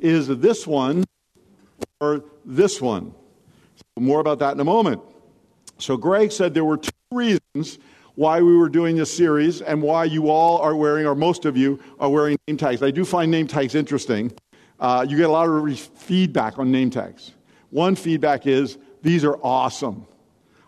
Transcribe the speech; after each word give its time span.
is 0.00 0.28
this 0.28 0.66
one 0.66 1.04
or 2.00 2.24
this 2.44 2.80
one. 2.80 3.14
More 3.98 4.20
about 4.20 4.38
that 4.40 4.52
in 4.52 4.60
a 4.60 4.64
moment. 4.64 5.00
So, 5.78 5.96
Greg 5.96 6.32
said 6.32 6.54
there 6.54 6.64
were 6.64 6.76
two 6.78 6.90
reasons 7.10 7.78
why 8.14 8.40
we 8.40 8.56
were 8.56 8.68
doing 8.68 8.96
this 8.96 9.14
series 9.14 9.60
and 9.60 9.82
why 9.82 10.04
you 10.04 10.30
all 10.30 10.58
are 10.58 10.74
wearing, 10.74 11.06
or 11.06 11.14
most 11.14 11.44
of 11.44 11.56
you 11.56 11.78
are 12.00 12.08
wearing 12.08 12.36
name 12.48 12.56
tags. 12.56 12.82
I 12.82 12.90
do 12.90 13.04
find 13.04 13.30
name 13.30 13.46
tags 13.46 13.74
interesting. 13.74 14.32
Uh, 14.80 15.06
you 15.08 15.16
get 15.16 15.26
a 15.26 15.32
lot 15.32 15.48
of 15.48 15.62
re- 15.62 15.74
feedback 15.74 16.58
on 16.58 16.70
name 16.70 16.90
tags. 16.90 17.32
One 17.70 17.94
feedback 17.94 18.46
is 18.46 18.78
these 19.02 19.24
are 19.24 19.36
awesome. 19.42 20.06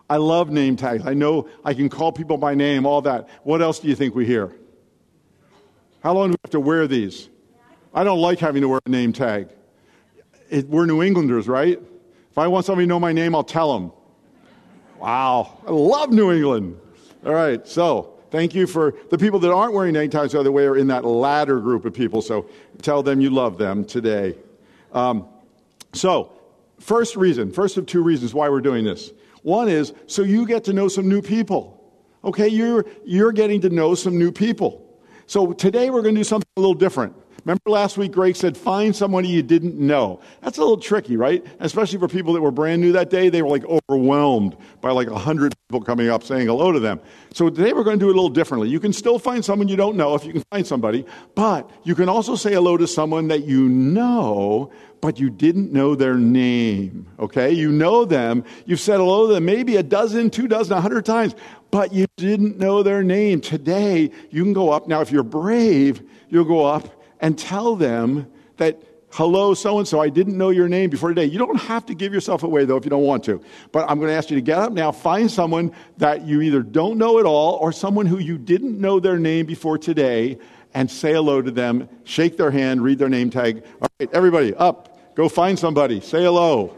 I 0.09 0.17
love 0.17 0.49
name 0.49 0.75
tags. 0.75 1.05
I 1.05 1.13
know 1.13 1.47
I 1.63 1.73
can 1.73 1.89
call 1.89 2.11
people 2.11 2.37
by 2.37 2.55
name, 2.55 2.85
all 2.85 3.01
that. 3.01 3.29
What 3.43 3.61
else 3.61 3.79
do 3.79 3.87
you 3.87 3.95
think 3.95 4.15
we 4.15 4.25
hear? 4.25 4.55
How 6.01 6.13
long 6.13 6.29
do 6.29 6.31
we 6.31 6.37
have 6.43 6.51
to 6.51 6.59
wear 6.59 6.87
these? 6.87 7.29
I 7.93 8.03
don't 8.03 8.19
like 8.19 8.39
having 8.39 8.61
to 8.61 8.67
wear 8.67 8.79
a 8.85 8.89
name 8.89 9.13
tag. 9.13 9.49
It, 10.49 10.67
we're 10.67 10.85
New 10.85 11.01
Englanders, 11.01 11.47
right? 11.47 11.81
If 12.31 12.37
I 12.37 12.47
want 12.47 12.65
somebody 12.65 12.85
to 12.85 12.89
know 12.89 12.99
my 12.99 13.13
name, 13.13 13.33
I'll 13.35 13.43
tell 13.43 13.73
them. 13.73 13.91
Wow, 14.99 15.59
I 15.65 15.71
love 15.71 16.11
New 16.11 16.31
England. 16.31 16.79
All 17.25 17.33
right, 17.33 17.65
so 17.67 18.13
thank 18.31 18.53
you 18.53 18.67
for 18.67 18.95
the 19.09 19.17
people 19.17 19.39
that 19.39 19.51
aren't 19.51 19.73
wearing 19.73 19.93
name 19.93 20.09
tags, 20.09 20.33
by 20.33 20.43
the 20.43 20.51
way, 20.51 20.65
are 20.65 20.77
in 20.77 20.87
that 20.87 21.05
latter 21.05 21.59
group 21.59 21.85
of 21.85 21.93
people. 21.93 22.21
So 22.21 22.49
tell 22.81 23.01
them 23.01 23.21
you 23.21 23.29
love 23.29 23.57
them 23.57 23.83
today. 23.83 24.35
Um, 24.93 25.27
so, 25.93 26.31
first 26.79 27.15
reason, 27.15 27.51
first 27.51 27.77
of 27.77 27.85
two 27.85 28.03
reasons 28.03 28.33
why 28.33 28.49
we're 28.49 28.61
doing 28.61 28.85
this. 28.85 29.11
One 29.41 29.69
is 29.69 29.93
so 30.05 30.21
you 30.21 30.45
get 30.45 30.63
to 30.65 30.73
know 30.73 30.87
some 30.87 31.07
new 31.07 31.21
people. 31.21 31.75
Okay, 32.23 32.47
you're, 32.47 32.85
you're 33.05 33.31
getting 33.31 33.61
to 33.61 33.69
know 33.69 33.95
some 33.95 34.17
new 34.19 34.31
people. 34.31 34.85
So 35.27 35.53
today 35.53 35.89
we're 35.89 36.01
going 36.01 36.15
to 36.15 36.19
do 36.19 36.25
something 36.25 36.49
a 36.57 36.59
little 36.59 36.73
different. 36.75 37.15
Remember 37.45 37.69
last 37.69 37.97
week, 37.97 38.11
Greg 38.11 38.35
said, 38.35 38.57
find 38.57 38.95
somebody 38.95 39.27
you 39.27 39.41
didn't 39.41 39.75
know. 39.75 40.19
That's 40.41 40.57
a 40.57 40.61
little 40.61 40.77
tricky, 40.77 41.17
right? 41.17 41.45
Especially 41.59 41.99
for 41.99 42.07
people 42.07 42.33
that 42.33 42.41
were 42.41 42.51
brand 42.51 42.81
new 42.81 42.91
that 42.93 43.09
day. 43.09 43.29
They 43.29 43.41
were 43.41 43.49
like 43.49 43.63
overwhelmed 43.65 44.57
by 44.81 44.91
like 44.91 45.09
100 45.09 45.53
people 45.67 45.81
coming 45.81 46.09
up 46.09 46.23
saying 46.23 46.47
hello 46.47 46.71
to 46.71 46.79
them. 46.79 46.99
So 47.33 47.49
today 47.49 47.73
we're 47.73 47.83
going 47.83 47.99
to 47.99 48.05
do 48.05 48.09
it 48.09 48.13
a 48.13 48.15
little 48.15 48.29
differently. 48.29 48.69
You 48.69 48.79
can 48.79 48.93
still 48.93 49.19
find 49.19 49.43
someone 49.43 49.67
you 49.67 49.75
don't 49.75 49.95
know 49.95 50.15
if 50.15 50.25
you 50.25 50.33
can 50.33 50.43
find 50.51 50.65
somebody, 50.65 51.05
but 51.35 51.69
you 51.83 51.95
can 51.95 52.09
also 52.09 52.35
say 52.35 52.53
hello 52.53 52.77
to 52.77 52.87
someone 52.87 53.27
that 53.29 53.45
you 53.45 53.69
know, 53.69 54.71
but 55.01 55.19
you 55.19 55.29
didn't 55.29 55.71
know 55.71 55.95
their 55.95 56.15
name. 56.15 57.07
Okay? 57.19 57.51
You 57.51 57.71
know 57.71 58.05
them. 58.05 58.43
You've 58.65 58.79
said 58.79 58.97
hello 58.97 59.27
to 59.27 59.33
them 59.33 59.45
maybe 59.45 59.77
a 59.77 59.83
dozen, 59.83 60.29
two 60.29 60.47
dozen, 60.47 60.77
a 60.77 60.81
hundred 60.81 61.05
times, 61.05 61.35
but 61.71 61.93
you 61.93 62.07
didn't 62.17 62.57
know 62.57 62.83
their 62.83 63.03
name. 63.03 63.41
Today, 63.41 64.11
you 64.29 64.43
can 64.43 64.53
go 64.53 64.71
up. 64.71 64.87
Now, 64.87 65.01
if 65.01 65.11
you're 65.11 65.23
brave, 65.23 66.01
you'll 66.29 66.45
go 66.45 66.65
up 66.65 66.98
and 67.19 67.37
tell 67.37 67.75
them 67.75 68.31
that, 68.57 68.81
hello, 69.11 69.53
so 69.53 69.77
and 69.79 69.87
so, 69.87 69.99
I 69.99 70.09
didn't 70.09 70.37
know 70.37 70.49
your 70.49 70.67
name 70.67 70.89
before 70.89 71.09
today. 71.09 71.25
You 71.25 71.39
don't 71.39 71.59
have 71.61 71.85
to 71.87 71.95
give 71.95 72.13
yourself 72.13 72.43
away, 72.43 72.65
though, 72.65 72.77
if 72.77 72.85
you 72.85 72.89
don't 72.89 73.03
want 73.03 73.23
to. 73.25 73.41
But 73.71 73.89
I'm 73.89 73.99
going 73.99 74.09
to 74.09 74.15
ask 74.15 74.29
you 74.29 74.35
to 74.35 74.41
get 74.41 74.57
up 74.57 74.71
now, 74.71 74.91
find 74.91 75.29
someone 75.29 75.73
that 75.97 76.25
you 76.25 76.41
either 76.41 76.61
don't 76.61 76.97
know 76.97 77.19
at 77.19 77.25
all 77.25 77.55
or 77.55 77.71
someone 77.71 78.05
who 78.05 78.19
you 78.19 78.37
didn't 78.37 78.79
know 78.79 78.99
their 78.99 79.17
name 79.17 79.45
before 79.45 79.77
today 79.77 80.37
and 80.73 80.89
say 80.89 81.13
hello 81.13 81.41
to 81.41 81.51
them, 81.51 81.89
shake 82.03 82.37
their 82.37 82.51
hand, 82.51 82.83
read 82.83 82.99
their 82.99 83.09
name 83.09 83.29
tag. 83.29 83.63
All 83.81 83.89
right, 83.99 84.09
everybody, 84.13 84.53
up. 84.55 85.15
Go 85.15 85.27
find 85.27 85.57
somebody, 85.57 85.99
say 85.99 86.23
hello. 86.23 86.75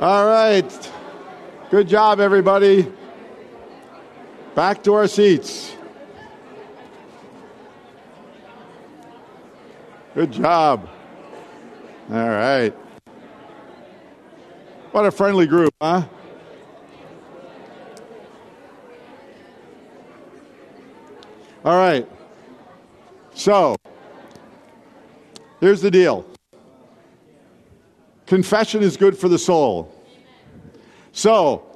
All 0.00 0.26
right. 0.50 0.90
Good 1.70 1.86
job, 1.86 2.18
everybody. 2.18 2.90
Back 4.56 4.82
to 4.82 4.94
our 4.94 5.06
seats. 5.06 5.76
Good 10.14 10.32
job. 10.32 10.88
All 12.10 12.28
right. 12.28 12.74
What 14.90 15.06
a 15.06 15.12
friendly 15.12 15.46
group, 15.46 15.72
huh? 15.80 16.02
All 21.64 21.78
right. 21.78 22.08
So, 23.34 23.76
here's 25.60 25.80
the 25.80 25.92
deal. 25.92 26.26
Confession 28.26 28.82
is 28.82 28.96
good 28.96 29.16
for 29.16 29.28
the 29.28 29.38
soul. 29.38 29.99
So, 31.12 31.66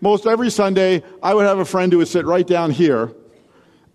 most 0.00 0.26
every 0.26 0.50
Sunday, 0.50 1.02
I 1.22 1.34
would 1.34 1.46
have 1.46 1.58
a 1.58 1.64
friend 1.64 1.92
who 1.92 1.98
would 1.98 2.08
sit 2.08 2.26
right 2.26 2.46
down 2.46 2.70
here, 2.70 3.12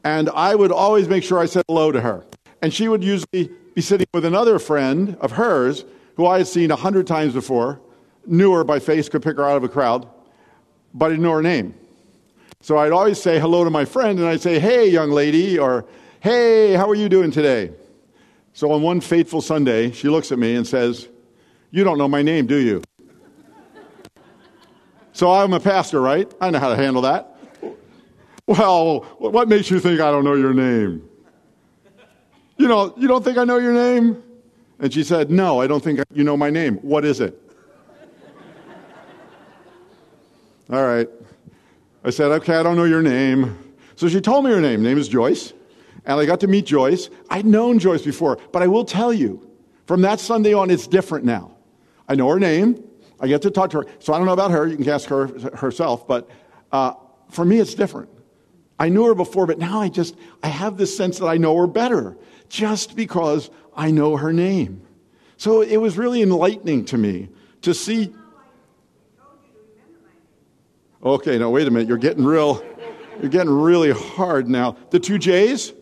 and 0.04 0.30
I 0.30 0.56
would 0.56 0.72
always 0.72 1.10
make 1.10 1.24
sure 1.24 1.40
I 1.40 1.46
said 1.46 1.66
hello 1.68 1.92
to 1.92 2.00
her. 2.00 2.26
And 2.62 2.74
she 2.74 2.88
would 2.88 3.04
usually 3.04 3.52
be 3.76 3.82
sitting 3.82 4.08
with 4.14 4.26
another 4.26 4.58
friend 4.58 5.18
of 5.20 5.32
hers 5.32 5.84
who 6.16 6.26
I 6.26 6.40
had 6.40 6.48
seen 6.48 6.72
a 6.72 6.76
hundred 6.76 7.08
times 7.08 7.34
before, 7.34 7.80
knew 8.26 8.54
her 8.54 8.64
by 8.64 8.80
face, 8.80 9.10
could 9.10 9.22
pick 9.22 9.38
her 9.38 9.44
out 9.44 9.58
of 9.58 9.64
a 9.64 9.70
crowd, 9.70 10.08
but 10.94 11.08
I 11.08 11.10
didn't 11.10 11.24
know 11.24 11.34
her 11.34 11.42
name. 11.42 11.76
So 12.62 12.78
I'd 12.78 12.92
always 12.92 13.22
say 13.22 13.40
hello 13.40 13.64
to 13.64 13.70
my 13.70 13.86
friend, 13.86 14.18
and 14.18 14.28
I'd 14.28 14.42
say, 14.42 14.60
hey, 14.60 14.90
young 14.90 15.12
lady, 15.12 15.60
or 15.60 15.86
hey, 16.22 16.74
how 16.74 16.90
are 16.90 16.96
you 16.96 17.10
doing 17.10 17.32
today? 17.32 17.72
So 18.54 18.72
on 18.72 18.82
one 18.82 19.02
fateful 19.02 19.42
Sunday, 19.42 19.92
she 19.92 20.10
looks 20.10 20.32
at 20.32 20.40
me 20.40 20.56
and 20.56 20.66
says, 20.66 21.08
You 21.70 21.84
don't 21.84 22.00
know 22.00 22.08
my 22.08 22.24
name, 22.24 22.48
do 22.48 22.56
you? 22.56 22.82
So 25.18 25.32
I'm 25.32 25.52
a 25.54 25.60
pastor, 25.60 26.00
right? 26.00 26.32
I 26.40 26.52
know 26.52 26.60
how 26.60 26.70
to 26.70 26.76
handle 26.76 27.02
that. 27.02 27.36
Well, 28.46 29.00
what 29.18 29.50
makes 29.50 29.72
you 29.72 29.80
think 29.80 30.00
I 30.00 30.12
don't 30.12 30.24
know 30.24 30.36
your 30.36 30.54
name? 30.54 31.10
You 32.58 32.68
know, 32.68 32.94
you 32.96 33.08
don't 33.08 33.24
think 33.24 33.40
I 33.40 33.44
know 33.44 33.58
your 33.58 33.74
name? 33.74 34.22
And 34.78 34.94
she 34.94 35.04
said, 35.04 35.32
No, 35.32 35.60
I 35.60 35.66
don't 35.66 35.84
think 35.84 36.02
you 36.14 36.24
know 36.24 36.38
my 36.38 36.52
name. 36.52 36.76
What 36.84 37.04
is 37.04 37.20
it? 37.20 37.36
All 40.70 40.86
right. 40.86 41.10
I 42.04 42.12
said, 42.12 42.32
Okay, 42.34 42.56
I 42.56 42.62
don't 42.62 42.76
know 42.76 42.84
your 42.84 43.02
name. 43.02 43.58
So 43.96 44.08
she 44.08 44.22
told 44.22 44.46
me 44.46 44.52
her 44.52 44.62
name. 44.62 44.84
Name 44.84 45.00
is 45.00 45.08
Joyce 45.08 45.52
and 46.06 46.20
I 46.20 46.28
got 46.28 46.40
to 46.42 46.48
meet 46.48 46.68
Joyce. 46.68 47.10
I'd 47.32 47.48
known 47.48 47.80
Joyce 47.80 48.04
before, 48.04 48.38
but 48.52 48.62
I 48.62 48.68
will 48.68 48.86
tell 48.86 49.12
you, 49.12 49.50
from 49.88 50.04
that 50.04 50.20
Sunday 50.20 50.54
on, 50.54 50.70
it's 50.70 50.86
different 50.86 51.26
now. 51.26 51.58
I 52.08 52.14
know 52.14 52.30
her 52.30 52.40
name. 52.40 52.87
I 53.20 53.28
get 53.28 53.42
to 53.44 53.52
talk 53.52 53.72
to 53.72 53.80
her. 53.80 53.86
So 54.00 54.14
I 54.14 54.18
don't 54.18 54.26
know 54.26 54.34
about 54.34 54.52
her. 54.52 54.68
You 54.68 54.78
can 54.78 54.90
ask 54.90 55.10
her 55.10 55.28
herself. 55.56 56.08
But 56.08 56.30
uh, 56.72 56.94
for 57.30 57.46
me, 57.46 57.60
it's 57.60 57.74
different. 57.74 58.10
I 58.80 58.90
knew 58.90 59.06
her 59.06 59.16
before, 59.16 59.48
but 59.48 59.58
now 59.58 59.82
I 59.82 59.90
just 59.90 60.16
I 60.44 60.48
have 60.48 60.78
this 60.78 60.96
sense 60.96 61.20
that 61.20 61.28
I 61.28 61.38
know 61.38 61.58
her 61.58 61.68
better, 61.68 62.16
just 62.48 62.96
because 62.96 63.50
I 63.76 63.92
know 63.92 64.18
her 64.18 64.32
name. 64.32 64.82
So 65.38 65.62
it 65.62 65.78
was 65.78 65.98
really 65.98 66.22
enlightening 66.22 66.86
to 66.86 66.98
me 66.98 67.30
to 67.62 67.74
see. 67.74 68.14
Okay, 71.04 71.38
now 71.38 71.50
wait 71.50 71.68
a 71.68 71.72
minute. 71.72 71.88
You're 71.88 71.98
getting 71.98 72.26
real. 72.26 72.64
You're 73.20 73.32
getting 73.32 73.52
really 73.52 73.92
hard 73.92 74.48
now. 74.48 74.78
The 74.92 75.00
two 75.00 75.18
J's. 75.18 75.74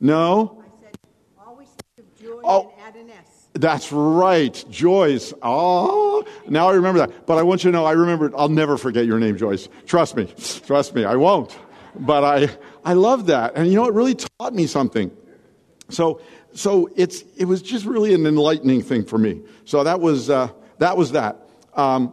No? 0.00 0.62
I 0.62 0.82
said, 0.82 0.98
always 1.46 1.68
think 1.68 2.06
of 2.06 2.22
joy 2.22 2.40
oh, 2.44 2.72
and 2.76 2.82
add 2.82 2.96
an 2.96 3.10
S. 3.10 3.34
That's 3.54 3.92
right, 3.92 4.64
Joyce. 4.68 5.32
Oh, 5.40 6.24
now 6.48 6.68
I 6.68 6.74
remember 6.74 6.98
that. 6.98 7.24
But 7.24 7.38
I 7.38 7.42
want 7.42 7.62
you 7.62 7.70
to 7.70 7.76
know, 7.76 7.84
I 7.84 7.92
remember, 7.92 8.32
I'll 8.36 8.48
never 8.48 8.76
forget 8.76 9.06
your 9.06 9.20
name, 9.20 9.36
Joyce. 9.36 9.68
Trust 9.86 10.16
me. 10.16 10.26
Trust 10.66 10.94
me, 10.94 11.04
I 11.04 11.14
won't. 11.14 11.56
But 11.94 12.24
I, 12.24 12.50
I 12.84 12.94
love 12.94 13.26
that. 13.26 13.52
And 13.54 13.68
you 13.68 13.76
know, 13.76 13.86
it 13.86 13.94
really 13.94 14.16
taught 14.16 14.54
me 14.54 14.66
something. 14.66 15.12
So, 15.88 16.20
so 16.52 16.90
it's, 16.96 17.22
it 17.36 17.44
was 17.44 17.62
just 17.62 17.86
really 17.86 18.12
an 18.12 18.26
enlightening 18.26 18.82
thing 18.82 19.04
for 19.04 19.18
me. 19.18 19.42
So 19.64 19.84
that 19.84 20.00
was, 20.00 20.30
uh, 20.30 20.48
that 20.78 20.96
was 20.96 21.12
that. 21.12 21.36
Um, 21.74 22.12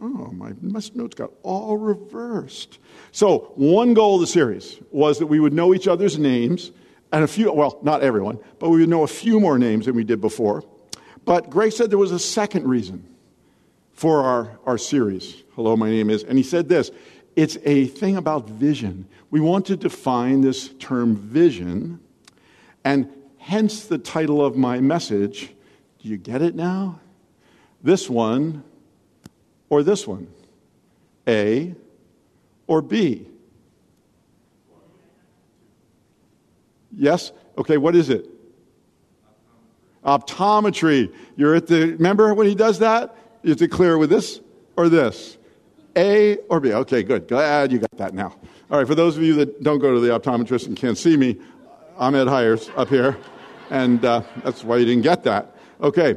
Oh, 0.00 0.30
my, 0.30 0.52
notes 0.62 1.16
got 1.16 1.32
all 1.42 1.76
reversed. 1.76 2.78
So, 3.10 3.52
one 3.56 3.94
goal 3.94 4.14
of 4.14 4.20
the 4.20 4.28
series 4.28 4.78
was 4.92 5.18
that 5.18 5.26
we 5.26 5.40
would 5.40 5.52
know 5.52 5.74
each 5.74 5.88
other's 5.88 6.16
names 6.20 6.70
and 7.12 7.24
a 7.24 7.28
few, 7.28 7.52
well, 7.52 7.78
not 7.82 8.02
everyone, 8.02 8.38
but 8.58 8.70
we 8.70 8.80
would 8.80 8.88
know 8.88 9.02
a 9.02 9.08
few 9.08 9.40
more 9.40 9.58
names 9.58 9.86
than 9.86 9.94
we 9.94 10.04
did 10.04 10.20
before. 10.20 10.64
But 11.24 11.50
Greg 11.50 11.72
said 11.72 11.90
there 11.90 11.98
was 11.98 12.12
a 12.12 12.18
second 12.18 12.66
reason 12.66 13.06
for 13.92 14.22
our, 14.22 14.58
our 14.64 14.78
series. 14.78 15.44
Hello, 15.54 15.76
my 15.76 15.90
name 15.90 16.10
is. 16.10 16.22
And 16.24 16.38
he 16.38 16.44
said 16.44 16.68
this 16.68 16.90
it's 17.36 17.56
a 17.64 17.86
thing 17.86 18.16
about 18.16 18.48
vision. 18.48 19.06
We 19.30 19.38
want 19.38 19.66
to 19.66 19.76
define 19.76 20.40
this 20.40 20.70
term 20.80 21.14
vision, 21.14 22.00
and 22.84 23.08
hence 23.38 23.84
the 23.84 23.98
title 23.98 24.44
of 24.44 24.56
my 24.56 24.80
message. 24.80 25.54
Do 26.00 26.08
you 26.08 26.16
get 26.16 26.42
it 26.42 26.54
now? 26.54 27.00
This 27.82 28.10
one 28.10 28.64
or 29.68 29.82
this 29.82 30.06
one? 30.06 30.26
A 31.28 31.74
or 32.66 32.82
B? 32.82 33.27
Yes? 36.98 37.32
Okay, 37.56 37.78
what 37.78 37.94
is 37.94 38.10
it? 38.10 38.28
Optometry. 40.04 41.14
You're 41.36 41.54
at 41.54 41.68
the, 41.68 41.92
remember 41.92 42.34
when 42.34 42.46
he 42.46 42.54
does 42.54 42.80
that? 42.80 43.16
Have 43.46 43.56
to 43.58 43.68
clear 43.68 43.96
with 43.96 44.10
this 44.10 44.40
or 44.76 44.88
this? 44.88 45.38
A 45.96 46.36
or 46.50 46.60
B? 46.60 46.72
Okay, 46.72 47.02
good. 47.02 47.28
Glad 47.28 47.72
you 47.72 47.78
got 47.78 47.96
that 47.96 48.14
now. 48.14 48.34
All 48.70 48.78
right, 48.78 48.86
for 48.86 48.94
those 48.94 49.16
of 49.16 49.22
you 49.22 49.34
that 49.36 49.62
don't 49.62 49.78
go 49.78 49.94
to 49.94 50.00
the 50.00 50.08
optometrist 50.08 50.66
and 50.66 50.76
can't 50.76 50.98
see 50.98 51.16
me, 51.16 51.38
I'm 51.98 52.14
Ed 52.14 52.28
Hires 52.28 52.68
up 52.76 52.88
here, 52.88 53.16
and 53.70 54.04
uh, 54.04 54.22
that's 54.44 54.62
why 54.62 54.76
you 54.76 54.84
didn't 54.84 55.02
get 55.02 55.24
that. 55.24 55.56
Okay, 55.80 56.16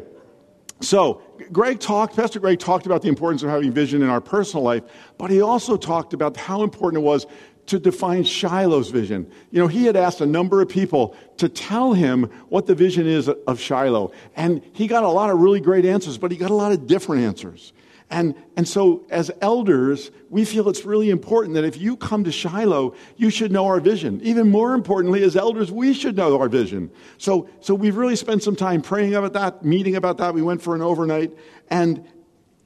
so 0.82 1.22
Greg 1.52 1.80
talked, 1.80 2.16
Pastor 2.16 2.40
Greg 2.40 2.60
talked 2.60 2.86
about 2.86 3.02
the 3.02 3.08
importance 3.08 3.44
of 3.44 3.50
having 3.50 3.72
vision 3.72 4.02
in 4.02 4.10
our 4.10 4.22
personal 4.22 4.64
life, 4.64 4.84
but 5.18 5.30
he 5.32 5.42
also 5.42 5.78
talked 5.78 6.14
about 6.14 6.36
how 6.38 6.64
important 6.64 7.02
it 7.02 7.06
was 7.06 7.26
to 7.68 7.80
define 7.80 8.24
Shiloh's 8.24 8.90
vision. 8.90 9.30
You 9.52 9.60
know, 9.62 9.68
he 9.68 9.86
had 9.86 9.96
asked 9.96 10.22
a 10.22 10.26
number 10.26 10.62
of 10.62 10.70
people 10.70 11.16
to 11.38 11.48
tell 11.48 11.94
him 11.94 12.30
what 12.50 12.66
the 12.66 12.76
vision 12.76 13.08
is 13.08 13.30
of 13.30 13.60
Shiloh. 13.60 14.12
And 14.36 14.62
he 14.74 14.88
got 14.88 15.04
a 15.04 15.10
lot 15.10 15.30
of 15.30 15.40
really 15.40 15.62
great 15.62 15.86
answers, 15.86 16.18
but 16.18 16.32
he 16.32 16.38
got 16.38 16.52
a 16.52 16.56
lot 16.56 16.72
of 16.72 16.88
different 16.88 17.24
answers. 17.24 17.74
And, 18.12 18.36
and 18.58 18.68
so, 18.68 19.06
as 19.10 19.32
elders, 19.40 20.12
we 20.30 20.44
feel 20.44 20.68
it's 20.68 20.84
really 20.84 21.10
important 21.10 21.56
that 21.56 21.64
if 21.64 21.78
you 21.78 21.96
come 21.96 22.26
to 22.26 22.32
Shiloh, 22.32 22.94
you 23.16 23.30
should 23.30 23.54
know 23.54 23.66
our 23.68 23.80
vision. 23.80 24.20
Even 24.22 24.50
more 24.50 24.74
importantly, 24.74 25.24
as 25.24 25.38
elders, 25.38 25.72
we 25.72 25.94
should 25.94 26.18
know 26.18 26.38
our 26.38 26.50
vision. 26.50 26.92
So, 27.18 27.48
so 27.62 27.74
we've 27.74 27.96
really 27.96 28.18
spent 28.18 28.44
some 28.44 28.58
time 28.58 28.82
praying 28.82 29.16
about 29.16 29.32
that, 29.34 29.64
meeting 29.64 29.96
about 29.96 30.18
that. 30.18 30.34
We 30.34 30.42
went 30.42 30.62
for 30.62 30.76
an 30.76 30.82
overnight. 30.82 31.32
And 31.70 32.06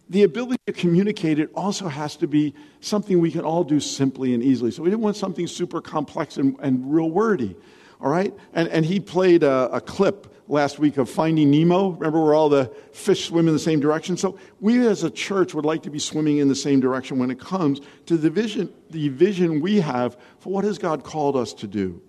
the 0.09 0.23
ability 0.23 0.61
to 0.67 0.73
communicate 0.73 1.39
it 1.39 1.49
also 1.55 1.87
has 1.87 2.15
to 2.17 2.27
be 2.27 2.53
something 2.79 3.19
we 3.19 3.31
can 3.31 3.41
all 3.41 3.63
do 3.63 3.79
simply 3.79 4.33
and 4.33 4.43
easily. 4.43 4.71
So 4.71 4.83
we 4.83 4.89
didn't 4.89 5.01
want 5.01 5.15
something 5.15 5.47
super 5.47 5.81
complex 5.81 6.37
and, 6.37 6.55
and 6.59 6.93
real 6.93 7.09
wordy. 7.09 7.55
All 8.01 8.11
right? 8.11 8.33
And, 8.53 8.67
and 8.69 8.85
he 8.85 8.99
played 8.99 9.43
a, 9.43 9.69
a 9.71 9.81
clip 9.81 10.31
last 10.47 10.77
week 10.77 10.97
of 10.97 11.09
Finding 11.09 11.49
Nemo. 11.49 11.89
Remember 11.89 12.23
where 12.23 12.35
all 12.35 12.49
the 12.49 12.71
fish 12.91 13.27
swim 13.27 13.47
in 13.47 13.53
the 13.53 13.59
same 13.59 13.79
direction? 13.79 14.15
So 14.15 14.37
we 14.59 14.85
as 14.85 15.03
a 15.03 15.09
church 15.09 15.53
would 15.55 15.65
like 15.65 15.81
to 15.83 15.89
be 15.89 15.97
swimming 15.97 16.37
in 16.37 16.47
the 16.47 16.55
same 16.55 16.79
direction 16.79 17.17
when 17.17 17.31
it 17.31 17.39
comes 17.39 17.81
to 18.05 18.17
the 18.17 18.29
vision, 18.29 18.71
the 18.91 19.09
vision 19.09 19.59
we 19.59 19.79
have 19.79 20.17
for 20.39 20.53
what 20.53 20.65
has 20.65 20.77
God 20.77 21.03
called 21.03 21.35
us 21.35 21.53
to 21.55 21.67
do. 21.67 21.99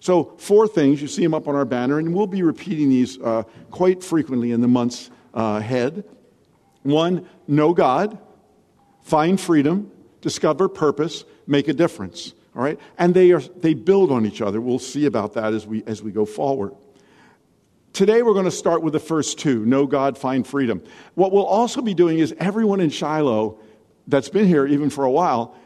So 0.00 0.34
four 0.36 0.68
things, 0.68 1.00
you 1.00 1.08
see 1.08 1.22
them 1.22 1.34
up 1.34 1.48
on 1.48 1.56
our 1.56 1.64
banner, 1.64 1.98
and 1.98 2.14
we'll 2.14 2.26
be 2.26 2.42
repeating 2.42 2.88
these 2.88 3.18
uh, 3.20 3.42
quite 3.70 4.04
frequently 4.04 4.52
in 4.52 4.60
the 4.60 4.68
months 4.68 5.10
uh, 5.34 5.58
ahead. 5.58 6.04
One, 6.82 7.26
know 7.46 7.72
God, 7.72 8.18
find 9.02 9.40
freedom, 9.40 9.90
discover 10.20 10.68
purpose, 10.68 11.24
make 11.46 11.68
a 11.68 11.72
difference. 11.72 12.34
All 12.54 12.62
right? 12.62 12.78
And 12.98 13.14
they, 13.14 13.32
are, 13.32 13.40
they 13.40 13.74
build 13.74 14.10
on 14.10 14.26
each 14.26 14.40
other. 14.40 14.60
We'll 14.60 14.78
see 14.78 15.06
about 15.06 15.34
that 15.34 15.54
as 15.54 15.66
we, 15.66 15.84
as 15.86 16.02
we 16.02 16.10
go 16.10 16.24
forward. 16.24 16.74
Today, 17.92 18.22
we're 18.22 18.32
going 18.32 18.44
to 18.44 18.50
start 18.50 18.82
with 18.82 18.92
the 18.92 19.00
first 19.00 19.38
two 19.38 19.64
know 19.64 19.86
God, 19.86 20.18
find 20.18 20.46
freedom. 20.46 20.82
What 21.14 21.32
we'll 21.32 21.46
also 21.46 21.82
be 21.82 21.94
doing 21.94 22.18
is 22.18 22.34
everyone 22.38 22.80
in 22.80 22.90
Shiloh 22.90 23.58
that's 24.06 24.28
been 24.28 24.46
here 24.46 24.66
even 24.66 24.90
for 24.90 25.04
a 25.04 25.10
while 25.10 25.56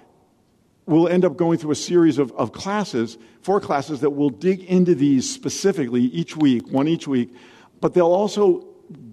will 0.86 1.08
end 1.08 1.24
up 1.24 1.36
going 1.36 1.58
through 1.58 1.70
a 1.70 1.76
series 1.76 2.18
of, 2.18 2.32
of 2.32 2.52
classes, 2.52 3.16
four 3.40 3.60
classes 3.60 4.00
that 4.00 4.10
will 4.10 4.30
dig 4.30 4.64
into 4.64 4.94
these 4.94 5.32
specifically 5.32 6.02
each 6.02 6.36
week, 6.36 6.66
one 6.68 6.88
each 6.88 7.06
week. 7.06 7.32
But 7.80 7.94
they'll 7.94 8.06
also 8.06 8.66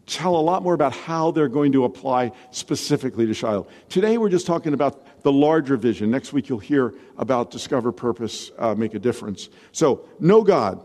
tell 0.09 0.35
a 0.35 0.41
lot 0.41 0.63
more 0.63 0.73
about 0.73 0.91
how 0.91 1.31
they're 1.31 1.47
going 1.47 1.71
to 1.71 1.85
apply 1.85 2.31
specifically 2.51 3.25
to 3.27 3.33
Shiloh. 3.33 3.67
Today, 3.89 4.17
we're 4.17 4.29
just 4.29 4.47
talking 4.47 4.73
about 4.73 5.21
the 5.23 5.31
larger 5.31 5.77
vision. 5.77 6.09
Next 6.09 6.33
week, 6.33 6.50
you'll 6.50 6.59
hear 6.59 6.95
about 7.17 7.51
discover 7.51 7.91
purpose, 7.91 8.51
uh, 8.57 8.73
make 8.73 8.95
a 8.95 9.00
difference. 9.00 9.50
So, 9.71 10.06
know 10.19 10.44
God. 10.44 10.83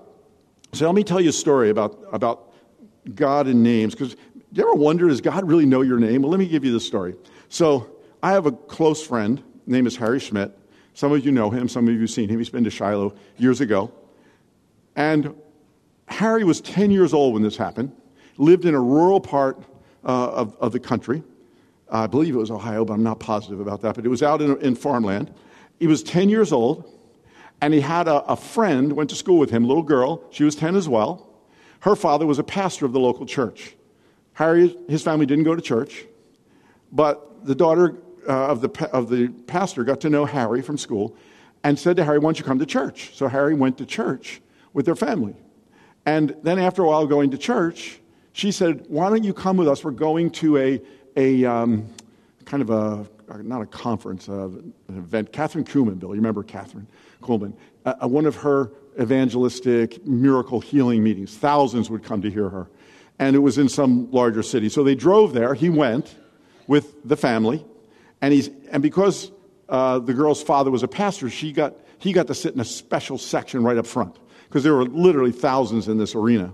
So, 0.75 0.87
let 0.87 0.95
me 0.95 1.05
tell 1.05 1.21
you 1.21 1.31
a 1.31 1.33
story 1.33 1.71
about, 1.71 1.99
about 2.13 2.53
God 3.15 3.47
and 3.47 3.63
names. 3.63 3.95
Because 3.95 4.15
do 4.15 4.61
you 4.61 4.63
ever 4.63 4.75
wonder, 4.75 5.09
does 5.09 5.21
God 5.21 5.49
really 5.49 5.67
know 5.67 5.81
your 5.81 5.99
name? 5.99 6.23
Well, 6.23 6.31
let 6.31 6.39
me 6.39 6.47
give 6.47 6.65
you 6.65 6.73
the 6.73 6.81
story. 6.81 7.15
So, 7.49 7.91
I 8.23 8.33
have 8.33 8.47
a 8.47 8.53
close 8.53 9.05
friend. 9.05 9.43
Name 9.67 9.87
is 9.87 9.97
Harry 9.97 10.21
Schmidt. 10.21 10.57
Some 10.93 11.13
of 11.13 11.25
you 11.25 11.33
know 11.33 11.51
him, 11.51 11.69
some 11.69 11.89
of 11.89 11.95
you 11.95 12.01
have 12.01 12.11
seen 12.11 12.29
him. 12.29 12.39
He's 12.39 12.51
been 12.51 12.65
to 12.65 12.71
Shiloh 12.71 13.15
years 13.39 13.61
ago. 13.61 13.91
And 14.95 15.35
Harry 16.07 16.45
was 16.45 16.61
10 16.61 16.91
years 16.91 17.15
old 17.15 17.33
when 17.33 17.43
this 17.43 17.57
happened 17.57 17.91
lived 18.37 18.65
in 18.65 18.75
a 18.75 18.81
rural 18.81 19.21
part 19.21 19.59
uh, 20.05 20.29
of, 20.29 20.57
of 20.61 20.73
the 20.73 20.81
country. 20.81 21.23
I 21.91 22.07
believe 22.07 22.35
it 22.35 22.39
was 22.39 22.51
Ohio, 22.51 22.85
but 22.85 22.95
I'm 22.95 23.03
not 23.03 23.21
positive 23.21 23.61
about 23.61 23.81
that. 23.83 23.95
But 23.95 24.05
it 24.05 24.09
was 24.09 24.23
out 24.23 24.43
in, 24.43 24.61
in 24.61 24.75
farmland. 24.75 25.33
He 25.79 25.87
was 25.87 26.03
10 26.03 26.29
years 26.29 26.53
old, 26.53 26.91
and 27.61 27.73
he 27.75 27.81
had 27.81 28.09
a, 28.09 28.25
a 28.25 28.37
friend, 28.37 28.93
went 28.93 29.11
to 29.11 29.17
school 29.17 29.39
with 29.39 29.51
him, 29.51 29.65
a 29.65 29.67
little 29.67 29.83
girl. 29.83 30.23
She 30.31 30.45
was 30.45 30.57
10 30.57 30.77
as 30.77 30.89
well. 30.89 31.31
Her 31.81 31.95
father 31.95 32.27
was 32.27 32.39
a 32.39 32.45
pastor 32.45 32.87
of 32.87 32.93
the 32.93 33.01
local 33.01 33.27
church. 33.27 33.77
Harry, 34.33 34.77
his 34.89 35.03
family 35.03 35.27
didn't 35.27 35.45
go 35.45 35.55
to 35.55 35.63
church, 35.63 36.05
but 36.91 37.47
the 37.47 37.55
daughter 37.55 37.97
uh, 38.29 38.49
of, 38.49 38.61
the, 38.61 38.91
of 38.93 39.11
the 39.11 39.29
pastor 39.29 39.85
got 39.85 40.01
to 40.01 40.11
know 40.11 40.25
Harry 40.25 40.63
from 40.63 40.79
school 40.79 41.17
and 41.63 41.79
said 41.79 41.97
to 41.97 42.05
Harry, 42.05 42.19
Why 42.19 42.29
don't 42.29 42.39
you 42.39 42.45
come 42.45 42.59
to 42.59 42.67
church? 42.67 43.11
So 43.15 43.29
Harry 43.29 43.55
went 43.55 43.79
to 43.79 43.87
church 43.87 44.41
with 44.73 44.87
their 44.87 44.97
family. 44.97 45.37
And 46.07 46.37
then 46.43 46.59
after 46.59 46.83
a 46.83 46.87
while 46.87 47.07
going 47.07 47.31
to 47.31 47.39
church, 47.39 48.01
she 48.35 48.51
said, 48.51 48.85
Why 48.89 49.09
don't 49.09 49.25
you 49.25 49.33
come 49.33 49.57
with 49.57 49.69
us? 49.69 49.83
We're 49.83 49.93
going 49.93 50.31
to 50.33 50.59
a, 50.59 50.83
a 51.17 51.45
um, 51.45 51.87
kind 52.45 52.63
of 52.63 52.71
a, 52.71 53.07
not 53.43 53.63
a 53.63 53.67
conference, 53.67 54.29
uh, 54.29 54.49
an 54.49 54.75
event. 54.89 55.33
Kathryn 55.33 55.65
Kuhlman, 55.65 55.99
Bill, 55.99 56.11
you 56.11 56.17
remember 56.17 56.43
Kathryn 56.43 56.87
Kuhlman? 57.23 57.55
Uh, 57.87 57.95
uh, 58.03 58.09
one 58.09 58.27
of 58.27 58.35
her 58.37 58.73
evangelistic 59.01 60.05
miracle 60.05 60.61
healing 60.61 61.03
meetings. 61.03 61.37
Thousands 61.37 61.89
would 61.91 62.03
come 62.03 62.23
to 62.23 62.31
hear 62.31 62.49
her. 62.49 62.69
And 63.21 63.37
it 63.37 63.39
was 63.39 63.57
in 63.57 63.69
some 63.69 64.11
larger 64.11 64.43
city. 64.43 64.69
So 64.69 64.83
they 64.83 64.97
drove 64.97 65.33
there. 65.33 65.55
He 65.55 65.71
went 65.71 66.17
with 66.67 67.09
the 67.09 67.17
family. 67.17 67.65
And, 68.21 68.35
he's, 68.35 68.51
and 68.73 68.83
because 68.83 69.31
uh, 69.69 70.01
the 70.01 70.13
girl's 70.13 70.43
father 70.43 70.73
was 70.73 70.83
a 70.83 70.89
pastor, 70.89 71.31
she 71.31 71.53
got, 71.53 71.75
he 71.99 72.13
got 72.13 72.27
to 72.27 72.35
sit 72.35 72.53
in 72.53 72.59
a 72.59 72.65
special 72.65 73.17
section 73.17 73.63
right 73.63 73.79
up 73.79 73.87
front 73.87 74.19
because 74.49 74.65
there 74.65 74.75
were 74.75 74.87
literally 74.87 75.31
thousands 75.31 75.87
in 75.87 75.99
this 75.99 76.17
arena. 76.17 76.53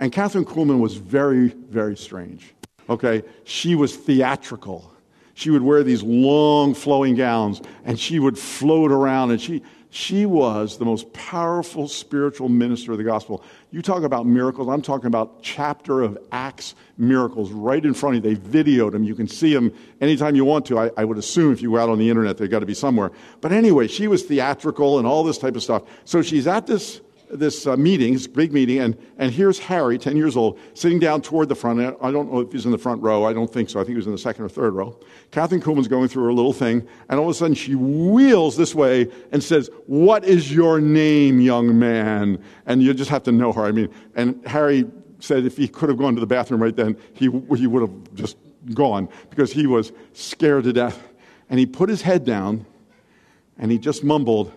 And 0.00 0.12
Kathryn 0.12 0.44
Kuhlman 0.44 0.80
was 0.80 0.94
very, 0.96 1.48
very 1.48 1.96
strange. 1.96 2.54
Okay? 2.88 3.22
She 3.44 3.74
was 3.74 3.96
theatrical. 3.96 4.92
She 5.34 5.50
would 5.50 5.62
wear 5.62 5.82
these 5.82 6.02
long 6.02 6.74
flowing 6.74 7.16
gowns 7.16 7.60
and 7.84 7.98
she 7.98 8.18
would 8.18 8.38
float 8.38 8.92
around 8.92 9.32
and 9.32 9.40
she, 9.40 9.62
she 9.90 10.26
was 10.26 10.78
the 10.78 10.84
most 10.84 11.12
powerful 11.12 11.86
spiritual 11.86 12.48
minister 12.48 12.92
of 12.92 12.98
the 12.98 13.04
gospel. 13.04 13.44
You 13.70 13.82
talk 13.82 14.02
about 14.02 14.26
miracles, 14.26 14.68
I'm 14.68 14.82
talking 14.82 15.06
about 15.06 15.42
chapter 15.42 16.02
of 16.02 16.18
Acts 16.30 16.74
miracles 16.98 17.50
right 17.50 17.84
in 17.84 17.94
front 17.94 18.16
of 18.16 18.24
you. 18.24 18.34
They 18.34 18.40
videoed 18.40 18.92
them. 18.92 19.04
You 19.04 19.14
can 19.14 19.28
see 19.28 19.54
them 19.54 19.72
anytime 20.00 20.36
you 20.36 20.44
want 20.44 20.66
to. 20.66 20.78
I, 20.78 20.90
I 20.96 21.04
would 21.04 21.18
assume 21.18 21.52
if 21.52 21.62
you 21.62 21.70
were 21.70 21.80
out 21.80 21.88
on 21.88 21.98
the 21.98 22.10
internet, 22.10 22.38
they've 22.38 22.50
got 22.50 22.60
to 22.60 22.66
be 22.66 22.74
somewhere. 22.74 23.10
But 23.40 23.52
anyway, 23.52 23.88
she 23.88 24.06
was 24.08 24.24
theatrical 24.24 24.98
and 24.98 25.06
all 25.06 25.24
this 25.24 25.38
type 25.38 25.56
of 25.56 25.62
stuff. 25.62 25.82
So 26.04 26.22
she's 26.22 26.46
at 26.46 26.66
this 26.66 27.00
this 27.34 27.66
uh, 27.66 27.76
meeting, 27.76 28.12
this 28.12 28.26
big 28.26 28.52
meeting, 28.52 28.78
and, 28.78 28.96
and 29.18 29.32
here's 29.32 29.58
Harry, 29.58 29.98
10 29.98 30.16
years 30.16 30.36
old, 30.36 30.58
sitting 30.74 30.98
down 30.98 31.20
toward 31.20 31.48
the 31.48 31.54
front. 31.54 31.80
I 31.80 32.10
don't 32.10 32.32
know 32.32 32.40
if 32.40 32.52
he's 32.52 32.64
in 32.64 32.70
the 32.70 32.78
front 32.78 33.02
row. 33.02 33.24
I 33.24 33.32
don't 33.32 33.52
think 33.52 33.68
so. 33.70 33.80
I 33.80 33.82
think 33.82 33.90
he 33.90 33.96
was 33.96 34.06
in 34.06 34.12
the 34.12 34.18
second 34.18 34.44
or 34.44 34.48
third 34.48 34.74
row. 34.74 34.98
Kathryn 35.32 35.60
Kuhlman's 35.60 35.88
going 35.88 36.08
through 36.08 36.24
her 36.24 36.32
little 36.32 36.52
thing, 36.52 36.86
and 37.08 37.18
all 37.18 37.26
of 37.26 37.30
a 37.30 37.34
sudden 37.34 37.54
she 37.54 37.74
wheels 37.74 38.56
this 38.56 38.74
way 38.74 39.10
and 39.32 39.42
says, 39.42 39.68
What 39.86 40.24
is 40.24 40.52
your 40.52 40.80
name, 40.80 41.40
young 41.40 41.78
man? 41.78 42.42
And 42.66 42.82
you 42.82 42.94
just 42.94 43.10
have 43.10 43.24
to 43.24 43.32
know 43.32 43.52
her. 43.52 43.64
I 43.64 43.72
mean, 43.72 43.92
and 44.14 44.40
Harry 44.46 44.84
said 45.20 45.44
if 45.44 45.56
he 45.56 45.66
could 45.66 45.88
have 45.88 45.98
gone 45.98 46.14
to 46.14 46.20
the 46.20 46.26
bathroom 46.26 46.62
right 46.62 46.76
then, 46.76 46.96
he, 47.14 47.24
he 47.56 47.66
would 47.66 47.82
have 47.82 48.14
just 48.14 48.36
gone 48.72 49.08
because 49.30 49.52
he 49.52 49.66
was 49.66 49.92
scared 50.12 50.64
to 50.64 50.72
death. 50.72 51.02
And 51.50 51.58
he 51.58 51.66
put 51.66 51.88
his 51.88 52.02
head 52.02 52.24
down 52.24 52.66
and 53.58 53.70
he 53.70 53.78
just 53.78 54.04
mumbled, 54.04 54.52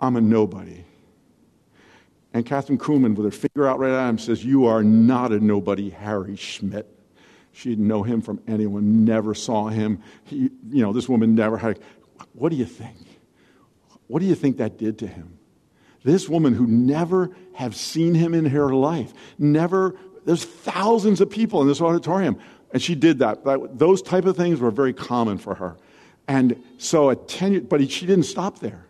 I'm 0.00 0.16
a 0.16 0.20
nobody. 0.20 0.84
And 2.34 2.46
Kathryn 2.46 2.78
Kuhlman, 2.78 3.14
with 3.14 3.26
her 3.26 3.30
finger 3.30 3.68
out 3.68 3.78
right 3.78 3.92
at 3.92 4.08
him, 4.08 4.18
says, 4.18 4.44
You 4.44 4.66
are 4.66 4.82
not 4.82 5.32
a 5.32 5.40
nobody, 5.40 5.90
Harry 5.90 6.36
Schmidt. 6.36 6.88
She 7.52 7.68
didn't 7.68 7.86
know 7.86 8.02
him 8.02 8.22
from 8.22 8.40
anyone, 8.48 9.04
never 9.04 9.34
saw 9.34 9.68
him. 9.68 10.02
He, 10.24 10.50
you 10.70 10.82
know, 10.82 10.92
this 10.92 11.08
woman 11.08 11.34
never 11.34 11.58
had. 11.58 11.78
What 12.32 12.48
do 12.48 12.56
you 12.56 12.64
think? 12.64 12.96
What 14.06 14.20
do 14.20 14.26
you 14.26 14.34
think 14.34 14.56
that 14.56 14.78
did 14.78 14.98
to 15.00 15.06
him? 15.06 15.38
This 16.04 16.28
woman 16.28 16.54
who 16.54 16.66
never 16.66 17.30
have 17.54 17.76
seen 17.76 18.14
him 18.14 18.34
in 18.34 18.46
her 18.46 18.74
life, 18.74 19.12
never, 19.38 19.94
there's 20.24 20.44
thousands 20.44 21.20
of 21.20 21.30
people 21.30 21.60
in 21.60 21.68
this 21.68 21.80
auditorium. 21.80 22.38
And 22.72 22.82
she 22.82 22.94
did 22.94 23.18
that. 23.18 23.44
Those 23.78 24.00
type 24.00 24.24
of 24.24 24.36
things 24.36 24.58
were 24.58 24.70
very 24.70 24.94
common 24.94 25.38
for 25.38 25.54
her. 25.54 25.76
And 26.26 26.62
so 26.78 27.10
at 27.10 27.28
10, 27.28 27.66
but 27.66 27.88
she 27.90 28.06
didn't 28.06 28.24
stop 28.24 28.58
there. 28.60 28.86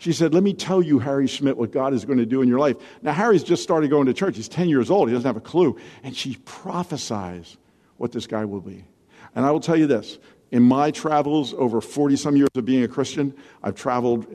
She 0.00 0.14
said, 0.14 0.32
Let 0.32 0.42
me 0.42 0.54
tell 0.54 0.82
you, 0.82 0.98
Harry 0.98 1.26
Schmidt, 1.26 1.58
what 1.58 1.72
God 1.72 1.92
is 1.92 2.06
going 2.06 2.18
to 2.18 2.26
do 2.26 2.40
in 2.40 2.48
your 2.48 2.58
life. 2.58 2.76
Now, 3.02 3.12
Harry's 3.12 3.44
just 3.44 3.62
started 3.62 3.90
going 3.90 4.06
to 4.06 4.14
church. 4.14 4.34
He's 4.34 4.48
10 4.48 4.70
years 4.70 4.90
old. 4.90 5.08
He 5.08 5.14
doesn't 5.14 5.28
have 5.28 5.36
a 5.36 5.42
clue. 5.42 5.78
And 6.02 6.16
she 6.16 6.38
prophesies 6.46 7.58
what 7.98 8.10
this 8.10 8.26
guy 8.26 8.46
will 8.46 8.62
be. 8.62 8.86
And 9.34 9.44
I 9.44 9.50
will 9.50 9.60
tell 9.60 9.76
you 9.76 9.86
this 9.86 10.18
in 10.50 10.62
my 10.62 10.90
travels 10.90 11.52
over 11.52 11.82
40 11.82 12.16
some 12.16 12.34
years 12.34 12.48
of 12.54 12.64
being 12.64 12.82
a 12.82 12.88
Christian, 12.88 13.34
I've 13.62 13.74
traveled 13.74 14.26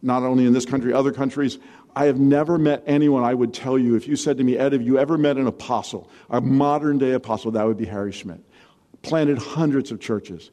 not 0.00 0.22
only 0.22 0.46
in 0.46 0.54
this 0.54 0.64
country, 0.64 0.94
other 0.94 1.12
countries. 1.12 1.58
I 1.94 2.06
have 2.06 2.18
never 2.18 2.56
met 2.56 2.82
anyone 2.86 3.22
I 3.22 3.34
would 3.34 3.52
tell 3.52 3.78
you, 3.78 3.96
if 3.96 4.08
you 4.08 4.16
said 4.16 4.38
to 4.38 4.44
me, 4.44 4.56
Ed, 4.56 4.72
have 4.72 4.80
you 4.80 4.98
ever 4.98 5.18
met 5.18 5.36
an 5.36 5.46
apostle, 5.46 6.08
a 6.30 6.40
modern 6.40 6.96
day 6.96 7.12
apostle, 7.12 7.50
that 7.50 7.66
would 7.66 7.76
be 7.76 7.84
Harry 7.84 8.12
Schmidt. 8.12 8.40
Planted 9.02 9.36
hundreds 9.36 9.90
of 9.90 10.00
churches, 10.00 10.50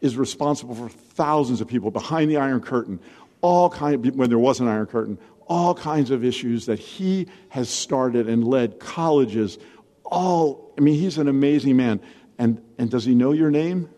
is 0.00 0.16
responsible 0.16 0.74
for 0.74 0.88
thousands 0.88 1.60
of 1.60 1.68
people 1.68 1.90
behind 1.90 2.30
the 2.30 2.36
Iron 2.36 2.60
Curtain, 2.60 2.98
all 3.40 3.70
kind 3.70 4.16
when 4.16 4.28
there 4.28 4.38
was 4.38 4.60
an 4.60 4.68
Iron 4.68 4.86
Curtain, 4.86 5.18
all 5.46 5.74
kinds 5.74 6.10
of 6.10 6.24
issues 6.24 6.66
that 6.66 6.78
he 6.78 7.26
has 7.48 7.68
started 7.68 8.28
and 8.28 8.44
led 8.44 8.78
colleges, 8.78 9.58
all, 10.04 10.72
I 10.78 10.80
mean, 10.80 10.94
he's 10.94 11.18
an 11.18 11.28
amazing 11.28 11.76
man. 11.76 12.00
And, 12.38 12.62
and 12.78 12.90
does 12.90 13.04
he 13.04 13.14
know 13.14 13.32
your 13.32 13.50
name? 13.50 13.88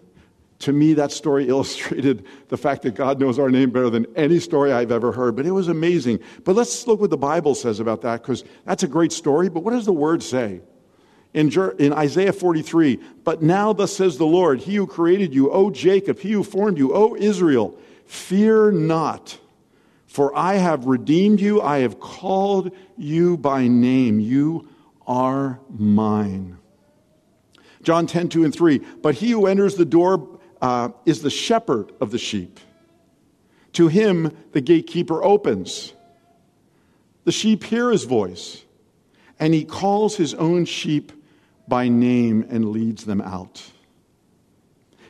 To 0.61 0.73
me, 0.73 0.95
that 0.95 1.13
story 1.13 1.49
illustrated 1.51 2.27
the 2.49 2.57
fact 2.57 2.83
that 2.83 2.95
God 2.95 3.21
knows 3.21 3.39
our 3.39 3.51
name 3.51 3.71
better 3.71 3.91
than 3.91 4.07
any 4.17 4.39
story 4.39 4.73
I've 4.73 4.93
ever 4.93 5.13
heard. 5.13 5.37
But 5.37 5.47
it 5.47 5.51
was 5.51 5.69
amazing. 5.69 6.21
But 6.45 6.57
let's 6.57 6.87
look 6.87 7.01
what 7.01 7.11
the 7.11 7.19
Bible 7.19 7.55
says 7.55 7.81
about 7.81 8.03
that, 8.03 8.23
because 8.23 8.45
that's 8.65 8.83
a 8.83 8.89
great 8.89 9.13
story. 9.13 9.49
But 9.49 9.63
what 9.63 9.73
does 9.73 9.85
the 9.85 9.93
word 9.93 10.23
say? 10.23 10.61
In, 11.35 11.51
in 11.79 11.95
Isaiah 11.95 12.33
43, 12.33 12.99
but 13.25 13.41
now 13.41 13.73
thus 13.73 13.97
says 13.97 14.19
the 14.19 14.27
Lord, 14.27 14.61
He 14.61 14.75
who 14.75 14.87
created 14.87 15.33
you, 15.33 15.51
O 15.51 15.71
Jacob, 15.71 16.19
He 16.19 16.33
who 16.33 16.45
formed 16.45 16.77
you, 16.77 16.95
O 16.95 17.17
Israel, 17.17 17.79
fear 18.13 18.71
not, 18.71 19.39
for 20.07 20.37
I 20.37 20.55
have 20.55 20.85
redeemed 20.85 21.41
you, 21.41 21.63
I 21.63 21.79
have 21.79 21.99
called 21.99 22.71
you 22.99 23.39
by 23.39 23.69
name, 23.69 24.21
you 24.21 24.69
are 25.07 25.59
mine. 25.71 26.59
John 27.83 28.07
10, 28.07 28.29
2 28.29 28.45
and 28.45 28.55
3, 28.55 28.81
but 29.01 29.15
he 29.15 29.31
who 29.31 29.47
enters 29.47 29.77
the 29.77 29.87
door 29.87 30.39
uh, 30.61 30.91
is 31.07 31.23
the 31.23 31.31
shepherd 31.31 31.93
of 32.03 32.11
the 32.11 32.19
sheep. 32.19 32.61
To 33.73 33.89
him, 33.89 34.37
the 34.53 34.61
gatekeeper 34.61 35.25
opens. 35.25 35.95
The 37.25 37.33
sheep 37.33 37.65
hear 37.65 37.91
his 37.91 38.05
voice, 38.05 38.63
and 39.41 39.55
he 39.55 39.65
calls 39.65 40.17
his 40.17 40.35
own 40.35 40.67
sheep 40.67 41.13
by 41.67 41.89
name 41.89 42.45
and 42.51 42.73
leads 42.73 43.07
them 43.07 43.23
out. 43.23 43.65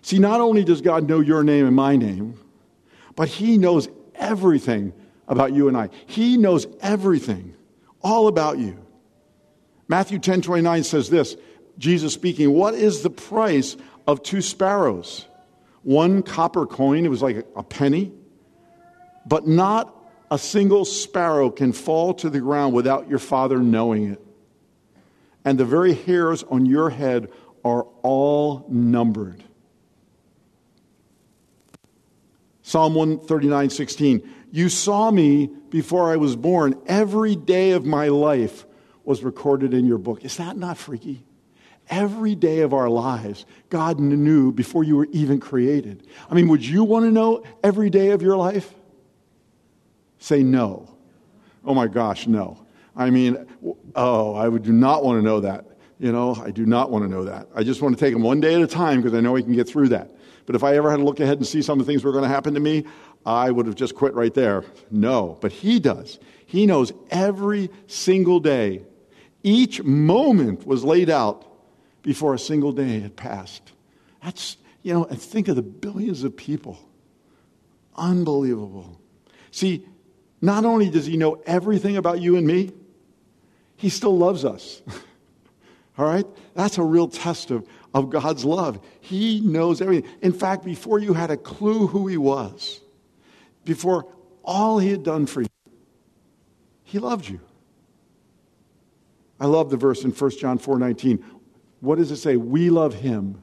See, 0.02 0.20
not 0.20 0.40
only 0.40 0.62
does 0.62 0.80
God 0.80 1.08
know 1.08 1.18
your 1.18 1.42
name 1.42 1.66
and 1.66 1.74
my 1.74 1.96
name, 1.96 2.38
but 3.16 3.28
he 3.28 3.58
knows 3.58 3.88
everything 4.14 4.92
about 5.28 5.52
you 5.52 5.68
and 5.68 5.76
I. 5.76 5.90
He 6.06 6.36
knows 6.36 6.66
everything, 6.80 7.54
all 8.02 8.28
about 8.28 8.58
you. 8.58 8.78
Matthew 9.88 10.18
10 10.18 10.42
29 10.42 10.84
says 10.84 11.10
this 11.10 11.36
Jesus 11.78 12.12
speaking, 12.14 12.52
What 12.52 12.74
is 12.74 13.02
the 13.02 13.10
price 13.10 13.76
of 14.06 14.22
two 14.22 14.42
sparrows? 14.42 15.26
one 15.82 16.22
copper 16.22 16.66
coin, 16.66 17.04
it 17.04 17.08
was 17.08 17.22
like 17.22 17.46
a 17.56 17.62
penny, 17.62 18.12
but 19.26 19.46
not 19.46 19.94
a 20.30 20.38
single 20.38 20.84
sparrow 20.84 21.50
can 21.50 21.72
fall 21.72 22.14
to 22.14 22.30
the 22.30 22.40
ground 22.40 22.72
without 22.72 23.08
your 23.08 23.18
father 23.18 23.58
knowing 23.58 24.12
it. 24.12 24.20
And 25.44 25.58
the 25.58 25.64
very 25.64 25.94
hairs 25.94 26.44
on 26.44 26.66
your 26.66 26.90
head 26.90 27.28
are 27.64 27.82
all 28.02 28.64
numbered. 28.68 29.42
Psalm 32.62 32.94
139 32.94 33.70
16. 33.70 34.28
You 34.50 34.68
saw 34.68 35.10
me 35.10 35.50
before 35.70 36.10
I 36.12 36.16
was 36.16 36.36
born. 36.36 36.80
Every 36.86 37.36
day 37.36 37.72
of 37.72 37.84
my 37.84 38.08
life 38.08 38.66
was 39.04 39.22
recorded 39.22 39.74
in 39.74 39.86
your 39.86 39.98
book. 39.98 40.24
Is 40.24 40.36
that 40.36 40.56
not 40.56 40.78
freaky? 40.78 41.24
every 41.88 42.34
day 42.34 42.60
of 42.60 42.72
our 42.72 42.88
lives, 42.88 43.44
God 43.68 44.00
knew 44.00 44.50
before 44.50 44.82
you 44.82 44.96
were 44.96 45.08
even 45.12 45.38
created. 45.38 46.06
I 46.30 46.34
mean, 46.34 46.48
would 46.48 46.64
you 46.64 46.84
want 46.84 47.04
to 47.04 47.10
know 47.10 47.44
every 47.62 47.90
day 47.90 48.10
of 48.10 48.22
your 48.22 48.36
life? 48.36 48.74
Say 50.18 50.42
no. 50.42 50.88
Oh 51.64 51.74
my 51.74 51.86
gosh, 51.86 52.26
no. 52.26 52.64
I 52.96 53.10
mean, 53.10 53.46
oh, 53.94 54.34
I 54.34 54.48
would 54.48 54.62
do 54.62 54.72
not 54.72 55.04
want 55.04 55.18
to 55.18 55.22
know 55.22 55.40
that. 55.40 55.66
You 55.98 56.10
know, 56.10 56.34
I 56.34 56.50
do 56.50 56.66
not 56.66 56.90
want 56.90 57.04
to 57.04 57.08
know 57.10 57.24
that. 57.24 57.48
I 57.54 57.62
just 57.62 57.80
want 57.80 57.96
to 57.96 58.04
take 58.04 58.12
them 58.12 58.22
one 58.22 58.40
day 58.40 58.54
at 58.54 58.62
a 58.62 58.66
time 58.66 59.00
because 59.00 59.16
I 59.16 59.20
know 59.20 59.32
we 59.32 59.42
can 59.42 59.54
get 59.54 59.68
through 59.68 59.88
that. 59.90 60.10
But 60.46 60.56
if 60.56 60.64
I 60.64 60.76
ever 60.76 60.90
had 60.90 60.98
to 60.98 61.04
look 61.04 61.20
ahead 61.20 61.38
and 61.38 61.46
see 61.46 61.62
some 61.62 61.78
of 61.80 61.86
the 61.86 61.92
things 61.92 62.04
were 62.04 62.12
going 62.12 62.24
to 62.24 62.28
happen 62.28 62.54
to 62.54 62.60
me, 62.60 62.84
I 63.24 63.50
would 63.50 63.66
have 63.66 63.76
just 63.76 63.94
quit 63.94 64.14
right 64.14 64.34
there. 64.34 64.64
No, 64.90 65.38
but 65.40 65.52
He 65.52 65.78
does. 65.78 66.18
He 66.46 66.66
knows 66.66 66.92
every 67.10 67.70
single 67.86 68.40
day. 68.40 68.82
Each 69.42 69.82
moment 69.82 70.66
was 70.66 70.84
laid 70.84 71.10
out 71.10 71.46
before 72.02 72.34
a 72.34 72.38
single 72.38 72.72
day 72.72 73.00
had 73.00 73.16
passed. 73.16 73.72
That's, 74.22 74.56
you 74.82 74.92
know, 74.92 75.04
and 75.04 75.20
think 75.20 75.48
of 75.48 75.56
the 75.56 75.62
billions 75.62 76.24
of 76.24 76.36
people. 76.36 76.78
Unbelievable. 77.96 79.00
See, 79.50 79.86
not 80.40 80.64
only 80.64 80.90
does 80.90 81.06
he 81.06 81.16
know 81.16 81.40
everything 81.46 81.96
about 81.96 82.20
you 82.20 82.36
and 82.36 82.46
me, 82.46 82.72
he 83.76 83.88
still 83.88 84.16
loves 84.16 84.44
us. 84.44 84.82
All 85.98 86.06
right? 86.06 86.26
That's 86.54 86.78
a 86.78 86.82
real 86.82 87.08
test 87.08 87.50
of, 87.50 87.66
of 87.94 88.10
God's 88.10 88.44
love. 88.44 88.80
He 89.00 89.40
knows 89.40 89.80
everything. 89.80 90.10
In 90.20 90.32
fact, 90.32 90.64
before 90.64 90.98
you 90.98 91.12
had 91.12 91.30
a 91.30 91.36
clue 91.36 91.86
who 91.86 92.06
he 92.06 92.16
was, 92.16 92.80
before 93.64 94.06
all 94.42 94.78
he 94.78 94.90
had 94.90 95.02
done 95.02 95.26
for 95.26 95.42
you, 95.42 95.48
he 96.84 96.98
loved 96.98 97.28
you. 97.28 97.40
I 99.40 99.46
love 99.46 99.70
the 99.70 99.76
verse 99.76 100.04
in 100.04 100.12
1 100.12 100.30
John 100.38 100.58
4 100.58 100.78
19. 100.78 101.24
What 101.80 101.98
does 101.98 102.10
it 102.10 102.18
say? 102.18 102.36
We 102.36 102.70
love 102.70 102.94
him 102.94 103.42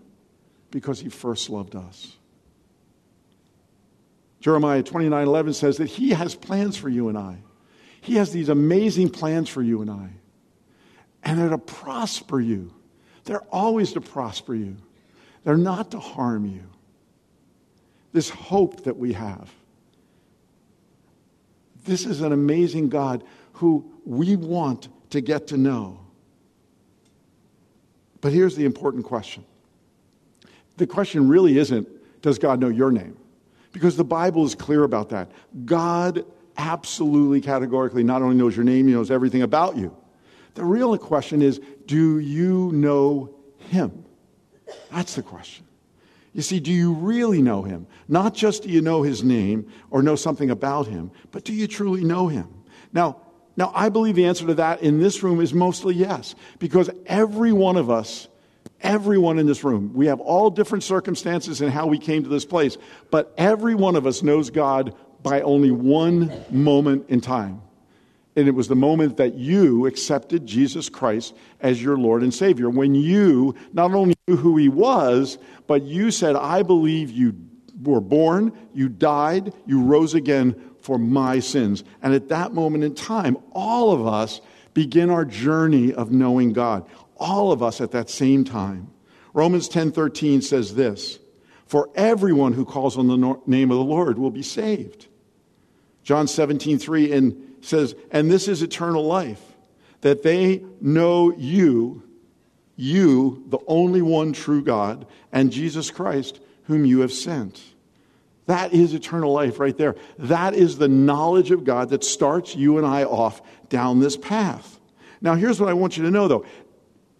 because 0.72 1.00
he 1.00 1.10
first 1.10 1.50
loved 1.50 1.76
us. 1.76 2.16
Jeremiah 4.40 4.84
29 4.84 5.28
11 5.28 5.54
says 5.54 5.78
that 5.78 5.88
he 5.88 6.12
has 6.12 6.36
plans 6.36 6.78
for 6.78 6.90
you 6.90 7.10
and 7.10 7.18
I. 7.18 7.40
He 8.02 8.16
has 8.16 8.32
these 8.32 8.50
amazing 8.50 9.10
plans 9.10 9.50
for 9.50 9.62
you 9.62 9.82
and 9.82 9.92
I. 9.92 10.10
And 11.22 11.50
to 11.50 11.58
prosper 11.58 12.40
you. 12.40 12.74
They're 13.30 13.46
always 13.52 13.94
to 13.94 14.02
prosper 14.02 14.56
you, 14.56 14.76
they're 15.44 15.56
not 15.56 15.92
to 15.92 16.00
harm 16.00 16.48
you. 16.48 16.64
This 18.12 18.28
hope 18.28 18.86
that 18.86 18.98
we 18.98 19.14
have. 19.14 19.52
This 21.86 22.08
is 22.08 22.22
an 22.22 22.32
amazing 22.32 22.90
God 22.90 23.24
who 23.54 23.86
we 24.04 24.36
want 24.36 24.88
to 25.12 25.22
get 25.22 25.46
to 25.50 25.58
know. 25.58 26.00
But 28.20 28.34
here's 28.34 28.56
the 28.56 28.66
important 28.66 29.06
question 29.06 29.46
the 30.78 30.88
question 30.88 31.28
really 31.28 31.60
isn't, 31.60 31.88
does 32.24 32.40
God 32.40 32.60
know 32.60 32.70
your 32.70 32.92
name? 32.92 33.16
Because 33.74 33.96
the 33.96 34.04
Bible 34.04 34.44
is 34.44 34.56
clear 34.56 34.84
about 34.84 35.10
that. 35.10 35.30
God 35.66 36.26
absolutely, 36.58 37.42
categorically 37.42 38.04
not 38.04 38.24
only 38.24 38.38
knows 38.38 38.56
your 38.56 38.66
name, 38.66 38.88
he 38.88 38.94
knows 38.96 39.12
everything 39.12 39.44
about 39.44 39.78
you. 39.78 39.96
The 40.56 40.66
real 40.66 40.98
question 40.98 41.44
is, 41.44 41.62
do 41.90 42.20
you 42.20 42.72
know 42.72 43.34
him? 43.58 44.06
That's 44.92 45.16
the 45.16 45.24
question. 45.24 45.66
You 46.34 46.44
see, 46.44 46.60
do 46.60 46.72
you 46.72 46.94
really 46.94 47.42
know 47.42 47.64
him? 47.64 47.88
Not 48.08 48.36
just 48.36 48.62
do 48.62 48.70
you 48.70 48.80
know 48.80 49.02
his 49.02 49.24
name 49.24 49.72
or 49.90 50.04
know 50.04 50.16
something 50.16 50.52
about 50.52 50.86
him, 50.86 51.10
but 51.32 51.44
do 51.44 51.52
you 51.52 51.66
truly 51.66 52.04
know 52.04 52.28
him? 52.28 52.48
Now, 52.94 53.18
now, 53.58 53.72
I 53.74 53.90
believe 53.90 54.16
the 54.16 54.26
answer 54.26 54.46
to 54.46 54.54
that 54.54 54.84
in 54.84 55.00
this 55.00 55.24
room 55.24 55.42
is 55.42 55.52
mostly 55.52 55.96
yes, 55.96 56.36
because 56.60 56.92
every 57.08 57.52
one 57.52 57.76
of 57.76 57.90
us, 57.90 58.28
everyone 58.82 59.40
in 59.40 59.48
this 59.48 59.64
room, 59.64 59.92
we 59.96 60.06
have 60.06 60.20
all 60.20 60.52
different 60.52 60.84
circumstances 60.84 61.60
and 61.60 61.72
how 61.72 61.88
we 61.88 61.98
came 61.98 62.22
to 62.22 62.30
this 62.30 62.46
place, 62.46 62.78
but 63.10 63.34
every 63.36 63.74
one 63.74 63.96
of 63.96 64.06
us 64.06 64.22
knows 64.22 64.52
God 64.52 64.96
by 65.24 65.42
only 65.42 65.72
one 65.72 66.32
moment 66.52 67.10
in 67.10 67.20
time. 67.20 67.64
And 68.36 68.48
it 68.48 68.52
was 68.52 68.68
the 68.68 68.76
moment 68.76 69.18
that 69.18 69.36
you 69.36 69.86
accepted 69.86 70.46
Jesus 70.46 70.88
Christ 70.88 71.36
as 71.60 71.82
your 71.82 71.98
Lord 71.98 72.24
and 72.24 72.34
Savior. 72.34 72.70
When 72.70 72.96
you 72.96 73.56
not 73.74 73.94
only 73.94 74.16
knew 74.28 74.38
who 74.38 74.56
He 74.58 74.70
was, 74.70 75.38
but 75.68 75.84
you 75.84 76.12
said, 76.12 76.36
I 76.36 76.64
believe 76.64 77.12
you 77.12 77.36
were 77.84 78.02
born, 78.02 78.54
you 78.74 78.90
died, 78.90 79.54
you 79.66 79.82
rose 79.82 80.14
again 80.14 80.56
for 80.82 80.98
my 80.98 81.40
sins. 81.40 81.84
And 82.02 82.14
at 82.14 82.30
that 82.30 82.54
moment 82.54 82.84
in 82.84 82.96
time, 82.96 83.38
all 83.52 83.92
of 83.92 84.06
us 84.06 84.42
begin 84.74 85.10
our 85.10 85.26
journey 85.26 85.94
of 85.94 86.12
knowing 86.12 86.54
God. 86.54 86.86
All 87.18 87.52
of 87.52 87.62
us 87.62 87.82
at 87.82 87.92
that 87.92 88.10
same 88.10 88.44
time. 88.44 88.90
Romans 89.34 89.68
10:13 89.68 90.42
says 90.42 90.76
this, 90.76 91.20
"For 91.66 91.90
everyone 91.96 92.54
who 92.54 92.66
calls 92.66 92.98
on 92.98 93.08
the 93.08 93.38
name 93.46 93.72
of 93.72 93.78
the 93.78 93.84
Lord 93.84 94.18
will 94.18 94.32
be 94.32 94.42
saved." 94.42 95.08
John 96.04 96.28
17:3 96.28 97.12
and 97.12 97.36
says, 97.62 97.96
"And 98.12 98.32
this 98.32 98.48
is 98.48 98.62
eternal 98.62 99.06
life, 99.06 99.42
that 100.02 100.24
they 100.24 100.64
know 100.82 101.34
you, 101.38 102.04
you, 102.76 103.44
the 103.48 103.60
only 103.68 104.02
one 104.02 104.34
true 104.34 104.64
God, 104.64 105.06
and 105.32 105.52
Jesus 105.52 105.92
Christ, 105.92 106.40
whom 106.64 106.86
you 106.86 107.00
have 107.02 107.12
sent." 107.12 107.62
That 108.46 108.74
is 108.74 108.94
eternal 108.94 109.32
life 109.32 109.60
right 109.60 109.78
there. 109.78 109.96
That 110.18 110.56
is 110.56 110.78
the 110.78 110.88
knowledge 110.88 111.52
of 111.52 111.64
God 111.64 111.90
that 111.90 112.04
starts 112.04 112.56
you 112.56 112.78
and 112.78 112.88
I 112.88 113.04
off 113.04 113.42
down 113.70 114.00
this 114.00 114.18
path. 114.18 114.80
Now, 115.22 115.36
here's 115.36 115.60
what 115.60 115.70
I 115.70 115.74
want 115.74 115.98
you 115.98 116.04
to 116.04 116.12
know 116.12 116.28
though. 116.28 116.46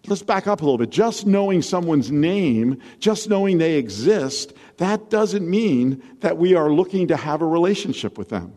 Let's 0.06 0.22
back 0.22 0.46
up 0.46 0.62
a 0.62 0.64
little 0.64 0.78
bit. 0.78 0.90
Just 0.90 1.26
knowing 1.26 1.60
someone's 1.60 2.10
name, 2.10 2.78
just 2.98 3.28
knowing 3.28 3.58
they 3.58 3.74
exist, 3.74 4.54
that 4.78 5.10
doesn't 5.10 5.48
mean 5.48 6.02
that 6.20 6.38
we 6.38 6.54
are 6.54 6.72
looking 6.72 7.08
to 7.08 7.16
have 7.16 7.42
a 7.42 7.46
relationship 7.46 8.16
with 8.16 8.30
them. 8.30 8.54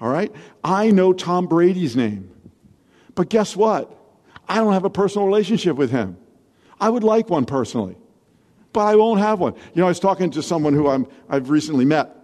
All 0.00 0.08
right? 0.08 0.32
I 0.64 0.90
know 0.90 1.12
Tom 1.12 1.46
Brady's 1.46 1.96
name. 1.96 2.30
But 3.14 3.28
guess 3.28 3.54
what? 3.54 3.96
I 4.48 4.56
don't 4.56 4.72
have 4.72 4.84
a 4.84 4.90
personal 4.90 5.26
relationship 5.26 5.76
with 5.76 5.90
him. 5.90 6.16
I 6.80 6.88
would 6.88 7.04
like 7.04 7.28
one 7.28 7.44
personally, 7.44 7.96
but 8.72 8.80
I 8.80 8.96
won't 8.96 9.20
have 9.20 9.38
one. 9.38 9.54
You 9.74 9.80
know, 9.80 9.84
I 9.84 9.88
was 9.88 10.00
talking 10.00 10.30
to 10.30 10.42
someone 10.42 10.72
who 10.72 10.88
I'm, 10.88 11.06
I've 11.28 11.50
recently 11.50 11.84
met, 11.84 12.16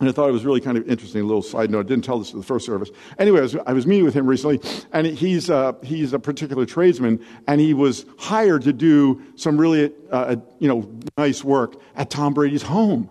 and 0.00 0.08
I 0.08 0.12
thought 0.12 0.28
it 0.28 0.32
was 0.32 0.44
really 0.44 0.60
kind 0.60 0.76
of 0.76 0.88
interesting. 0.88 1.20
A 1.20 1.24
little 1.24 1.42
side 1.42 1.70
note. 1.70 1.86
I 1.86 1.88
didn't 1.88 2.04
tell 2.04 2.18
this 2.18 2.32
to 2.32 2.36
the 2.36 2.42
first 2.42 2.66
service. 2.66 2.90
Anyway, 3.18 3.38
I 3.38 3.42
was, 3.42 3.56
I 3.66 3.72
was 3.72 3.86
meeting 3.86 4.04
with 4.04 4.14
him 4.14 4.26
recently, 4.26 4.60
and 4.92 5.06
he's, 5.06 5.48
uh, 5.48 5.74
he's 5.84 6.12
a 6.12 6.18
particular 6.18 6.66
tradesman, 6.66 7.24
and 7.46 7.60
he 7.60 7.72
was 7.72 8.04
hired 8.18 8.62
to 8.62 8.72
do 8.72 9.22
some 9.36 9.56
really, 9.56 9.92
uh, 10.10 10.36
you 10.58 10.66
know, 10.66 10.90
nice 11.16 11.44
work 11.44 11.80
at 11.94 12.10
Tom 12.10 12.34
Brady's 12.34 12.62
home. 12.62 13.08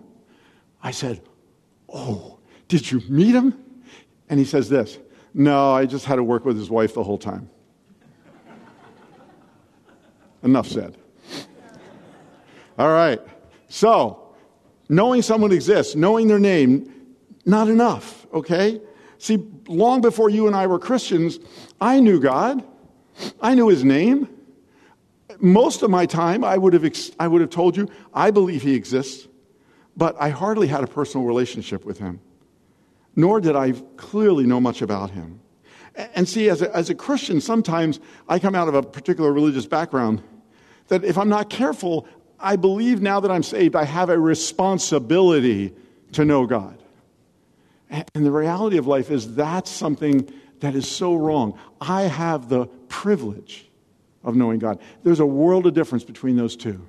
I 0.82 0.90
said, 0.90 1.22
"Oh, 1.88 2.38
did 2.68 2.90
you 2.90 3.00
meet 3.08 3.34
him?" 3.34 3.54
And 4.32 4.38
he 4.38 4.46
says 4.46 4.70
this, 4.70 4.98
"No, 5.34 5.74
I 5.74 5.84
just 5.84 6.06
had 6.06 6.16
to 6.16 6.24
work 6.24 6.46
with 6.46 6.56
his 6.56 6.70
wife 6.70 6.94
the 6.94 7.02
whole 7.02 7.18
time." 7.18 7.50
Enough 10.42 10.68
said. 10.68 10.96
All 12.78 12.88
right. 12.88 13.20
So, 13.68 14.34
knowing 14.88 15.20
someone 15.20 15.52
exists, 15.52 15.94
knowing 15.94 16.28
their 16.28 16.38
name, 16.38 16.90
not 17.44 17.68
enough, 17.68 18.26
okay? 18.32 18.80
See, 19.18 19.46
long 19.68 20.00
before 20.00 20.30
you 20.30 20.46
and 20.46 20.56
I 20.56 20.66
were 20.66 20.78
Christians, 20.78 21.38
I 21.78 22.00
knew 22.00 22.18
God. 22.18 22.64
I 23.38 23.54
knew 23.54 23.68
his 23.68 23.84
name. 23.84 24.30
Most 25.40 25.82
of 25.82 25.90
my 25.90 26.06
time, 26.06 26.42
I 26.42 26.56
would 26.56 26.72
have, 26.72 26.86
ex- 26.86 27.10
I 27.18 27.28
would 27.28 27.42
have 27.42 27.50
told 27.50 27.76
you, 27.76 27.86
I 28.14 28.30
believe 28.30 28.62
he 28.62 28.74
exists, 28.74 29.28
but 29.94 30.16
I 30.18 30.30
hardly 30.30 30.68
had 30.68 30.82
a 30.82 30.86
personal 30.86 31.26
relationship 31.26 31.84
with 31.84 31.98
him, 31.98 32.18
nor 33.14 33.40
did 33.40 33.56
I 33.56 33.72
clearly 33.96 34.46
know 34.46 34.60
much 34.60 34.82
about 34.82 35.10
him. 35.10 35.40
And 36.14 36.28
see, 36.28 36.48
as 36.48 36.62
a, 36.62 36.74
as 36.74 36.88
a 36.90 36.94
Christian, 36.94 37.40
sometimes 37.40 38.00
I 38.28 38.38
come 38.38 38.54
out 38.54 38.68
of 38.68 38.74
a 38.74 38.82
particular 38.82 39.32
religious 39.32 39.66
background 39.66 40.22
that 40.88 41.04
if 41.04 41.18
I'm 41.18 41.28
not 41.28 41.50
careful, 41.50 42.06
I 42.40 42.56
believe 42.56 43.02
now 43.02 43.20
that 43.20 43.30
I'm 43.30 43.42
saved, 43.42 43.76
I 43.76 43.84
have 43.84 44.08
a 44.08 44.18
responsibility 44.18 45.74
to 46.12 46.24
know 46.24 46.46
God. 46.46 46.78
And 47.90 48.24
the 48.24 48.30
reality 48.30 48.78
of 48.78 48.86
life 48.86 49.10
is 49.10 49.34
that's 49.34 49.70
something 49.70 50.32
that 50.60 50.74
is 50.74 50.88
so 50.88 51.14
wrong. 51.14 51.58
I 51.80 52.02
have 52.02 52.48
the 52.48 52.66
privilege 52.88 53.68
of 54.24 54.34
knowing 54.34 54.58
God. 54.58 54.80
There's 55.02 55.20
a 55.20 55.26
world 55.26 55.66
of 55.66 55.74
difference 55.74 56.04
between 56.04 56.36
those 56.36 56.56
two. 56.56 56.86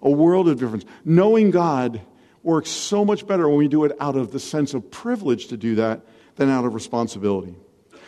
A 0.00 0.10
world 0.10 0.48
of 0.48 0.58
difference. 0.58 0.84
Knowing 1.04 1.50
God 1.50 2.00
works 2.42 2.70
so 2.70 3.04
much 3.04 3.26
better 3.26 3.48
when 3.48 3.58
we 3.58 3.68
do 3.68 3.84
it 3.84 3.92
out 4.00 4.16
of 4.16 4.32
the 4.32 4.40
sense 4.40 4.74
of 4.74 4.90
privilege 4.90 5.48
to 5.48 5.56
do 5.56 5.76
that 5.76 6.02
than 6.36 6.50
out 6.50 6.64
of 6.64 6.74
responsibility. 6.74 7.54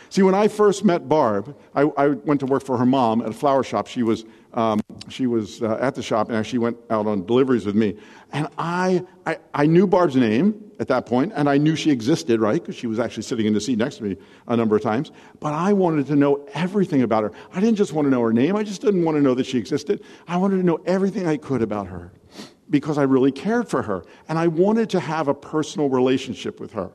See, 0.09 0.21
when 0.21 0.35
I 0.35 0.47
first 0.47 0.85
met 0.85 1.09
Barb, 1.09 1.57
I, 1.73 1.81
I 1.97 2.07
went 2.09 2.39
to 2.41 2.45
work 2.45 2.63
for 2.63 2.77
her 2.77 2.85
mom 2.85 3.21
at 3.21 3.29
a 3.29 3.33
flower 3.33 3.63
shop. 3.63 3.87
She 3.87 4.03
was 4.03 4.23
um, 4.53 4.79
she 5.09 5.27
was 5.27 5.61
uh, 5.61 5.77
at 5.81 5.95
the 5.95 6.01
shop 6.01 6.29
and 6.29 6.37
actually 6.37 6.59
went 6.59 6.77
out 6.89 7.07
on 7.07 7.25
deliveries 7.25 7.65
with 7.65 7.75
me. 7.75 7.97
And 8.31 8.47
I, 8.57 9.03
I, 9.25 9.37
I 9.53 9.65
knew 9.65 9.85
Barb's 9.85 10.15
name 10.15 10.71
at 10.79 10.87
that 10.87 11.05
point, 11.05 11.33
and 11.35 11.49
I 11.49 11.57
knew 11.57 11.75
she 11.75 11.91
existed, 11.91 12.39
right? 12.39 12.61
Because 12.61 12.75
she 12.75 12.87
was 12.87 12.97
actually 12.97 13.23
sitting 13.23 13.45
in 13.45 13.53
the 13.53 13.59
seat 13.59 13.77
next 13.77 13.97
to 13.97 14.03
me 14.03 14.15
a 14.47 14.55
number 14.55 14.77
of 14.77 14.81
times. 14.81 15.11
But 15.41 15.53
I 15.53 15.73
wanted 15.73 16.07
to 16.07 16.15
know 16.15 16.47
everything 16.53 17.01
about 17.01 17.23
her. 17.23 17.33
I 17.53 17.59
didn't 17.59 17.75
just 17.75 17.91
want 17.91 18.05
to 18.05 18.09
know 18.09 18.21
her 18.21 18.31
name, 18.31 18.55
I 18.55 18.63
just 18.63 18.81
didn't 18.81 19.03
want 19.03 19.17
to 19.17 19.21
know 19.21 19.33
that 19.33 19.45
she 19.45 19.57
existed. 19.57 20.01
I 20.25 20.37
wanted 20.37 20.57
to 20.57 20.63
know 20.63 20.79
everything 20.85 21.27
I 21.27 21.35
could 21.35 21.61
about 21.61 21.87
her 21.87 22.13
because 22.69 22.97
I 22.97 23.03
really 23.03 23.31
cared 23.31 23.69
for 23.69 23.81
her. 23.81 24.03
And 24.27 24.39
I 24.39 24.47
wanted 24.47 24.89
to 24.91 24.99
have 24.99 25.27
a 25.27 25.33
personal 25.33 25.89
relationship 25.89 26.59
with 26.59 26.73
her, 26.73 26.89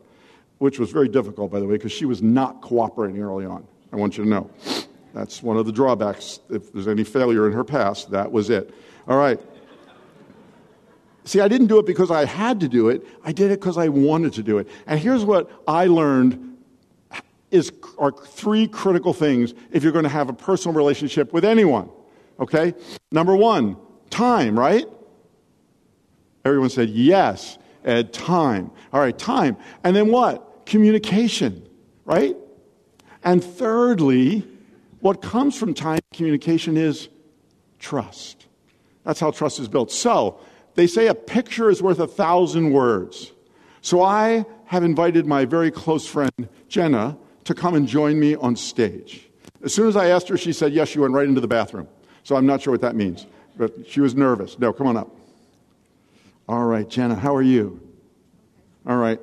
which 0.58 0.78
was 0.78 0.90
very 0.90 1.08
difficult, 1.08 1.50
by 1.50 1.60
the 1.60 1.66
way, 1.66 1.74
because 1.74 1.92
she 1.92 2.04
was 2.04 2.22
not 2.22 2.60
cooperating 2.60 3.22
early 3.22 3.46
on. 3.46 3.66
I 3.92 3.96
want 3.96 4.16
you 4.16 4.24
to 4.24 4.30
know. 4.30 4.50
That's 5.14 5.42
one 5.42 5.56
of 5.56 5.66
the 5.66 5.72
drawbacks. 5.72 6.40
If 6.48 6.72
there's 6.72 6.88
any 6.88 7.04
failure 7.04 7.46
in 7.46 7.52
her 7.52 7.64
past, 7.64 8.10
that 8.10 8.30
was 8.30 8.50
it. 8.50 8.72
All 9.08 9.18
right. 9.18 9.40
See, 11.24 11.40
I 11.40 11.48
didn't 11.48 11.66
do 11.66 11.78
it 11.78 11.86
because 11.86 12.10
I 12.10 12.24
had 12.24 12.60
to 12.60 12.68
do 12.68 12.88
it. 12.88 13.06
I 13.24 13.32
did 13.32 13.50
it 13.50 13.60
because 13.60 13.76
I 13.76 13.88
wanted 13.88 14.32
to 14.34 14.42
do 14.42 14.58
it. 14.58 14.68
And 14.86 14.98
here's 14.98 15.24
what 15.24 15.50
I 15.66 15.86
learned 15.86 16.56
is 17.50 17.72
are 17.98 18.12
three 18.12 18.68
critical 18.68 19.12
things 19.12 19.54
if 19.72 19.82
you're 19.82 19.92
going 19.92 20.04
to 20.04 20.08
have 20.08 20.28
a 20.28 20.32
personal 20.32 20.74
relationship 20.74 21.32
with 21.32 21.44
anyone. 21.44 21.90
Okay? 22.38 22.74
Number 23.10 23.36
1, 23.36 23.76
time, 24.08 24.58
right? 24.58 24.86
Everyone 26.44 26.70
said 26.70 26.90
yes. 26.90 27.58
Ed, 27.84 28.12
time. 28.12 28.70
All 28.92 29.00
right, 29.00 29.16
time. 29.16 29.56
And 29.84 29.96
then 29.96 30.08
what? 30.08 30.66
Communication, 30.66 31.66
right? 32.04 32.36
And 33.24 33.42
thirdly, 33.42 34.46
what 35.00 35.22
comes 35.22 35.56
from 35.56 35.74
time 35.74 36.00
communication 36.12 36.76
is 36.76 37.08
trust. 37.78 38.46
That's 39.04 39.20
how 39.20 39.30
trust 39.30 39.58
is 39.58 39.68
built. 39.68 39.90
So, 39.90 40.40
they 40.74 40.86
say 40.86 41.08
a 41.08 41.14
picture 41.14 41.68
is 41.68 41.82
worth 41.82 41.98
a 41.98 42.06
thousand 42.06 42.72
words. 42.72 43.32
So, 43.80 44.02
I 44.02 44.44
have 44.66 44.84
invited 44.84 45.26
my 45.26 45.44
very 45.44 45.70
close 45.70 46.06
friend, 46.06 46.48
Jenna, 46.68 47.16
to 47.44 47.54
come 47.54 47.74
and 47.74 47.88
join 47.88 48.20
me 48.20 48.36
on 48.36 48.56
stage. 48.56 49.28
As 49.64 49.74
soon 49.74 49.88
as 49.88 49.96
I 49.96 50.08
asked 50.08 50.28
her, 50.28 50.36
she 50.36 50.52
said 50.52 50.72
yes, 50.72 50.88
she 50.88 50.98
went 50.98 51.12
right 51.12 51.26
into 51.26 51.40
the 51.40 51.48
bathroom. 51.48 51.88
So, 52.22 52.36
I'm 52.36 52.46
not 52.46 52.62
sure 52.62 52.72
what 52.72 52.82
that 52.82 52.94
means, 52.94 53.26
but 53.56 53.72
she 53.88 54.00
was 54.00 54.14
nervous. 54.14 54.58
No, 54.58 54.72
come 54.72 54.86
on 54.86 54.96
up. 54.96 55.10
All 56.50 56.64
right, 56.64 56.88
Jenna, 56.88 57.14
how 57.14 57.32
are 57.32 57.42
you? 57.42 57.80
All 58.84 58.96
right, 58.96 59.20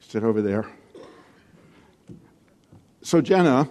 sit 0.00 0.24
over 0.24 0.42
there. 0.42 0.66
So, 3.02 3.20
Jenna, 3.20 3.68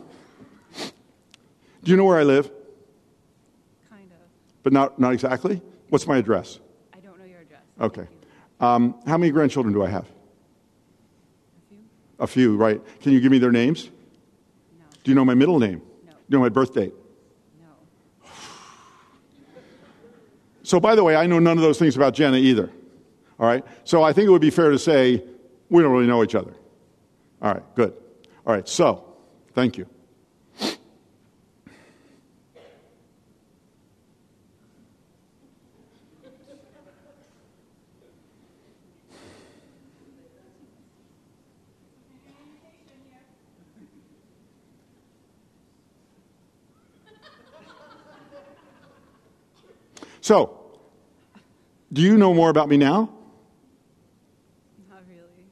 do 1.84 1.91
you 1.91 1.97
know 1.97 2.05
where 2.05 2.17
I 2.17 2.23
live? 2.23 2.49
Kind 3.89 4.10
of. 4.13 4.17
But 4.63 4.71
not, 4.71 4.97
not 4.97 5.12
exactly? 5.12 5.62
What's 5.89 6.08
my 6.08 6.15
address? 6.15 6.62
I 6.93 6.99
don't 6.99 7.19
know 7.19 7.25
your 7.25 7.41
address. 7.41 7.60
Okay. 7.81 8.08
Um, 8.62 8.97
how 9.05 9.17
many 9.17 9.29
grandchildren 9.29 9.73
do 9.73 9.84
I 9.84 9.89
have? 9.89 10.05
A 10.05 11.67
few? 11.67 11.79
A 12.19 12.27
few, 12.27 12.55
right. 12.55 12.81
Can 13.01 13.12
you 13.12 13.19
give 13.19 13.29
me 13.29 13.39
their 13.39 13.51
names? 13.51 13.89
No. 14.79 14.86
Do 15.03 15.12
you 15.12 15.15
know 15.15 15.25
my 15.25 15.36
middle 15.36 15.60
name? 15.60 15.81
No. 16.05 16.12
Do 16.12 16.17
you 16.29 16.38
know 16.38 16.39
my 16.39 16.47
birth 16.47 16.73
date? 16.73 16.93
No. 17.60 18.29
So, 20.63 20.79
by 20.79 20.95
the 20.95 21.03
way, 21.03 21.17
I 21.17 21.27
know 21.27 21.39
none 21.39 21.58
of 21.58 21.62
those 21.62 21.77
things 21.77 21.97
about 21.97 22.13
Jenna 22.13 22.38
either. 22.38 22.71
All 23.39 23.48
right? 23.48 23.63
So, 23.84 24.04
I 24.04 24.13
think 24.13 24.28
it 24.28 24.32
would 24.32 24.41
be 24.41 24.50
fair 24.50 24.69
to 24.69 24.80
say 24.80 25.24
we 25.69 25.84
don't 25.84 25.91
really 25.91 26.08
know 26.08 26.24
each 26.24 26.36
other. 26.36 26.54
All 27.41 27.54
right, 27.54 27.63
good. 27.76 27.93
All 28.45 28.54
right, 28.54 28.67
so, 28.67 29.15
thank 29.54 29.78
you. 29.78 29.88
So, 50.26 50.58
do 51.93 52.02
you 52.02 52.17
know 52.17 52.34
more 52.34 52.50
about 52.50 52.67
me 52.67 52.78
now? 52.78 53.14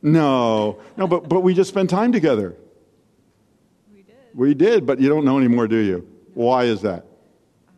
No. 0.03 0.79
No, 0.97 1.07
but, 1.07 1.27
but 1.27 1.39
we 1.39 1.55
just 1.55 1.69
spent 1.69 1.89
time 1.89 2.11
together. 2.11 2.55
We 3.91 4.03
did. 4.03 4.15
We 4.35 4.53
did, 4.53 4.85
but 4.85 4.99
you 4.99 5.09
don't 5.09 5.25
know 5.25 5.39
anymore, 5.39 5.67
do 5.67 5.77
you? 5.77 6.07
Why 6.33 6.65
is 6.65 6.81
that? 6.81 7.05
Um, 7.67 7.75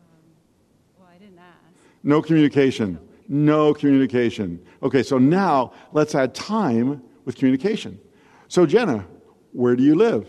well, 0.98 1.08
I 1.14 1.18
didn't 1.18 1.38
ask. 1.38 1.78
No 2.02 2.20
communication. 2.20 2.98
No 3.28 3.72
communication. 3.72 4.64
Okay, 4.82 5.02
so 5.02 5.18
now 5.18 5.72
let's 5.92 6.14
add 6.14 6.34
time 6.34 7.02
with 7.24 7.36
communication. 7.36 7.98
So, 8.48 8.66
Jenna, 8.66 9.06
where 9.52 9.76
do 9.76 9.82
you 9.82 9.94
live? 9.94 10.28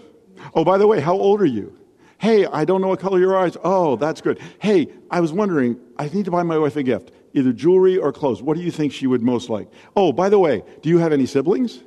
Oh, 0.53 0.63
by 0.63 0.77
the 0.77 0.85
way, 0.85 0.99
how 0.99 1.15
old 1.17 1.41
are 1.41 1.45
you? 1.45 1.75
Hey, 2.19 2.45
I 2.45 2.65
don't 2.65 2.81
know 2.81 2.87
what 2.87 2.99
color 2.99 3.19
your 3.19 3.37
eyes. 3.37 3.57
Oh, 3.63 3.95
that's 3.95 4.21
good. 4.21 4.39
Hey, 4.59 4.87
I 5.11 5.19
was 5.19 5.31
wondering, 5.31 5.79
I 5.97 6.09
need 6.09 6.25
to 6.25 6.31
buy 6.31 6.43
my 6.43 6.57
wife 6.57 6.75
a 6.75 6.83
gift, 6.83 7.11
either 7.33 7.53
jewelry 7.53 7.97
or 7.97 8.11
clothes. 8.11 8.41
What 8.41 8.57
do 8.57 8.63
you 8.63 8.71
think 8.71 8.91
she 8.91 9.05
would 9.05 9.21
most 9.21 9.49
like? 9.49 9.69
Oh, 9.95 10.11
by 10.11 10.29
the 10.29 10.39
way, 10.39 10.63
do 10.81 10.89
you 10.89 10.97
have 10.97 11.13
any 11.13 11.27
siblings? 11.27 11.83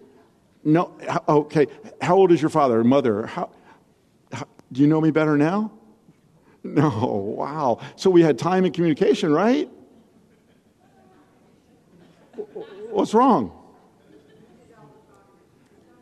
No. 0.64 0.92
Okay. 1.28 1.66
How 2.00 2.16
old 2.16 2.32
is 2.32 2.42
your 2.42 2.50
father 2.50 2.80
or 2.80 2.84
mother? 2.84 3.26
How, 3.26 3.50
how, 4.32 4.46
do 4.72 4.80
you 4.80 4.86
know 4.86 5.00
me 5.00 5.10
better 5.10 5.36
now? 5.36 5.72
No. 6.62 6.90
Wow. 7.38 7.80
So 7.96 8.10
we 8.10 8.22
had 8.22 8.38
time 8.38 8.64
and 8.64 8.74
communication, 8.74 9.32
right? 9.32 9.68
What's 12.90 13.14
wrong? 13.14 13.56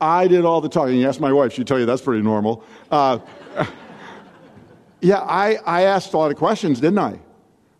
I 0.00 0.28
did 0.28 0.44
all 0.44 0.60
the 0.60 0.68
talking. 0.68 0.96
You 0.96 1.08
ask 1.08 1.20
my 1.20 1.32
wife, 1.32 1.52
she'd 1.52 1.66
tell 1.66 1.78
you 1.78 1.86
that's 1.86 2.02
pretty 2.02 2.22
normal. 2.22 2.64
Uh, 2.90 3.18
yeah, 5.00 5.18
I, 5.18 5.56
I 5.66 5.82
asked 5.82 6.14
a 6.14 6.18
lot 6.18 6.30
of 6.30 6.36
questions, 6.36 6.80
didn't 6.80 6.98
I? 6.98 7.18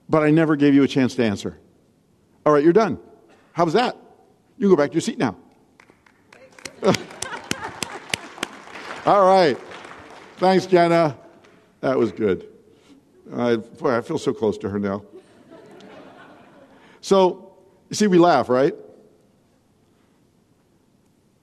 But 0.08 0.22
I 0.22 0.30
never 0.30 0.56
gave 0.56 0.74
you 0.74 0.82
a 0.82 0.88
chance 0.88 1.14
to 1.16 1.24
answer. 1.24 1.58
All 2.44 2.52
right, 2.52 2.64
you're 2.64 2.72
done. 2.72 2.98
How 3.52 3.64
was 3.64 3.74
that? 3.74 3.96
You 4.56 4.68
go 4.68 4.76
back 4.76 4.90
to 4.90 4.94
your 4.94 5.00
seat 5.00 5.18
now. 5.18 5.36
all 9.06 9.26
right. 9.26 9.58
Thanks, 10.36 10.66
Jenna. 10.66 11.16
That 11.80 11.98
was 11.98 12.12
good. 12.12 12.46
I, 13.34 13.56
boy, 13.56 13.96
I 13.96 14.00
feel 14.00 14.18
so 14.18 14.32
close 14.32 14.56
to 14.58 14.68
her 14.68 14.78
now. 14.78 15.02
So, 17.00 17.54
you 17.88 17.96
see, 17.96 18.06
we 18.06 18.18
laugh, 18.18 18.48
right? 18.48 18.74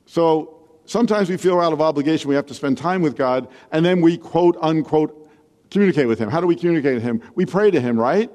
So, 0.05 0.67
sometimes 0.85 1.29
we 1.29 1.37
feel 1.37 1.59
out 1.59 1.73
of 1.73 1.81
obligation. 1.81 2.29
We 2.29 2.35
have 2.35 2.45
to 2.47 2.53
spend 2.53 2.77
time 2.77 3.01
with 3.01 3.15
God, 3.15 3.47
and 3.71 3.85
then 3.85 4.01
we 4.01 4.17
quote 4.17 4.57
unquote 4.61 5.29
communicate 5.71 6.07
with 6.07 6.19
Him. 6.19 6.29
How 6.29 6.39
do 6.39 6.47
we 6.47 6.55
communicate 6.55 6.95
with 6.95 7.03
Him? 7.03 7.21
We 7.35 7.45
pray 7.45 7.71
to 7.71 7.81
Him, 7.81 7.99
right? 7.99 8.31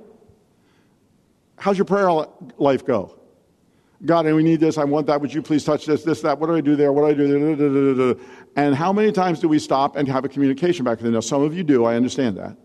How's 1.56 1.78
your 1.78 1.84
prayer 1.84 2.10
life 2.58 2.84
go? 2.84 3.19
God, 4.06 4.24
and 4.26 4.34
we 4.34 4.42
need 4.42 4.60
this. 4.60 4.78
I 4.78 4.84
want 4.84 5.06
that. 5.08 5.20
Would 5.20 5.32
you 5.32 5.42
please 5.42 5.64
touch 5.64 5.84
this, 5.84 6.02
this, 6.02 6.22
that? 6.22 6.38
What 6.38 6.46
do 6.46 6.54
I 6.54 6.62
do 6.62 6.74
there? 6.74 6.92
What 6.92 7.02
do 7.02 7.08
I 7.08 7.14
do 7.14 7.94
there? 7.94 8.26
And 8.56 8.74
how 8.74 8.92
many 8.92 9.12
times 9.12 9.40
do 9.40 9.48
we 9.48 9.58
stop 9.58 9.96
and 9.96 10.08
have 10.08 10.24
a 10.24 10.28
communication 10.28 10.84
back 10.84 11.00
then? 11.00 11.12
Now, 11.12 11.20
some 11.20 11.42
of 11.42 11.54
you 11.54 11.62
do. 11.62 11.84
I 11.84 11.96
understand 11.96 12.38
that. 12.38 12.56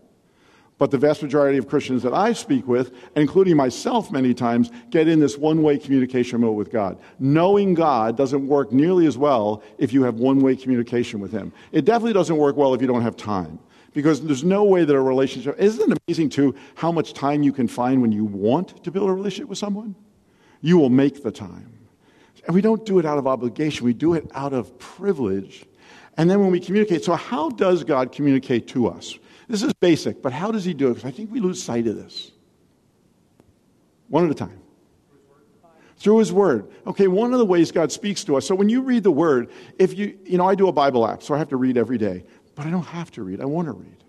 But 0.78 0.90
the 0.90 0.98
vast 0.98 1.22
majority 1.22 1.56
of 1.56 1.68
Christians 1.68 2.02
that 2.02 2.12
I 2.12 2.32
speak 2.34 2.66
with, 2.66 2.92
including 3.16 3.56
myself 3.56 4.10
many 4.10 4.34
times, 4.34 4.70
get 4.90 5.08
in 5.08 5.20
this 5.20 5.38
one 5.38 5.62
way 5.62 5.78
communication 5.78 6.40
mode 6.40 6.56
with 6.56 6.70
God. 6.70 6.98
Knowing 7.18 7.72
God 7.74 8.16
doesn't 8.16 8.46
work 8.46 8.72
nearly 8.72 9.06
as 9.06 9.16
well 9.16 9.62
if 9.78 9.92
you 9.92 10.02
have 10.02 10.16
one 10.16 10.40
way 10.40 10.54
communication 10.54 11.20
with 11.20 11.32
Him. 11.32 11.52
It 11.72 11.84
definitely 11.86 12.12
doesn't 12.12 12.36
work 12.36 12.56
well 12.56 12.74
if 12.74 12.80
you 12.80 12.86
don't 12.86 13.02
have 13.02 13.16
time. 13.16 13.58
Because 13.94 14.20
there's 14.20 14.44
no 14.44 14.64
way 14.64 14.84
that 14.84 14.94
a 14.94 15.00
relationship, 15.00 15.58
isn't 15.58 15.90
it 15.90 15.98
amazing 16.06 16.28
too 16.28 16.54
how 16.74 16.92
much 16.92 17.14
time 17.14 17.42
you 17.42 17.52
can 17.52 17.66
find 17.66 18.02
when 18.02 18.12
you 18.12 18.26
want 18.26 18.82
to 18.84 18.90
build 18.90 19.08
a 19.08 19.12
relationship 19.12 19.48
with 19.48 19.58
someone? 19.58 19.94
You 20.66 20.78
will 20.78 20.90
make 20.90 21.22
the 21.22 21.30
time. 21.30 21.72
And 22.44 22.52
we 22.52 22.60
don't 22.60 22.84
do 22.84 22.98
it 22.98 23.04
out 23.06 23.18
of 23.18 23.28
obligation, 23.28 23.86
we 23.86 23.94
do 23.94 24.14
it 24.14 24.28
out 24.34 24.52
of 24.52 24.76
privilege. 24.80 25.64
And 26.16 26.28
then 26.28 26.40
when 26.40 26.50
we 26.50 26.58
communicate, 26.58 27.04
so 27.04 27.14
how 27.14 27.50
does 27.50 27.84
God 27.84 28.10
communicate 28.10 28.66
to 28.68 28.88
us? 28.88 29.16
This 29.46 29.62
is 29.62 29.72
basic, 29.74 30.20
but 30.22 30.32
how 30.32 30.50
does 30.50 30.64
he 30.64 30.74
do 30.74 30.88
it? 30.88 30.94
Because 30.94 31.04
I 31.04 31.12
think 31.12 31.30
we 31.30 31.38
lose 31.38 31.62
sight 31.62 31.86
of 31.86 31.94
this. 31.94 32.32
One 34.08 34.24
at 34.24 34.30
a 34.32 34.34
time. 34.34 34.58
Through 35.98 36.18
his 36.18 36.32
word. 36.32 36.68
Okay, 36.84 37.06
one 37.06 37.32
of 37.32 37.38
the 37.38 37.46
ways 37.46 37.70
God 37.70 37.92
speaks 37.92 38.24
to 38.24 38.34
us. 38.34 38.44
So 38.44 38.56
when 38.56 38.68
you 38.68 38.82
read 38.82 39.04
the 39.04 39.12
word, 39.12 39.52
if 39.78 39.96
you, 39.96 40.18
you 40.24 40.36
know, 40.36 40.48
I 40.48 40.56
do 40.56 40.66
a 40.66 40.72
Bible 40.72 41.06
app, 41.06 41.22
so 41.22 41.32
I 41.32 41.38
have 41.38 41.50
to 41.50 41.56
read 41.56 41.76
every 41.76 41.96
day, 41.96 42.24
but 42.56 42.66
I 42.66 42.70
don't 42.70 42.86
have 42.86 43.12
to 43.12 43.22
read. 43.22 43.40
I 43.40 43.44
want 43.44 43.66
to 43.66 43.72
read. 43.72 44.02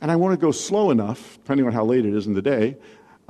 And 0.00 0.10
I 0.10 0.16
want 0.16 0.32
to 0.32 0.40
go 0.40 0.50
slow 0.50 0.90
enough, 0.90 1.34
depending 1.34 1.66
on 1.66 1.74
how 1.74 1.84
late 1.84 2.06
it 2.06 2.14
is 2.14 2.26
in 2.26 2.32
the 2.32 2.40
day, 2.40 2.78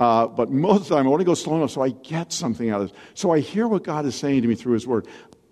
uh, 0.01 0.25
but 0.25 0.49
most 0.49 0.81
of 0.81 0.87
the 0.87 0.95
time 0.95 1.05
I 1.05 1.09
want 1.11 1.21
to 1.21 1.25
go 1.25 1.35
slow 1.35 1.57
enough 1.57 1.69
so 1.69 1.83
I 1.83 1.89
get 1.89 2.33
something 2.33 2.71
out 2.71 2.81
of 2.81 2.89
this. 2.89 2.99
So 3.13 3.29
I 3.29 3.39
hear 3.39 3.67
what 3.67 3.83
God 3.83 4.03
is 4.07 4.15
saying 4.15 4.41
to 4.41 4.47
me 4.47 4.55
through 4.55 4.73
his 4.73 4.87
word. 4.87 5.07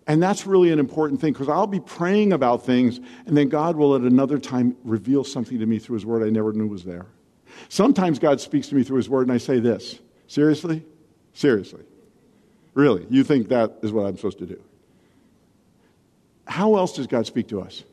And 0.08 0.24
that's 0.24 0.48
really 0.48 0.72
an 0.72 0.80
important 0.80 1.22
thing 1.22 1.34
because 1.34 1.50
I'll 1.50 1.68
be 1.68 1.80
praying 1.80 2.34
about 2.34 2.66
things, 2.66 3.00
and 3.28 3.38
then 3.38 3.48
God 3.48 3.76
will 3.76 3.94
at 3.94 4.02
another 4.02 4.40
time 4.40 4.76
reveal 4.84 5.24
something 5.24 5.60
to 5.60 5.68
me 5.68 5.78
through 5.78 5.98
His 5.98 6.06
Word 6.08 6.26
I 6.26 6.32
never 6.32 6.52
knew 6.52 6.66
was 6.66 6.84
there. 6.84 7.06
Sometimes 7.68 8.18
God 8.18 8.42
speaks 8.42 8.70
to 8.70 8.76
me 8.76 8.82
through 8.82 8.98
His 8.98 9.08
Word, 9.08 9.28
and 9.28 9.32
I 9.32 9.38
say 9.38 9.60
this 9.60 10.00
Seriously? 10.26 10.84
Seriously. 11.34 11.84
Really? 12.74 13.06
You 13.12 13.24
think 13.24 13.50
that 13.50 13.78
is 13.84 13.92
what 13.92 14.08
I'm 14.08 14.16
supposed 14.16 14.40
to 14.40 14.48
do? 14.48 14.60
How 16.48 16.76
else 16.76 16.94
does 16.96 17.06
God 17.06 17.28
speak 17.28 17.50
to 17.50 17.62
us? 17.62 17.84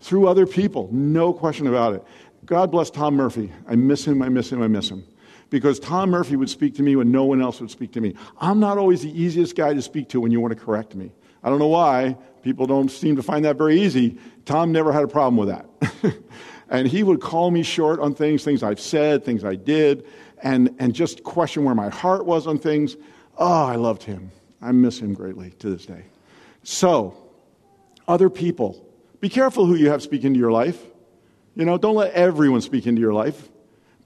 Through 0.00 0.26
other 0.26 0.48
people, 0.48 0.88
no 0.90 1.32
question 1.32 1.68
about 1.68 1.94
it. 1.94 2.04
God 2.44 2.72
bless 2.72 2.90
Tom 2.90 3.14
Murphy. 3.14 3.52
I 3.68 3.76
miss 3.76 4.04
him, 4.04 4.20
I 4.20 4.28
miss 4.28 4.50
him, 4.50 4.60
I 4.60 4.66
miss 4.66 4.88
him 4.88 5.04
because 5.52 5.78
Tom 5.78 6.10
Murphy 6.10 6.34
would 6.34 6.48
speak 6.48 6.74
to 6.76 6.82
me 6.82 6.96
when 6.96 7.12
no 7.12 7.24
one 7.24 7.42
else 7.42 7.60
would 7.60 7.70
speak 7.70 7.92
to 7.92 8.00
me. 8.00 8.14
I'm 8.40 8.58
not 8.58 8.78
always 8.78 9.02
the 9.02 9.22
easiest 9.22 9.54
guy 9.54 9.74
to 9.74 9.82
speak 9.82 10.08
to 10.08 10.20
when 10.20 10.32
you 10.32 10.40
want 10.40 10.58
to 10.58 10.64
correct 10.64 10.94
me. 10.94 11.12
I 11.44 11.50
don't 11.50 11.58
know 11.58 11.68
why. 11.68 12.16
People 12.42 12.66
don't 12.66 12.90
seem 12.90 13.16
to 13.16 13.22
find 13.22 13.44
that 13.44 13.56
very 13.56 13.78
easy. 13.80 14.18
Tom 14.46 14.72
never 14.72 14.92
had 14.92 15.04
a 15.04 15.08
problem 15.08 15.36
with 15.36 15.48
that. 15.50 16.14
and 16.70 16.88
he 16.88 17.02
would 17.02 17.20
call 17.20 17.50
me 17.50 17.62
short 17.62 18.00
on 18.00 18.14
things, 18.14 18.42
things 18.42 18.62
I've 18.62 18.80
said, 18.80 19.24
things 19.24 19.44
I 19.44 19.54
did, 19.54 20.06
and, 20.42 20.74
and 20.78 20.94
just 20.94 21.22
question 21.22 21.64
where 21.64 21.74
my 21.74 21.90
heart 21.90 22.24
was 22.24 22.46
on 22.46 22.58
things. 22.58 22.96
Oh, 23.36 23.66
I 23.66 23.76
loved 23.76 24.02
him. 24.02 24.30
I 24.62 24.72
miss 24.72 25.00
him 25.00 25.12
greatly 25.12 25.50
to 25.58 25.68
this 25.68 25.84
day. 25.84 26.04
So, 26.62 27.14
other 28.08 28.30
people, 28.30 28.88
be 29.20 29.28
careful 29.28 29.66
who 29.66 29.74
you 29.74 29.90
have 29.90 30.02
speak 30.02 30.24
into 30.24 30.38
your 30.38 30.52
life. 30.52 30.80
You 31.54 31.66
know, 31.66 31.76
don't 31.76 31.96
let 31.96 32.14
everyone 32.14 32.62
speak 32.62 32.86
into 32.86 33.02
your 33.02 33.12
life. 33.12 33.50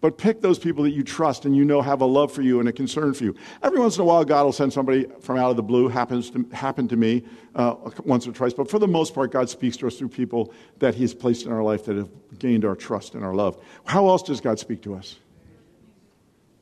But 0.00 0.18
pick 0.18 0.42
those 0.42 0.58
people 0.58 0.84
that 0.84 0.90
you 0.90 1.02
trust 1.02 1.46
and 1.46 1.56
you 1.56 1.64
know 1.64 1.80
have 1.80 2.02
a 2.02 2.06
love 2.06 2.30
for 2.30 2.42
you 2.42 2.60
and 2.60 2.68
a 2.68 2.72
concern 2.72 3.14
for 3.14 3.24
you. 3.24 3.34
Every 3.62 3.80
once 3.80 3.96
in 3.96 4.02
a 4.02 4.04
while, 4.04 4.24
God 4.24 4.44
will 4.44 4.52
send 4.52 4.72
somebody 4.72 5.06
from 5.20 5.38
out 5.38 5.50
of 5.50 5.56
the 5.56 5.62
blue. 5.62 5.88
Happens 5.88 6.30
to 6.30 6.46
happen 6.52 6.86
to 6.88 6.96
me 6.96 7.24
uh, 7.54 7.76
once 8.04 8.26
or 8.26 8.32
twice. 8.32 8.52
But 8.52 8.70
for 8.70 8.78
the 8.78 8.86
most 8.86 9.14
part, 9.14 9.32
God 9.32 9.48
speaks 9.48 9.76
to 9.78 9.86
us 9.86 9.96
through 9.96 10.10
people 10.10 10.52
that 10.78 10.94
He 10.94 11.02
has 11.02 11.14
placed 11.14 11.46
in 11.46 11.52
our 11.52 11.62
life 11.62 11.84
that 11.86 11.96
have 11.96 12.10
gained 12.38 12.64
our 12.64 12.76
trust 12.76 13.14
and 13.14 13.24
our 13.24 13.34
love. 13.34 13.62
How 13.84 14.06
else 14.08 14.22
does 14.22 14.40
God 14.40 14.58
speak 14.58 14.82
to 14.82 14.94
us? 14.94 15.16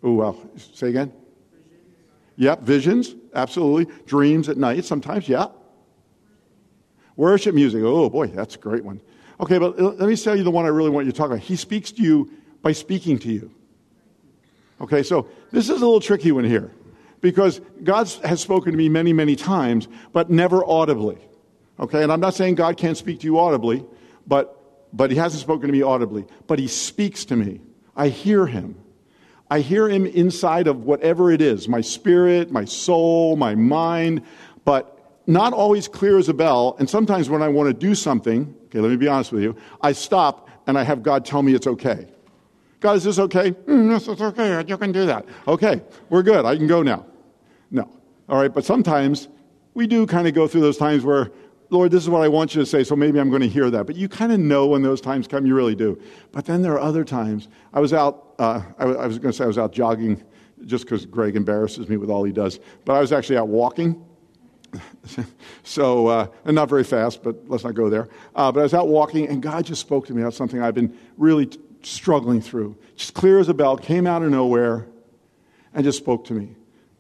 Oh, 0.03 0.12
well, 0.12 0.51
Say 0.57 0.90
again? 0.90 1.12
Yep, 2.37 2.62
visions, 2.62 3.14
absolutely. 3.35 3.92
Dreams 4.07 4.49
at 4.49 4.57
night, 4.57 4.85
sometimes, 4.85 5.29
yeah. 5.29 5.47
Worship 7.16 7.55
music, 7.55 7.83
oh 7.85 8.11
boy, 8.11 8.27
that's 8.27 8.57
a 8.57 8.59
great 8.59 8.85
one. 8.85 9.01
Okay, 9.40 9.59
but 9.59 9.79
let 9.79 10.09
me 10.09 10.16
tell 10.16 10.37
you 10.37 10.42
the 10.42 10.51
one 10.51 10.64
I 10.64 10.68
really 10.68 10.90
want 10.90 11.07
you 11.07 11.12
to 11.12 11.16
talk 11.16 11.27
about. 11.27 11.38
He 11.38 11.57
speaks 11.57 11.92
to 11.92 12.03
you 12.03 12.31
by 12.64 12.72
speaking 12.72 13.18
to 13.18 13.29
you. 13.31 13.53
Okay, 14.81 15.05
so 15.05 15.29
this 15.53 15.66
is 15.66 15.83
a 15.83 15.85
little 15.85 16.00
tricky 16.00 16.33
one 16.33 16.44
here 16.44 16.72
because 17.20 17.61
God 17.85 18.11
has 18.24 18.40
spoken 18.40 18.72
to 18.72 18.79
me 18.79 18.88
many, 18.88 19.12
many 19.12 19.37
times, 19.37 19.87
but 20.12 20.31
never 20.31 20.64
audibly. 20.64 21.18
Okay, 21.79 22.03
and 22.03 22.11
I'm 22.11 22.20
not 22.20 22.35
saying 22.35 22.55
God 22.55 22.77
can't 22.77 22.96
speak 22.96 23.20
to 23.20 23.27
you 23.27 23.38
audibly, 23.38 23.85
but, 24.27 24.96
but 24.96 25.11
He 25.11 25.16
hasn't 25.16 25.42
spoken 25.42 25.68
to 25.68 25.72
me 25.72 25.83
audibly. 25.83 26.24
But 26.46 26.59
He 26.59 26.66
speaks 26.66 27.27
to 27.27 27.37
me. 27.37 27.61
I 27.96 28.09
hear 28.09 28.46
Him. 28.46 28.77
I 29.50 29.61
hear 29.61 29.88
Him 29.88 30.07
inside 30.07 30.66
of 30.66 30.85
whatever 30.85 31.31
it 31.31 31.42
is 31.42 31.68
my 31.68 31.83
spirit, 31.83 32.50
my 32.50 32.64
soul, 32.64 33.37
my 33.37 33.55
mind, 33.55 34.22
but 34.64 35.20
not 35.27 35.53
always 35.53 35.87
clear 35.87 36.16
as 36.16 36.31
a 36.31 36.35
bell. 36.35 36.77
And 36.79 36.88
sometimes 36.88 37.29
when 37.29 37.42
I 37.42 37.48
want 37.48 37.68
to 37.68 37.74
do 37.74 37.94
something, 37.94 38.55
okay, 38.66 38.81
let 38.81 38.90
me 38.90 38.96
be 38.96 39.09
honest 39.09 39.33
with 39.33 39.42
you, 39.42 39.55
I 39.83 39.92
stop 39.92 40.48
and 40.66 40.79
I 40.79 40.83
have 40.83 41.03
God 41.03 41.27
tell 41.27 41.42
me 41.42 41.55
it's 41.55 41.66
okay. 41.66 42.09
God, 42.85 42.99
is 42.99 43.05
this 43.05 43.18
okay? 43.18 43.53
Mm, 43.53 43.92
yes, 43.92 44.09
it's 44.09 44.20
okay. 44.20 44.62
You 44.68 44.77
can 44.77 44.92
do 44.92 45.07
that. 45.07 45.25
Okay, 45.49 45.81
we're 46.11 46.23
good. 46.23 46.44
I 46.44 46.55
can 46.55 46.66
go 46.66 46.83
now. 46.83 47.07
No. 47.70 47.88
All 48.29 48.38
right, 48.38 48.53
but 48.53 48.62
sometimes 48.62 49.29
we 49.73 49.87
do 49.87 50.07
kind 50.07 50.29
of 50.29 50.35
go 50.35 50.47
through 50.47 50.61
those 50.61 50.77
times 50.77 51.03
where, 51.03 51.33
Lord, 51.70 51.90
this 51.90 52.03
is 52.03 52.11
what 52.11 52.20
I 52.20 52.29
want 52.29 52.55
you 52.55 52.61
to 52.61 52.66
say, 52.66 52.85
so 52.85 52.94
maybe 52.94 53.18
I'm 53.18 53.31
going 53.31 53.40
to 53.40 53.49
hear 53.49 53.70
that. 53.70 53.87
But 53.87 53.97
you 53.97 54.07
kind 54.07 54.33
of 54.33 54.38
know 54.38 54.66
when 54.66 54.83
those 54.83 55.01
times 55.01 55.27
come, 55.27 55.47
you 55.47 55.55
really 55.55 55.75
do. 55.75 55.99
But 56.31 56.44
then 56.44 56.61
there 56.61 56.73
are 56.73 56.79
other 56.79 57.05
times. 57.05 57.49
I 57.73 57.81
was 57.81 57.94
out, 57.94 58.35
uh, 58.38 58.61
I, 58.79 58.85
I 58.85 59.07
was 59.07 59.18
going 59.18 59.33
to 59.33 59.37
say 59.38 59.44
I 59.44 59.47
was 59.47 59.57
out 59.57 59.73
jogging 59.73 60.23
just 60.66 60.85
because 60.85 61.07
Greg 61.07 61.37
embarrasses 61.37 61.88
me 61.88 61.97
with 61.97 62.11
all 62.11 62.23
he 62.23 62.33
does. 62.33 62.61
But 62.85 62.97
I 62.97 63.01
was 63.01 63.12
actually 63.12 63.38
out 63.38 63.49
walking. 63.49 64.05
so, 65.62 66.09
uh, 66.09 66.27
and 66.44 66.55
not 66.55 66.68
very 66.68 66.85
fast, 66.85 67.23
but 67.23 67.49
let's 67.49 67.64
not 67.64 67.73
go 67.73 67.88
there. 67.88 68.11
Uh, 68.37 68.53
but 68.53 68.61
I 68.61 68.62
was 68.62 68.75
out 68.75 68.88
walking, 68.88 69.27
and 69.27 69.42
God 69.42 69.64
just 69.64 69.81
spoke 69.81 70.07
to 70.09 70.12
me 70.12 70.20
about 70.20 70.35
something 70.35 70.61
I've 70.61 70.75
been 70.75 70.94
really 71.16 71.47
t- 71.47 71.59
struggling 71.87 72.40
through. 72.40 72.77
Just 72.97 73.14
clear 73.14 73.38
as 73.38 73.49
a 73.49 73.55
bell, 73.55 73.77
came 73.77 74.07
out 74.07 74.23
of 74.23 74.31
nowhere 74.31 74.87
and 75.73 75.85
just 75.85 75.99
spoke 75.99 76.25
to 76.27 76.33
me. 76.33 76.55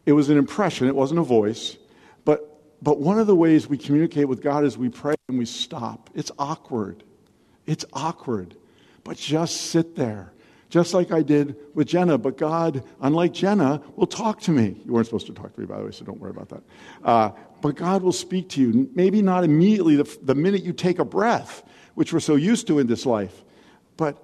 It 0.06 0.12
was 0.12 0.28
an 0.28 0.36
impression, 0.36 0.88
it 0.88 0.94
wasn't 0.94 1.20
a 1.20 1.24
voice. 1.24 1.76
But, 2.24 2.60
but 2.82 3.00
one 3.00 3.18
of 3.18 3.26
the 3.26 3.36
ways 3.36 3.66
we 3.66 3.78
communicate 3.78 4.28
with 4.28 4.42
God 4.42 4.64
is 4.64 4.76
we 4.76 4.88
pray 4.88 5.14
and 5.28 5.38
we 5.38 5.46
stop. 5.46 6.10
It's 6.14 6.30
awkward. 6.38 7.02
It's 7.66 7.84
awkward. 7.92 8.56
But 9.04 9.16
just 9.16 9.56
sit 9.70 9.96
there, 9.96 10.32
just 10.70 10.94
like 10.94 11.12
I 11.12 11.22
did 11.22 11.56
with 11.74 11.86
Jenna. 11.86 12.18
But 12.18 12.36
God, 12.36 12.82
unlike 13.00 13.32
Jenna, 13.32 13.82
will 13.96 14.06
talk 14.06 14.40
to 14.42 14.50
me. 14.50 14.80
You 14.84 14.92
weren't 14.92 15.06
supposed 15.06 15.26
to 15.26 15.32
talk 15.32 15.54
to 15.54 15.60
me, 15.60 15.66
by 15.66 15.78
the 15.78 15.84
way, 15.84 15.90
so 15.90 16.04
don't 16.04 16.20
worry 16.20 16.30
about 16.30 16.48
that. 16.50 16.62
Uh, 17.02 17.30
but 17.60 17.76
God 17.76 18.02
will 18.02 18.12
speak 18.12 18.50
to 18.50 18.60
you. 18.60 18.90
Maybe 18.94 19.22
not 19.22 19.44
immediately 19.44 19.96
the, 19.96 20.18
the 20.22 20.34
minute 20.34 20.62
you 20.62 20.72
take 20.72 20.98
a 20.98 21.04
breath, 21.04 21.62
which 21.94 22.12
we're 22.12 22.20
so 22.20 22.34
used 22.34 22.66
to 22.66 22.78
in 22.78 22.86
this 22.86 23.06
life, 23.06 23.44
but 23.96 24.22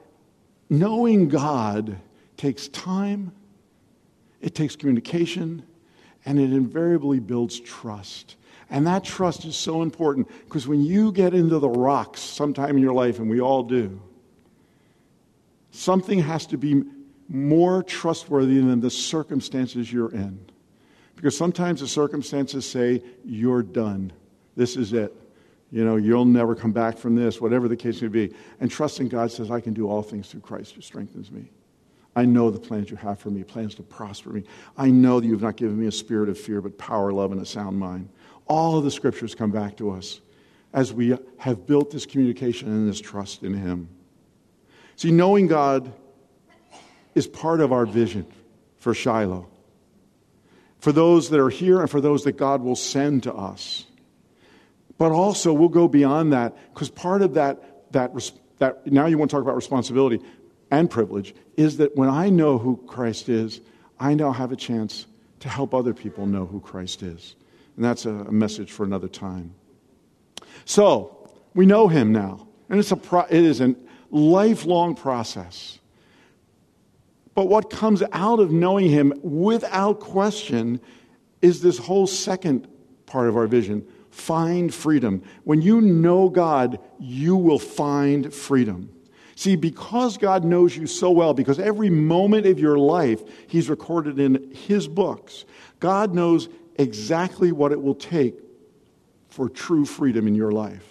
knowing 0.71 1.29
God 1.29 1.99
takes 2.37 2.69
time, 2.69 3.33
it 4.41 4.55
takes 4.55 4.77
communication, 4.77 5.63
and 6.25 6.39
it 6.39 6.53
invariably 6.53 7.19
builds 7.19 7.61
trust. 7.61 8.37
And 8.71 8.87
that 8.87 9.05
trust 9.05 9.45
is 9.45 9.57
so 9.57 9.83
important 9.83 10.29
because 10.45 10.69
when 10.69 10.83
you 10.83 11.13
get 11.13 11.35
into 11.35 11.59
the 11.59 11.69
rocks 11.69 12.21
sometime 12.21 12.77
in 12.77 12.83
your 12.83 12.95
life, 12.95 13.19
and 13.19 13.29
we 13.29 13.41
all 13.41 13.65
do, 13.65 14.01
something 15.73 16.21
has 16.21 16.47
to 16.47 16.57
be 16.57 16.85
more 17.29 17.83
trustworthy 17.83 18.61
than 18.61 18.81
the 18.81 18.91
circumstances 18.91 19.93
you're 19.93 20.13
in. 20.13 20.39
Because 21.17 21.37
sometimes 21.37 21.81
the 21.81 21.89
circumstances 21.89 22.67
say, 22.67 23.03
you're 23.25 23.63
done. 23.63 24.13
This 24.57 24.77
is 24.77 24.93
it. 24.93 25.15
You 25.71 25.85
know, 25.85 25.97
you'll 25.97 26.25
never 26.25 26.55
come 26.55 26.73
back 26.73 26.99
from 26.99 27.15
this, 27.15 27.41
whatever 27.41 27.69
the 27.69 27.77
case 27.77 28.03
may 28.03 28.09
be. 28.09 28.35
And 28.59 28.71
trusting 28.71 29.09
God 29.09 29.31
says, 29.31 29.51
I 29.51 29.61
can 29.61 29.73
do 29.73 29.89
all 29.89 30.03
things 30.03 30.29
through 30.29 30.41
Christ 30.41 30.75
who 30.75 30.81
strengthens 30.81 31.31
me. 31.31 31.51
I 32.17 32.25
know 32.25 32.51
the 32.51 32.59
plans 32.59 32.91
you 32.91 32.97
have 32.97 33.21
for 33.21 33.31
me, 33.31 33.45
plans 33.45 33.77
to 33.77 33.83
prosper 33.83 34.31
me. 34.31 34.43
I 34.77 34.91
know 34.91 35.21
that 35.21 35.27
you 35.27 35.33
have 35.33 35.43
not 35.43 35.57
given 35.57 35.79
me 35.79 35.87
a 35.87 35.93
spirit 35.93 36.29
of 36.29 36.39
fear, 36.39 36.61
but 36.61 36.77
power, 36.77 37.13
love, 37.13 37.31
and 37.31 37.41
a 37.41 37.47
sound 37.47 37.79
mind. 37.79 38.09
All 38.49 38.77
of 38.77 38.85
the 38.85 38.91
scriptures 38.91 39.35
come 39.35 39.53
back 39.53 39.77
to 39.77 39.93
us 39.93 40.21
as 40.73 40.93
we 40.93 41.17
have 41.39 41.67
built 41.67 41.93
this 41.93 42.07
communication 42.07 42.69
and 42.69 42.89
this 42.89 43.01
trust 43.01 43.45
in 43.45 43.55
Him. 43.55 43.89
See, 44.97 45.13
knowing 45.13 45.47
God 45.47 45.93
is 47.15 47.29
part 47.29 47.61
of 47.61 47.73
our 47.73 47.87
vision 47.87 48.27
for 48.79 48.93
Shiloh, 48.93 49.49
for 50.81 50.91
those 50.91 51.31
that 51.31 51.39
are 51.39 51.49
here 51.49 51.81
and 51.81 51.89
for 51.89 52.01
those 52.01 52.25
that 52.25 52.33
God 52.33 52.63
will 52.63 52.77
send 52.77 53.23
to 53.25 53.35
us. 53.35 53.85
But 55.01 55.13
also, 55.13 55.55
we'll 55.55 55.71
go 55.71 55.89
beyond 55.89 56.35
that 56.35 56.55
because 56.75 56.91
part 56.91 57.23
of 57.23 57.33
that, 57.33 57.91
that, 57.93 58.13
that, 58.59 58.87
now 58.87 59.07
you 59.07 59.17
want 59.17 59.31
to 59.31 59.35
talk 59.35 59.43
about 59.43 59.57
responsibility 59.57 60.21
and 60.71 60.91
privilege, 60.91 61.35
is 61.57 61.79
that 61.79 61.97
when 61.97 62.11
I 62.11 62.29
know 62.29 62.59
who 62.59 62.77
Christ 62.87 63.31
is, 63.31 63.63
I 63.99 64.13
now 64.13 64.31
have 64.31 64.53
a 64.53 64.57
chance 64.57 65.07
to 65.39 65.49
help 65.49 65.73
other 65.73 65.95
people 65.95 66.27
know 66.27 66.45
who 66.45 66.61
Christ 66.61 67.03
is. 67.03 67.35
And 67.77 67.85
that's 67.87 68.05
a, 68.05 68.11
a 68.11 68.31
message 68.31 68.73
for 68.73 68.85
another 68.85 69.09
time. 69.09 69.55
So, 70.67 71.31
we 71.55 71.65
know 71.65 71.89
him 71.89 72.13
now. 72.13 72.47
And 72.69 72.79
it's 72.79 72.93
a 72.93 72.97
pro- 72.97 73.23
it 73.23 73.43
is 73.43 73.63
a 73.63 73.75
lifelong 74.11 74.95
process. 74.95 75.79
But 77.35 77.49
what 77.49 77.71
comes 77.71 78.03
out 78.13 78.39
of 78.39 78.53
knowing 78.53 78.91
him 78.91 79.15
without 79.23 80.01
question 80.01 80.79
is 81.41 81.63
this 81.63 81.79
whole 81.79 82.07
second 82.07 82.69
part 83.07 83.31
of 83.31 83.37
our 83.39 83.47
vision 83.47 83.87
find 84.21 84.73
freedom. 84.73 85.23
When 85.45 85.63
you 85.63 85.81
know 85.81 86.29
God, 86.29 86.79
you 86.99 87.37
will 87.37 87.59
find 87.59 88.33
freedom. 88.33 88.91
See, 89.35 89.57
because 89.57 90.19
God 90.19 90.45
knows 90.45 90.77
you 90.77 90.87
so 90.87 91.11
well, 91.11 91.33
because 91.33 91.59
every 91.59 91.89
moment 91.89 92.47
of 92.47 92.59
your 92.59 92.79
life 92.79 93.23
He's 93.49 93.71
recorded 93.71 94.21
in 94.21 94.53
His 94.53 94.87
books, 94.87 95.47
God 95.81 96.15
knows 96.15 96.49
exactly 96.77 97.51
what 97.51 97.73
it 97.73 97.81
will 97.81 97.95
take 97.95 98.35
for 99.29 99.49
true 99.49 99.87
freedom 99.87 100.27
in 100.27 100.35
your 100.35 100.53
life. 100.53 100.85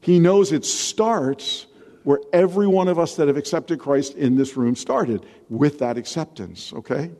He 0.00 0.20
knows 0.20 0.52
it 0.52 0.64
starts 0.64 1.66
where 2.04 2.20
every 2.32 2.66
one 2.66 2.88
of 2.88 2.98
us 2.98 3.16
that 3.16 3.28
have 3.28 3.36
accepted 3.36 3.78
Christ 3.78 4.14
in 4.14 4.36
this 4.36 4.56
room 4.56 4.74
started 4.76 5.26
with 5.48 5.80
that 5.80 5.98
acceptance, 5.98 6.72
okay? 6.72 7.10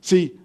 See, 0.00 0.38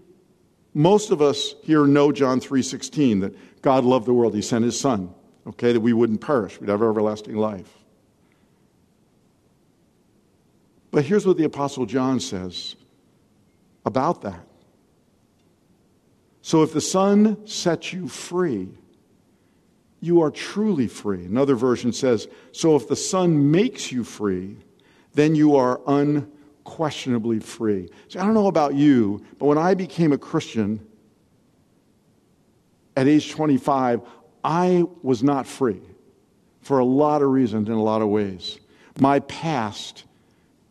most 0.74 1.12
of 1.12 1.22
us 1.22 1.56
here 1.64 1.86
know 1.86 2.12
John 2.12 2.40
3:16 2.40 3.22
that 3.22 3.62
God 3.62 3.84
loved 3.84 4.06
the 4.06 4.14
world, 4.14 4.36
he 4.36 4.42
sent 4.42 4.66
his 4.66 4.80
son, 4.80 5.14
okay, 5.48 5.74
that 5.74 5.80
we 5.80 5.94
wouldn't 5.94 6.22
perish, 6.22 6.60
we'd 6.60 6.70
have 6.70 6.82
everlasting 6.82 7.36
life. 7.36 7.72
But 10.92 11.06
here's 11.06 11.26
what 11.26 11.38
the 11.38 11.44
apostle 11.44 11.86
John 11.86 12.20
says 12.20 12.76
about 13.86 14.22
that. 14.22 14.48
So 16.42 16.62
if 16.62 16.74
the 16.74 16.82
son 16.82 17.48
sets 17.48 17.94
you 17.94 18.08
free, 18.08 18.70
you 20.02 20.22
are 20.22 20.30
truly 20.30 20.88
free. 20.88 21.26
Another 21.26 21.56
version 21.56 21.94
says, 21.94 22.28
so 22.52 22.76
if 22.76 22.90
the 22.90 22.96
son 22.96 23.50
makes 23.50 23.92
you 23.92 24.04
free, 24.04 24.58
then 25.14 25.34
you 25.34 25.56
are 25.56 25.80
un 25.88 26.30
questionably 26.64 27.40
free. 27.40 27.90
See, 28.08 28.20
I 28.20 28.26
don't 28.26 28.34
know 28.34 28.48
about 28.48 28.76
you, 28.76 29.24
but 29.40 29.46
when 29.46 29.58
I 29.58 29.74
became 29.74 30.12
a 30.12 30.18
Christian 30.18 30.86
at 32.96 33.08
age 33.08 33.32
25, 33.32 34.02
I 34.44 34.84
was 35.02 35.24
not 35.24 35.48
free 35.48 35.82
for 36.62 36.80
a 36.80 36.86
lot 36.86 37.22
of 37.22 37.30
reasons 37.30 37.68
in 37.68 37.74
a 37.74 37.84
lot 37.84 38.02
of 38.02 38.10
ways. 38.10 38.60
My 39.00 39.20
past 39.22 40.06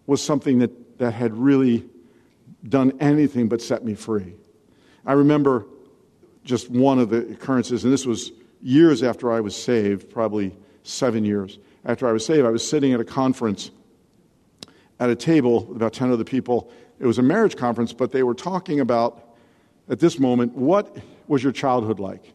was 0.07 0.23
something 0.23 0.59
that, 0.61 0.99
that 0.99 1.13
had 1.13 1.37
really 1.37 1.85
done 2.69 2.93
anything 3.01 3.49
but 3.49 3.61
set 3.61 3.85
me 3.85 3.95
free. 3.95 4.35
I 5.05 5.13
remember 5.13 5.67
just 6.45 6.71
one 6.71 6.99
of 6.99 7.11
the 7.11 7.29
occurrences, 7.33 7.85
and 7.85 7.93
this 7.93 8.07
was 8.07 8.33
years 8.63 9.03
after 9.03 9.33
I 9.33 9.41
was 9.41 9.57
saved, 9.57 10.11
probably 10.11 10.55
seven 10.85 11.25
years 11.25 11.59
after 11.85 12.09
I 12.09 12.13
was 12.13 12.25
saved. 12.25 12.47
I 12.47 12.51
was 12.51 12.67
sitting 12.69 12.93
at 12.93 13.01
a 13.01 13.05
conference 13.05 13.71
at 15.03 15.11
a 15.11 15.17
table 15.17 15.65
with 15.65 15.77
about 15.77 15.93
10 15.93 16.13
other 16.13 16.23
people. 16.23 16.71
It 17.01 17.07
was 17.07 17.19
a 17.19 17.23
marriage 17.23 17.57
conference, 17.57 17.93
but 17.93 18.13
they 18.13 18.23
were 18.23 18.35
talking 18.35 18.79
about, 18.79 19.35
at 19.89 19.99
this 19.99 20.21
moment, 20.21 20.55
what 20.55 20.97
was 21.27 21.43
your 21.43 21.51
childhood 21.51 21.99
like? 21.99 22.33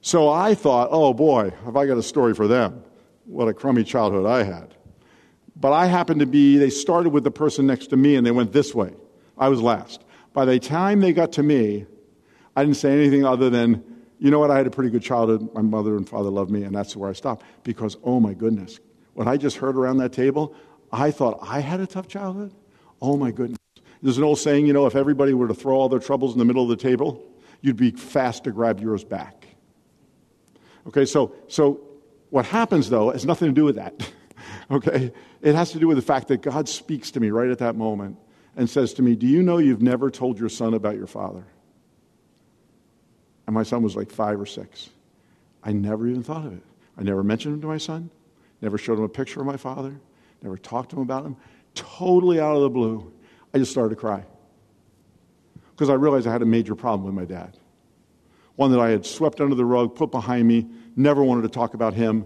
So 0.00 0.30
I 0.30 0.54
thought, 0.54 0.88
oh 0.90 1.12
boy, 1.12 1.52
have 1.66 1.76
I 1.76 1.84
got 1.84 1.98
a 1.98 2.02
story 2.02 2.32
for 2.32 2.48
them. 2.48 2.82
What 3.26 3.48
a 3.48 3.52
crummy 3.52 3.84
childhood 3.84 4.24
I 4.24 4.44
had. 4.44 4.74
But 5.56 5.74
I 5.74 5.86
happened 5.86 6.20
to 6.20 6.26
be, 6.26 6.56
they 6.56 6.70
started 6.70 7.10
with 7.10 7.22
the 7.22 7.30
person 7.30 7.66
next 7.66 7.88
to 7.88 7.98
me 7.98 8.16
and 8.16 8.26
they 8.26 8.30
went 8.30 8.50
this 8.50 8.74
way. 8.74 8.94
I 9.36 9.50
was 9.50 9.60
last. 9.60 10.02
By 10.32 10.46
the 10.46 10.58
time 10.58 11.00
they 11.00 11.12
got 11.12 11.32
to 11.32 11.42
me, 11.42 11.84
I 12.56 12.64
didn't 12.64 12.78
say 12.78 12.94
anything 12.94 13.26
other 13.26 13.50
than, 13.50 13.84
you 14.18 14.30
know 14.30 14.38
what, 14.38 14.50
I 14.50 14.56
had 14.56 14.66
a 14.66 14.70
pretty 14.70 14.88
good 14.88 15.02
childhood. 15.02 15.52
My 15.52 15.60
mother 15.60 15.98
and 15.98 16.08
father 16.08 16.30
loved 16.30 16.50
me, 16.50 16.62
and 16.62 16.74
that's 16.74 16.96
where 16.96 17.10
I 17.10 17.12
stopped. 17.12 17.44
Because, 17.62 17.98
oh 18.02 18.20
my 18.20 18.32
goodness, 18.32 18.80
what 19.12 19.28
I 19.28 19.36
just 19.36 19.58
heard 19.58 19.76
around 19.76 19.98
that 19.98 20.14
table, 20.14 20.54
I 20.92 21.10
thought 21.10 21.38
I 21.42 21.60
had 21.60 21.80
a 21.80 21.86
tough 21.86 22.08
childhood. 22.08 22.52
Oh 23.00 23.16
my 23.16 23.30
goodness. 23.30 23.58
There's 24.02 24.18
an 24.18 24.24
old 24.24 24.38
saying, 24.38 24.66
you 24.66 24.72
know, 24.72 24.86
if 24.86 24.94
everybody 24.94 25.34
were 25.34 25.48
to 25.48 25.54
throw 25.54 25.76
all 25.76 25.88
their 25.88 26.00
troubles 26.00 26.32
in 26.32 26.38
the 26.38 26.44
middle 26.44 26.62
of 26.62 26.68
the 26.68 26.76
table, 26.76 27.24
you'd 27.60 27.76
be 27.76 27.90
fast 27.90 28.44
to 28.44 28.50
grab 28.50 28.80
yours 28.80 29.04
back. 29.04 29.46
Okay, 30.86 31.04
so, 31.04 31.34
so 31.48 31.80
what 32.30 32.46
happens 32.46 32.90
though 32.90 33.10
has 33.10 33.26
nothing 33.26 33.48
to 33.48 33.54
do 33.54 33.64
with 33.64 33.76
that. 33.76 34.12
okay? 34.70 35.12
It 35.42 35.54
has 35.54 35.72
to 35.72 35.78
do 35.78 35.88
with 35.88 35.96
the 35.96 36.02
fact 36.02 36.28
that 36.28 36.42
God 36.42 36.68
speaks 36.68 37.10
to 37.12 37.20
me 37.20 37.30
right 37.30 37.50
at 37.50 37.58
that 37.58 37.76
moment 37.76 38.18
and 38.56 38.68
says 38.68 38.94
to 38.94 39.02
me, 39.02 39.16
Do 39.16 39.26
you 39.26 39.42
know 39.42 39.58
you've 39.58 39.82
never 39.82 40.10
told 40.10 40.38
your 40.38 40.48
son 40.48 40.74
about 40.74 40.96
your 40.96 41.06
father? 41.06 41.44
And 43.46 43.54
my 43.54 43.62
son 43.62 43.82
was 43.82 43.96
like 43.96 44.10
five 44.10 44.40
or 44.40 44.46
six. 44.46 44.90
I 45.62 45.72
never 45.72 46.06
even 46.06 46.22
thought 46.22 46.46
of 46.46 46.52
it. 46.52 46.62
I 46.98 47.02
never 47.02 47.22
mentioned 47.22 47.54
him 47.54 47.60
to 47.62 47.66
my 47.66 47.78
son, 47.78 48.10
never 48.60 48.78
showed 48.78 48.98
him 48.98 49.04
a 49.04 49.08
picture 49.08 49.40
of 49.40 49.46
my 49.46 49.56
father, 49.56 50.00
never 50.42 50.56
talked 50.56 50.90
to 50.90 50.96
him 50.96 51.02
about 51.02 51.24
him. 51.24 51.36
Totally 51.74 52.40
out 52.40 52.56
of 52.56 52.62
the 52.62 52.70
blue, 52.70 53.12
I 53.54 53.58
just 53.58 53.70
started 53.70 53.90
to 53.90 53.96
cry. 53.96 54.24
Because 55.70 55.90
I 55.90 55.94
realized 55.94 56.26
I 56.26 56.32
had 56.32 56.42
a 56.42 56.46
major 56.46 56.74
problem 56.74 57.04
with 57.04 57.14
my 57.14 57.24
dad. 57.24 57.58
One 58.56 58.72
that 58.72 58.80
I 58.80 58.88
had 58.88 59.04
swept 59.04 59.40
under 59.40 59.54
the 59.54 59.64
rug, 59.64 59.94
put 59.94 60.10
behind 60.10 60.48
me, 60.48 60.66
never 60.96 61.22
wanted 61.22 61.42
to 61.42 61.48
talk 61.48 61.74
about 61.74 61.92
him, 61.92 62.24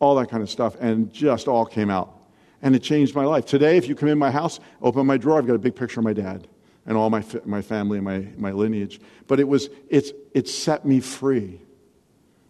all 0.00 0.16
that 0.16 0.28
kind 0.28 0.42
of 0.42 0.50
stuff, 0.50 0.76
and 0.80 1.12
just 1.12 1.46
all 1.46 1.64
came 1.64 1.90
out. 1.90 2.14
And 2.60 2.74
it 2.74 2.80
changed 2.80 3.14
my 3.14 3.24
life. 3.24 3.46
Today, 3.46 3.76
if 3.76 3.86
you 3.86 3.94
come 3.94 4.08
in 4.08 4.18
my 4.18 4.32
house, 4.32 4.58
open 4.82 5.06
my 5.06 5.16
drawer, 5.16 5.38
I've 5.38 5.46
got 5.46 5.54
a 5.54 5.60
big 5.60 5.76
picture 5.76 6.00
of 6.00 6.04
my 6.04 6.12
dad 6.12 6.48
and 6.86 6.96
all 6.96 7.10
my, 7.10 7.22
my 7.44 7.62
family 7.62 7.98
and 7.98 8.04
my, 8.04 8.26
my 8.36 8.50
lineage. 8.50 9.00
But 9.28 9.38
it 9.38 9.46
was, 9.46 9.68
it's, 9.88 10.10
it 10.34 10.48
set 10.48 10.84
me 10.84 10.98
free 11.00 11.60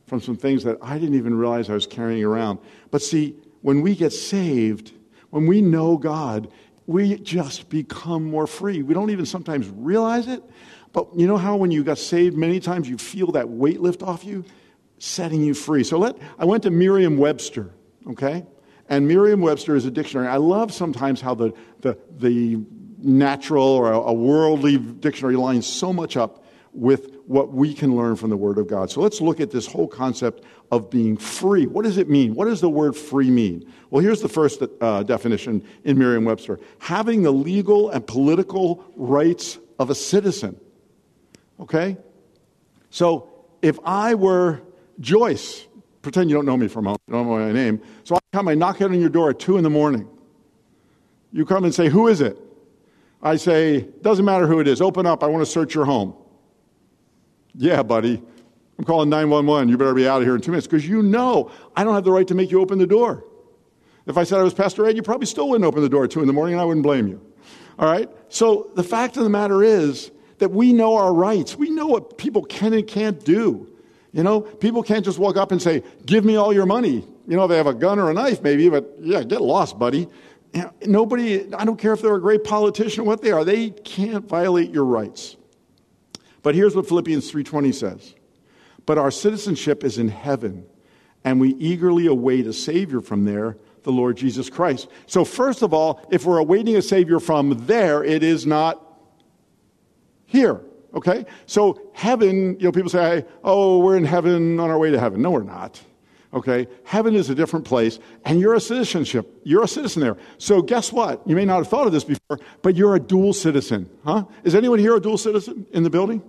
from 0.07 0.21
some 0.21 0.37
things 0.37 0.64
that 0.64 0.79
I 0.81 0.99
didn't 0.99 1.16
even 1.16 1.37
realize 1.37 1.68
I 1.68 1.75
was 1.75 1.87
carrying 1.87 2.25
around. 2.25 2.61
But 2.90 3.03
see, 3.03 3.37
when 3.61 3.83
we 3.83 3.94
get 3.94 4.12
saved, 4.12 4.92
when 5.31 5.47
we 5.47 5.61
know 5.61 5.97
God, 5.97 6.49
we 6.87 7.19
just 7.19 7.69
become 7.69 8.25
more 8.25 8.47
free. 8.47 8.83
We 8.83 8.95
don't 8.95 9.11
even 9.11 9.27
sometimes 9.27 9.69
realize 9.69 10.27
it, 10.27 10.43
but 10.93 11.09
you 11.14 11.27
know 11.27 11.37
how 11.37 11.57
when 11.57 11.71
you 11.71 11.85
got 11.85 11.99
saved 11.99 12.37
many 12.37 12.61
times 12.61 12.88
you 12.88 12.97
feel 12.97 13.33
that 13.33 13.49
weight 13.49 13.81
lift 13.81 14.03
off 14.03 14.25
you, 14.25 14.45
setting 14.99 15.43
you 15.43 15.55
free. 15.55 15.85
So 15.85 15.99
let 15.99 16.17
I 16.38 16.45
went 16.45 16.62
to 16.62 16.71
Merriam-Webster, 16.71 17.71
okay? 18.11 18.47
And 18.88 19.07
Merriam-Webster 19.07 19.77
is 19.77 19.85
a 19.85 19.91
dictionary. 19.91 20.29
I 20.29 20.38
love 20.38 20.73
sometimes 20.73 21.21
how 21.21 21.35
the 21.35 21.53
the, 21.81 21.99
the 22.17 22.64
natural 22.99 23.64
or 23.64 23.93
a, 23.93 23.99
a 23.99 24.12
worldly 24.12 24.79
dictionary 24.79 25.37
lines 25.37 25.67
so 25.67 25.93
much 25.93 26.17
up 26.17 26.45
with 26.73 27.18
what 27.29 27.53
we 27.53 27.75
can 27.75 27.95
learn 27.95 28.17
from 28.17 28.31
the 28.31 28.37
Word 28.37 28.57
of 28.57 28.67
God. 28.67 28.91
So 28.91 29.03
let's 29.03 29.21
look 29.21 29.38
at 29.38 29.51
this 29.51 29.67
whole 29.67 29.87
concept 29.87 30.45
of 30.71 30.88
being 30.88 31.17
free. 31.17 31.67
What 31.67 31.85
does 31.85 31.99
it 31.99 32.09
mean? 32.09 32.35
What 32.35 32.47
does 32.47 32.62
the 32.62 32.71
word 32.71 32.97
free 32.97 33.31
mean? 33.31 33.71
Well, 33.91 34.03
here's 34.03 34.23
the 34.23 34.31
first 34.31 34.62
uh, 34.81 35.03
definition 35.03 35.62
in 35.85 35.99
Merriam 35.99 36.25
Webster 36.25 36.59
having 36.79 37.23
the 37.23 37.31
legal 37.31 37.91
and 37.91 38.07
political 38.07 38.85
rights 38.97 39.59
of 39.79 39.91
a 39.91 39.95
citizen. 39.95 40.59
Okay? 41.61 41.99
So 42.88 43.29
if 43.61 43.79
I 43.85 44.14
were 44.14 44.62
Joyce, 44.99 45.67
pretend 46.01 46.31
you 46.31 46.37
don't 46.37 46.47
know 46.47 46.57
me 46.57 46.67
for 46.69 46.79
a 46.79 46.83
moment, 46.83 47.03
you 47.09 47.12
don't 47.12 47.27
know 47.27 47.38
my 47.38 47.53
name. 47.53 47.83
So 48.05 48.17
I 48.17 48.21
come, 48.33 48.49
I 48.49 48.55
knock 48.55 48.81
on 48.81 48.99
your 48.99 49.11
door 49.11 49.31
at 49.31 49.38
2 49.38 49.59
in 49.59 49.64
the 49.64 49.71
morning. 49.71 50.09
You 51.33 51.45
come 51.45 51.64
and 51.64 51.75
say, 51.75 51.88
Who 51.88 52.09
is 52.09 52.23
it? 52.23 52.38
I 53.23 53.37
say, 53.37 53.83
Doesn't 54.01 54.25
matter 54.25 54.47
who 54.47 54.61
it 54.61 54.69
is, 54.69 54.81
open 54.81 55.05
up, 55.05 55.23
I 55.23 55.27
want 55.27 55.45
to 55.45 55.51
search 55.51 55.75
your 55.75 55.85
home. 55.85 56.14
Yeah, 57.59 57.83
buddy. 57.83 58.23
I'm 58.79 58.85
calling 58.85 59.11
911. 59.11 59.68
You 59.68 59.77
better 59.77 59.92
be 59.92 60.07
out 60.07 60.23
of 60.23 60.27
here 60.27 60.37
in 60.37 60.40
two 60.40 60.53
minutes 60.53 60.68
because 60.68 60.88
you 60.88 61.03
know 61.03 61.51
I 61.77 61.83
don't 61.83 61.94
have 61.94 62.05
the 62.05 62.12
right 62.12 62.27
to 62.29 62.35
make 62.35 62.53
you 62.53 62.61
open 62.61 62.79
the 62.79 62.87
door. 62.87 63.25
If 64.07 64.16
I 64.16 64.23
said 64.23 64.38
I 64.38 64.44
was 64.44 64.55
Pastor 64.55 64.87
Ed, 64.87 64.94
you 64.94 65.03
probably 65.03 65.27
still 65.27 65.49
wouldn't 65.49 65.66
open 65.66 65.83
the 65.83 65.88
door 65.88 66.05
at 66.05 66.12
2 66.12 66.21
in 66.21 66.29
the 66.29 66.33
morning 66.33 66.55
and 66.55 66.62
I 66.62 66.64
wouldn't 66.64 66.85
blame 66.85 67.09
you. 67.09 67.21
All 67.79 67.90
right? 67.90 68.09
So 68.29 68.71
the 68.77 68.85
fact 68.85 69.16
of 69.16 69.25
the 69.25 69.29
matter 69.29 69.64
is 69.64 70.12
that 70.38 70.53
we 70.53 70.73
know 70.73 70.94
our 70.97 71.12
rights. 71.12 71.57
We 71.57 71.71
know 71.71 71.88
what 71.88 72.16
people 72.16 72.44
can 72.44 72.73
and 72.73 72.87
can't 72.87 73.23
do. 73.25 73.68
You 74.12 74.23
know, 74.23 74.40
people 74.40 74.85
can't 74.85 75.05
just 75.05 75.18
walk 75.18 75.37
up 75.37 75.51
and 75.51 75.61
say, 75.61 75.83
Give 76.07 76.25
me 76.25 76.37
all 76.37 76.53
your 76.53 76.64
money. 76.64 77.05
You 77.27 77.37
know, 77.37 77.49
they 77.49 77.57
have 77.57 77.66
a 77.66 77.75
gun 77.75 77.99
or 77.99 78.09
a 78.09 78.14
knife, 78.14 78.40
maybe, 78.40 78.68
but 78.68 78.94
yeah, 79.01 79.25
get 79.25 79.42
lost, 79.42 79.79
buddy. 79.79 80.09
You 80.55 80.62
know, 80.62 80.73
nobody, 80.87 81.53
I 81.53 81.64
don't 81.64 81.79
care 81.79 81.92
if 81.92 82.01
they're 82.01 82.14
a 82.14 82.21
great 82.21 82.44
politician 82.44 83.03
or 83.03 83.05
what 83.05 83.21
they 83.21 83.33
are, 83.33 83.44
they 83.44 83.71
can't 83.71 84.25
violate 84.25 84.71
your 84.71 84.85
rights. 84.85 85.37
But 86.49 86.55
here's 86.55 86.75
what 86.75 86.89
Philippians 86.89 87.31
3:20 87.31 87.73
says. 87.73 88.15
But 88.87 88.97
our 88.97 89.11
citizenship 89.11 89.85
is 89.85 89.99
in 89.99 90.09
heaven, 90.09 90.65
and 91.23 91.39
we 91.39 91.51
eagerly 91.57 92.07
await 92.07 92.47
a 92.47 92.55
savior 92.55 93.03
from 93.03 93.27
there, 93.27 93.59
the 93.83 93.93
Lord 93.93 94.17
Jesus 94.17 94.49
Christ. 94.49 94.89
So 95.05 95.27
first 95.27 95.61
of 95.61 95.75
all, 95.75 96.01
if 96.11 96.25
we're 96.25 96.39
awaiting 96.39 96.75
a 96.77 96.81
savior 96.81 97.21
from 97.21 97.67
there, 97.67 98.03
it 98.03 98.23
is 98.23 98.47
not 98.47 98.83
here. 100.25 100.63
Okay? 100.95 101.27
So 101.45 101.83
heaven, 101.93 102.57
you 102.59 102.65
know, 102.65 102.73
people 102.73 102.89
say, 102.89 103.27
oh, 103.45 103.81
we're 103.81 103.99
in 103.99 104.07
heaven 104.07 104.59
on 104.59 104.71
our 104.71 104.79
way 104.79 104.91
to 104.91 104.99
heaven. 104.99 105.21
No, 105.21 105.33
we're 105.33 105.43
not. 105.43 105.79
Okay? 106.33 106.67
Heaven 106.85 107.15
is 107.15 107.29
a 107.29 107.35
different 107.35 107.67
place, 107.67 107.99
and 108.25 108.41
you're 108.41 108.55
a 108.55 108.61
citizenship. 108.61 109.39
You're 109.45 109.65
a 109.65 109.69
citizen 109.69 110.01
there. 110.01 110.17
So 110.39 110.63
guess 110.63 110.95
what? 110.95 111.29
You 111.29 111.37
may 111.37 111.45
not 111.45 111.59
have 111.59 111.69
thought 111.69 111.87
of 111.87 111.93
this 111.93 112.05
before, 112.05 112.41
but 112.63 112.75
you're 112.75 112.95
a 112.95 113.01
dual 113.01 113.35
citizen. 113.35 113.91
Huh? 114.03 114.25
Is 114.45 114.55
anyone 114.55 114.79
here 114.79 114.97
a 114.97 115.01
dual 115.01 115.19
citizen 115.19 115.67
in 115.73 115.83
the 115.83 115.91
building? 115.91 116.23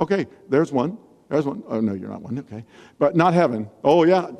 Okay, 0.00 0.26
there's 0.48 0.72
one. 0.72 0.98
There's 1.28 1.46
one. 1.46 1.62
Oh, 1.68 1.80
no, 1.80 1.94
you're 1.94 2.08
not 2.08 2.22
one. 2.22 2.38
Okay. 2.40 2.64
But 2.98 3.14
not 3.14 3.34
heaven. 3.34 3.70
Oh, 3.84 4.04
yeah. 4.04 4.30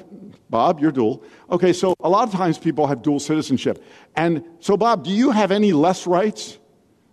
Bob, 0.49 0.81
you're 0.81 0.91
dual. 0.91 1.23
Okay, 1.51 1.73
so 1.73 1.95
a 2.01 2.09
lot 2.09 2.27
of 2.27 2.35
times 2.35 2.59
people 2.59 2.89
have 2.89 3.03
dual 3.03 3.21
citizenship. 3.21 3.85
And 4.17 4.45
so, 4.59 4.77
Bob, 4.77 5.05
do 5.05 5.11
you 5.11 5.31
have 5.31 5.53
any 5.53 5.73
less 5.73 6.07
rights 6.07 6.59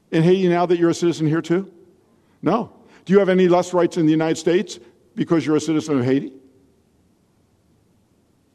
in 0.10 0.24
Haiti 0.24 0.48
now 0.48 0.66
that 0.66 0.80
you're 0.80 0.90
a 0.90 0.96
citizen 0.96 1.28
here 1.28 1.44
too? 1.44 1.72
No. 2.42 2.74
Do 3.06 3.14
you 3.14 3.20
have 3.20 3.30
any 3.30 3.48
less 3.48 3.74
rights 3.74 3.98
in 3.98 4.06
the 4.06 4.12
United 4.12 4.38
States 4.38 4.80
because 5.14 5.46
you're 5.46 5.58
a 5.58 5.62
citizen 5.62 6.00
of 6.00 6.06
Haiti? 6.06 6.34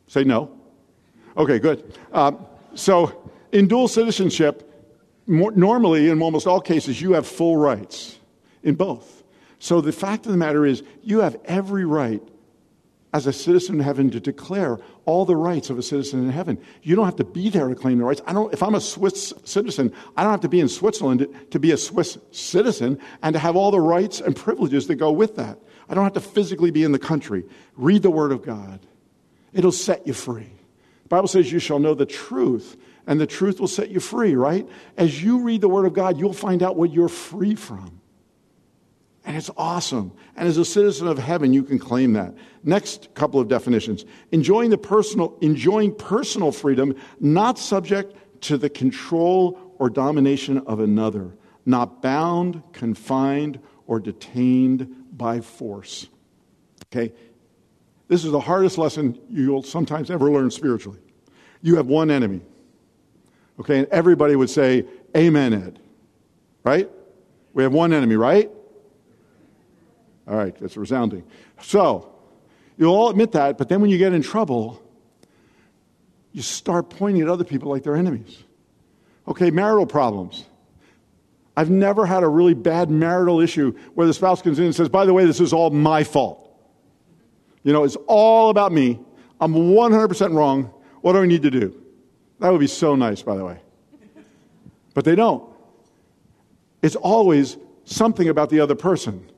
Say 0.09 0.25
no. 0.25 0.59
Okay, 1.37 1.59
good. 1.59 1.97
Uh, 2.13 2.33
so, 2.75 3.31
in 3.53 3.69
dual 3.69 3.87
citizenship, 3.87 4.69
more, 5.27 5.53
normally, 5.53 6.09
in 6.09 6.21
almost 6.21 6.47
all 6.47 6.61
cases, 6.61 7.01
you 7.01 7.13
have 7.13 7.27
full 7.27 7.57
rights 7.57 8.19
in 8.63 8.75
both. 8.75 9.22
So, 9.63 9.81
the 9.81 9.93
fact 9.93 10.27
of 10.27 10.33
the 10.33 10.39
matter 10.39 10.67
is, 10.67 10.83
you 11.05 11.21
have 11.21 11.37
every 11.45 11.85
right 11.85 12.21
as 13.13 13.29
a 13.29 13.33
citizen 13.33 13.77
in 13.77 13.81
heaven 13.81 14.11
to 14.11 14.19
declare 14.19 14.81
all 15.05 15.25
the 15.25 15.37
rights 15.37 15.71
of 15.71 15.79
a 15.79 15.85
citizen 15.85 16.25
in 16.25 16.31
heaven. 16.31 16.59
You 16.83 16.97
don't 16.97 17.05
have 17.05 17.15
to 17.17 17.25
be 17.25 17.49
there 17.49 17.69
to 17.69 17.77
claim 17.77 17.99
the 17.99 18.05
rights. 18.05 18.21
I 18.27 18.33
don't, 18.33 18.53
if 18.53 18.61
I'm 18.61 18.75
a 18.75 18.81
Swiss 18.81 19.33
citizen, 19.45 19.93
I 20.17 20.25
don't 20.25 20.33
have 20.33 20.41
to 20.41 20.49
be 20.49 20.59
in 20.59 20.69
Switzerland 20.69 21.21
to, 21.21 21.27
to 21.51 21.61
be 21.61 21.71
a 21.71 21.77
Swiss 21.77 22.19
citizen 22.33 22.99
and 23.23 23.35
to 23.35 23.39
have 23.39 23.55
all 23.55 23.71
the 23.71 23.79
rights 23.79 24.21
and 24.21 24.35
privileges 24.35 24.89
that 24.89 24.97
go 24.97 25.13
with 25.13 25.37
that. 25.37 25.61
I 25.89 25.95
don't 25.95 26.03
have 26.03 26.15
to 26.15 26.21
physically 26.21 26.73
be 26.73 26.83
in 26.83 26.91
the 26.91 26.99
country. 26.99 27.45
Read 27.77 28.03
the 28.03 28.11
Word 28.11 28.33
of 28.33 28.45
God. 28.45 28.81
It'll 29.53 29.71
set 29.71 30.09
you 30.09 30.13
free. 30.13 30.51
The 31.05 31.09
Bible 31.09 31.29
says 31.29 31.53
you 31.53 31.61
shall 31.61 31.79
know 31.79 31.95
the 31.95 32.05
truth, 32.05 32.77
and 33.07 33.21
the 33.21 33.29
truth 33.29 33.61
will 33.61 33.69
set 33.69 33.91
you 33.91 34.01
free, 34.01 34.35
right? 34.35 34.69
As 34.97 35.23
you 35.23 35.45
read 35.45 35.61
the 35.61 35.69
Word 35.69 35.87
of 35.87 35.93
God, 35.93 36.19
you'll 36.19 36.33
find 36.33 36.65
out 36.65 36.75
what 36.75 36.93
you're 36.93 37.09
free 37.09 37.55
from. 37.55 38.02
And 39.25 39.37
it's 39.37 39.51
awesome. 39.57 40.13
And 40.37 40.49
as 40.49 40.59
a 40.59 40.65
citizen 40.65 41.07
of 41.07 41.19
heaven, 41.19 41.53
you 41.53 41.63
can 41.63 41.79
claim 41.79 42.13
that. 42.15 42.35
Next 42.65 43.15
couple 43.15 43.41
of 43.41 43.49
definitions. 43.49 44.05
Enjoying 44.33 44.71
the 44.71 44.79
personal, 44.79 45.37
enjoying 45.41 45.95
personal 45.95 46.51
freedom, 46.51 46.97
not 47.21 47.59
subject 47.59 48.17
to 48.43 48.59
the 48.59 48.69
control 48.69 49.59
or 49.79 49.89
domination 49.89 50.59
of 50.59 50.81
another, 50.81 51.37
not 51.67 52.03
bound, 52.03 52.63
confined, 52.73 53.61
or 53.87 54.01
detained 54.01 54.93
by 55.13 55.41
force. 55.41 56.09
Okay? 56.87 57.13
This 58.09 58.25
is 58.25 58.33
the 58.33 58.41
hardest 58.41 58.79
lesson 58.79 59.19
you'll 59.31 59.63
sometimes 59.63 60.11
ever 60.11 60.31
learn 60.31 60.51
spiritually. 60.51 60.99
You 61.63 61.77
have 61.77 61.87
one 61.87 62.11
enemy. 62.11 62.43
Okay, 63.61 63.79
and 63.79 63.89
everybody 63.89 64.35
would 64.35 64.51
say, 64.51 64.85
Amen, 65.17 65.53
Ed. 65.53 65.79
Right? 66.65 66.91
We 67.53 67.63
have 67.63 67.73
one 67.73 67.93
enemy, 67.93 68.17
right? 68.17 68.51
All 70.29 70.37
right, 70.37 70.57
that's 70.59 70.77
resounding. 70.77 71.25
So, 71.61 72.13
you'll 72.77 72.95
all 72.95 73.11
admit 73.11 73.33
that, 73.33 73.59
but 73.59 73.69
then 73.69 73.81
when 73.81 73.91
you 73.91 73.99
get 73.99 74.13
in 74.13 74.23
trouble, 74.23 74.83
you 76.33 76.43
start 76.43 76.91
pointing 76.91 77.23
at 77.23 77.29
other 77.29 77.45
people 77.45 77.71
like 77.71 77.83
they're 77.83 77.97
enemies. 77.97 78.43
Okay, 79.29 79.51
marital 79.51 79.87
problems. 79.87 80.45
I've 81.57 81.71
never 81.71 82.07
had 82.07 82.23
a 82.23 82.29
really 82.29 82.55
bad 82.55 82.91
marital 82.91 83.41
issue 83.41 83.77
where 83.95 84.07
the 84.07 84.15
spouse 84.15 84.41
comes 84.41 84.59
in 84.59 84.67
and 84.67 84.75
says, 84.75 84.89
by 84.89 85.05
the 85.05 85.13
way, 85.13 85.27
this 85.27 85.41
is 85.41 85.53
all 85.53 85.71
my 85.71 86.03
fault. 86.03 86.39
You 87.63 87.73
know, 87.73 87.85
it's 87.85 87.97
all 88.07 88.51
about 88.51 88.73
me. 88.73 88.99
I'm 89.41 89.55
100% 89.55 90.35
wrong. 90.35 90.73
What 91.03 91.13
do 91.13 91.19
I 91.19 91.27
need 91.27 91.43
to 91.43 91.51
do? 91.51 91.81
That 92.39 92.51
would 92.51 92.61
be 92.61 92.67
so 92.67 92.97
nice, 92.97 93.23
by 93.23 93.37
the 93.37 93.45
way. 93.45 93.59
But 94.95 95.05
they 95.05 95.15
don't. 95.15 95.49
It's 96.81 96.97
always 96.97 97.57
something 97.85 98.29
about 98.29 98.51
the 98.51 98.61
other 98.61 98.75
person. 98.75 99.31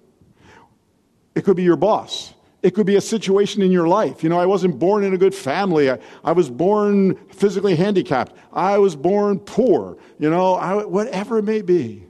It 1.34 1.44
could 1.44 1.56
be 1.56 1.62
your 1.62 1.76
boss. 1.76 2.34
It 2.62 2.74
could 2.74 2.86
be 2.86 2.96
a 2.96 3.00
situation 3.00 3.60
in 3.60 3.70
your 3.70 3.86
life. 3.86 4.22
You 4.22 4.30
know, 4.30 4.38
I 4.38 4.46
wasn't 4.46 4.78
born 4.78 5.04
in 5.04 5.12
a 5.12 5.18
good 5.18 5.34
family. 5.34 5.90
I, 5.90 5.98
I 6.24 6.32
was 6.32 6.48
born 6.48 7.16
physically 7.28 7.76
handicapped. 7.76 8.34
I 8.52 8.78
was 8.78 8.96
born 8.96 9.38
poor. 9.38 9.98
You 10.18 10.30
know, 10.30 10.54
I, 10.54 10.84
whatever 10.84 11.38
it 11.38 11.42
may 11.42 11.60
be. 11.60 12.06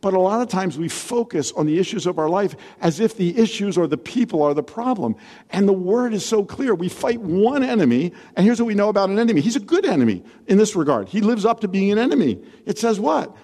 But 0.00 0.14
a 0.14 0.18
lot 0.18 0.40
of 0.40 0.48
times 0.48 0.78
we 0.78 0.88
focus 0.88 1.52
on 1.52 1.66
the 1.66 1.78
issues 1.78 2.06
of 2.06 2.18
our 2.18 2.28
life 2.28 2.56
as 2.80 3.00
if 3.00 3.16
the 3.16 3.36
issues 3.36 3.76
or 3.76 3.86
the 3.86 3.98
people 3.98 4.42
are 4.42 4.54
the 4.54 4.62
problem. 4.62 5.16
And 5.50 5.68
the 5.68 5.74
word 5.74 6.14
is 6.14 6.24
so 6.24 6.44
clear. 6.44 6.74
We 6.74 6.88
fight 6.88 7.20
one 7.20 7.62
enemy, 7.62 8.12
and 8.34 8.46
here's 8.46 8.58
what 8.58 8.66
we 8.66 8.74
know 8.74 8.88
about 8.88 9.10
an 9.10 9.18
enemy. 9.18 9.42
He's 9.42 9.56
a 9.56 9.60
good 9.60 9.84
enemy 9.84 10.24
in 10.46 10.56
this 10.56 10.74
regard. 10.74 11.08
He 11.08 11.20
lives 11.20 11.44
up 11.44 11.60
to 11.60 11.68
being 11.68 11.92
an 11.92 11.98
enemy. 11.98 12.42
It 12.64 12.78
says 12.78 12.98
what? 12.98 13.36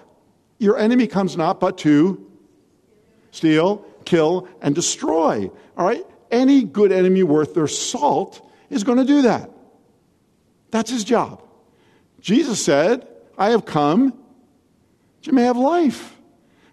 Your 0.57 0.79
enemy 0.79 1.05
comes 1.05 1.37
not 1.37 1.59
but 1.59 1.77
to 1.79 2.25
steal, 3.29 3.85
kill, 4.07 4.47
and 4.61 4.73
destroy. 4.73 5.51
All 5.77 5.85
right? 5.85 6.03
Any 6.31 6.63
good 6.63 6.91
enemy 6.91 7.23
worth 7.23 7.53
their 7.53 7.67
salt 7.67 8.41
is 8.69 8.83
going 8.83 8.97
to 8.97 9.05
do 9.05 9.23
that. 9.23 9.51
That's 10.71 10.89
his 10.89 11.03
job. 11.03 11.43
Jesus 12.19 12.63
said, 12.63 13.07
I 13.37 13.51
have 13.51 13.65
come 13.65 14.07
that 14.07 15.27
you 15.27 15.33
may 15.33 15.43
have 15.43 15.57
life, 15.57 16.15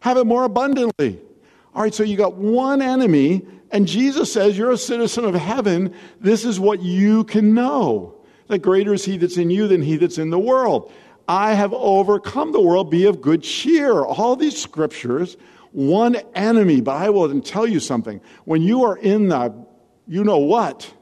have 0.01 0.17
it 0.17 0.25
more 0.25 0.45
abundantly. 0.45 1.21
All 1.75 1.83
right, 1.83 1.95
so 1.95 2.03
you 2.03 2.17
got 2.17 2.35
one 2.35 2.81
enemy, 2.81 3.47
and 3.71 3.87
Jesus 3.87 4.33
says, 4.33 4.57
You're 4.57 4.71
a 4.71 4.79
citizen 4.79 5.25
of 5.25 5.35
heaven. 5.35 5.95
This 6.21 6.45
is 6.45 6.59
what 6.59 6.81
you 6.81 7.25
can 7.25 7.53
know 7.53 8.15
that 8.49 8.59
greater 8.59 8.95
is 8.95 9.05
he 9.05 9.17
that's 9.17 9.37
in 9.37 9.51
you 9.51 9.69
than 9.69 9.83
he 9.83 9.97
that's 9.97 10.19
in 10.19 10.31
the 10.31 10.39
world. 10.39 10.93
I 11.27 11.55
have 11.55 11.73
overcome 11.73 12.53
the 12.53 12.61
world, 12.61 12.91
be 12.91 13.07
of 13.07 13.21
good 13.21 13.43
cheer. 13.43 14.03
All 14.03 14.37
these 14.37 14.61
scriptures 14.61 15.37
one 15.75 16.17
enemy. 16.35 16.81
But 16.81 16.97
I 16.97 17.11
will 17.11 17.41
tell 17.41 17.67
you 17.67 17.81
something. 17.81 18.21
When 18.45 18.63
you 18.63 18.85
are 18.85 18.97
in 18.97 19.29
the 19.29 19.53
you 20.07 20.23
know 20.23 20.39
what, 20.39 20.93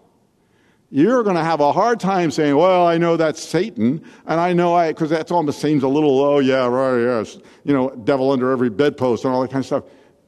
you're 0.91 1.23
going 1.23 1.37
to 1.37 1.45
have 1.45 1.61
a 1.61 1.73
hard 1.73 2.01
time 2.01 2.31
saying, 2.31 2.57
well, 2.57 2.87
I 2.87 2.99
know 2.99 3.17
that's 3.17 3.43
Satan, 3.43 4.05
and 4.27 4.41
I 4.41 4.53
know 4.53 4.75
I, 4.75 4.93
because 4.93 5.11
that 5.11 5.31
almost 5.33 5.61
seems 5.61 5.83
a 5.83 5.89
little, 5.89 6.21
oh, 6.21 6.39
yeah, 6.39 6.67
right, 6.67 7.01
yes, 7.01 7.39
you 7.65 7.73
know, 7.73 7.91
devil 8.05 8.31
under 8.31 8.51
every 8.51 8.71
bedpost 8.71 9.25
and 9.25 9.35
all 9.35 9.41
that 9.43 9.51
kind 9.51 9.61
of 9.61 9.67
stuff. 9.67 9.85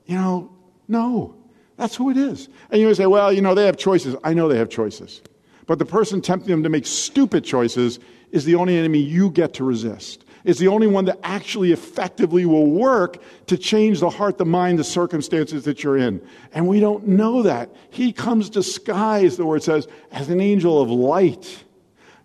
You 0.06 0.16
know, 0.16 0.56
no, 0.88 1.36
that's 1.76 1.94
who 1.94 2.10
it 2.10 2.16
is. 2.16 2.48
And 2.70 2.80
you 2.80 2.92
say, 2.94 3.06
well, 3.06 3.32
you 3.32 3.42
know, 3.42 3.54
they 3.54 3.66
have 3.66 3.76
choices. 3.76 4.16
I 4.24 4.34
know 4.34 4.48
they 4.48 4.58
have 4.58 4.70
choices. 4.70 5.22
But 5.66 5.78
the 5.78 5.86
person 5.86 6.20
tempting 6.20 6.50
them 6.50 6.62
to 6.62 6.68
make 6.68 6.86
stupid 6.86 7.44
choices 7.44 8.00
is 8.34 8.44
the 8.44 8.56
only 8.56 8.76
enemy 8.76 8.98
you 8.98 9.30
get 9.30 9.54
to 9.54 9.64
resist 9.64 10.24
is 10.44 10.58
the 10.58 10.68
only 10.68 10.86
one 10.86 11.06
that 11.06 11.18
actually 11.22 11.72
effectively 11.72 12.44
will 12.44 12.66
work 12.66 13.20
to 13.46 13.56
change 13.56 14.00
the 14.00 14.10
heart, 14.10 14.38
the 14.38 14.44
mind, 14.44 14.78
the 14.78 14.84
circumstances 14.84 15.64
that 15.64 15.82
you're 15.82 15.96
in. 15.96 16.20
And 16.52 16.68
we 16.68 16.80
don't 16.80 17.08
know 17.08 17.42
that. 17.42 17.74
He 17.90 18.12
comes 18.12 18.50
disguised, 18.50 19.38
the 19.38 19.46
word 19.46 19.62
says, 19.62 19.88
as 20.12 20.28
an 20.28 20.40
angel 20.40 20.80
of 20.80 20.90
light. 20.90 21.64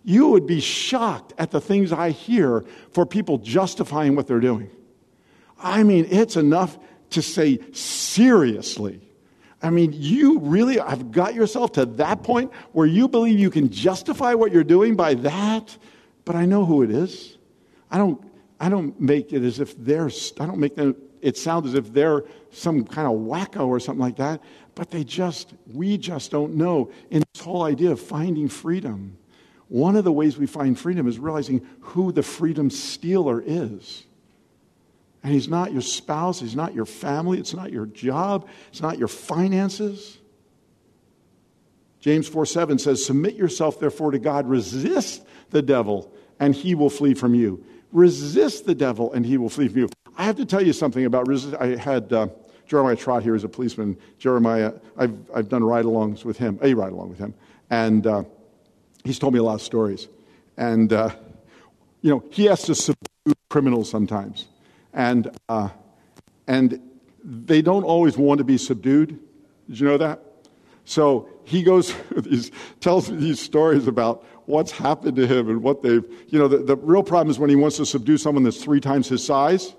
You 0.04 0.28
would 0.28 0.46
be 0.46 0.60
shocked 0.60 1.32
at 1.38 1.50
the 1.50 1.60
things 1.60 1.92
I 1.92 2.10
hear 2.10 2.64
for 2.92 3.06
people 3.06 3.38
justifying 3.38 4.16
what 4.16 4.26
they're 4.26 4.40
doing. 4.40 4.70
I 5.58 5.82
mean, 5.82 6.06
it's 6.10 6.36
enough 6.36 6.78
to 7.10 7.22
say 7.22 7.58
seriously. 7.72 9.00
I 9.62 9.70
mean, 9.70 9.92
you 9.94 10.38
really 10.40 10.78
have 10.78 11.10
got 11.10 11.34
yourself 11.34 11.72
to 11.72 11.84
that 11.86 12.22
point 12.22 12.50
where 12.72 12.86
you 12.86 13.08
believe 13.08 13.38
you 13.38 13.50
can 13.50 13.70
justify 13.70 14.32
what 14.34 14.52
you're 14.52 14.64
doing 14.64 14.96
by 14.96 15.14
that, 15.14 15.76
but 16.30 16.38
I 16.38 16.46
know 16.46 16.64
who 16.64 16.84
it 16.84 16.92
is. 16.92 17.38
I 17.90 17.98
don't, 17.98 18.24
I 18.60 18.68
don't 18.68 19.00
make 19.00 19.32
it 19.32 19.42
as 19.42 19.58
if 19.58 19.76
they're, 19.76 20.08
I 20.38 20.46
don't 20.46 20.58
make 20.58 20.76
them, 20.76 20.94
it 21.20 21.36
sound 21.36 21.66
as 21.66 21.74
if 21.74 21.92
they're 21.92 22.22
some 22.52 22.84
kind 22.84 23.08
of 23.08 23.14
wacko 23.14 23.66
or 23.66 23.80
something 23.80 24.00
like 24.00 24.14
that, 24.18 24.40
but 24.76 24.92
they 24.92 25.02
just, 25.02 25.54
we 25.74 25.98
just 25.98 26.30
don't 26.30 26.54
know. 26.54 26.92
In 27.10 27.24
this 27.34 27.42
whole 27.42 27.64
idea 27.64 27.90
of 27.90 28.00
finding 28.00 28.48
freedom, 28.48 29.18
one 29.66 29.96
of 29.96 30.04
the 30.04 30.12
ways 30.12 30.38
we 30.38 30.46
find 30.46 30.78
freedom 30.78 31.08
is 31.08 31.18
realizing 31.18 31.66
who 31.80 32.12
the 32.12 32.22
freedom 32.22 32.70
stealer 32.70 33.42
is. 33.44 34.04
And 35.24 35.32
he's 35.32 35.48
not 35.48 35.72
your 35.72 35.82
spouse, 35.82 36.38
he's 36.38 36.54
not 36.54 36.74
your 36.74 36.86
family, 36.86 37.40
it's 37.40 37.54
not 37.54 37.72
your 37.72 37.86
job, 37.86 38.46
it's 38.68 38.80
not 38.80 38.98
your 38.98 39.08
finances. 39.08 40.19
James 42.00 42.26
4 42.26 42.46
7 42.46 42.78
says, 42.78 43.04
Submit 43.04 43.34
yourself 43.34 43.78
therefore 43.78 44.10
to 44.10 44.18
God, 44.18 44.48
resist 44.48 45.24
the 45.50 45.62
devil, 45.62 46.12
and 46.38 46.54
he 46.54 46.74
will 46.74 46.90
flee 46.90 47.14
from 47.14 47.34
you. 47.34 47.64
Resist 47.92 48.66
the 48.66 48.74
devil, 48.74 49.12
and 49.12 49.24
he 49.26 49.36
will 49.36 49.50
flee 49.50 49.68
from 49.68 49.78
you. 49.80 49.88
I 50.16 50.24
have 50.24 50.36
to 50.36 50.46
tell 50.46 50.64
you 50.64 50.72
something 50.72 51.04
about 51.04 51.28
resist. 51.28 51.54
I 51.60 51.76
had 51.76 52.12
uh, 52.12 52.28
Jeremiah 52.66 52.96
Trot 52.96 53.22
here 53.22 53.34
as 53.34 53.44
a 53.44 53.48
policeman. 53.48 53.98
Jeremiah, 54.18 54.72
I've, 54.96 55.16
I've 55.34 55.48
done 55.48 55.62
ride 55.64 55.84
alongs 55.84 56.24
with 56.24 56.38
him, 56.38 56.58
a 56.62 56.74
ride 56.74 56.92
along 56.92 57.10
with 57.10 57.18
him, 57.18 57.34
and 57.68 58.06
uh, 58.06 58.24
he's 59.04 59.18
told 59.18 59.32
me 59.32 59.38
a 59.38 59.42
lot 59.42 59.54
of 59.54 59.62
stories. 59.62 60.08
And, 60.56 60.92
uh, 60.92 61.10
you 62.02 62.10
know, 62.10 62.24
he 62.30 62.46
has 62.46 62.62
to 62.64 62.74
subdue 62.74 63.34
criminals 63.48 63.90
sometimes. 63.90 64.46
And, 64.92 65.36
uh, 65.48 65.70
and 66.46 66.80
they 67.22 67.62
don't 67.62 67.84
always 67.84 68.16
want 68.16 68.38
to 68.38 68.44
be 68.44 68.58
subdued. 68.58 69.18
Did 69.68 69.80
you 69.80 69.86
know 69.86 69.98
that? 69.98 70.22
So 70.84 71.28
he 71.50 71.64
goes, 71.64 71.92
these, 72.16 72.52
tells 72.78 73.08
these 73.08 73.40
stories 73.40 73.88
about 73.88 74.24
what's 74.46 74.70
happened 74.70 75.16
to 75.16 75.26
him 75.26 75.50
and 75.50 75.62
what 75.62 75.82
they've, 75.82 76.04
you 76.28 76.38
know, 76.38 76.46
the, 76.46 76.58
the 76.58 76.76
real 76.76 77.02
problem 77.02 77.28
is 77.28 77.40
when 77.40 77.50
he 77.50 77.56
wants 77.56 77.76
to 77.78 77.86
subdue 77.86 78.16
someone 78.16 78.44
that's 78.44 78.62
three 78.62 78.80
times 78.80 79.08
his 79.08 79.24
size, 79.24 79.74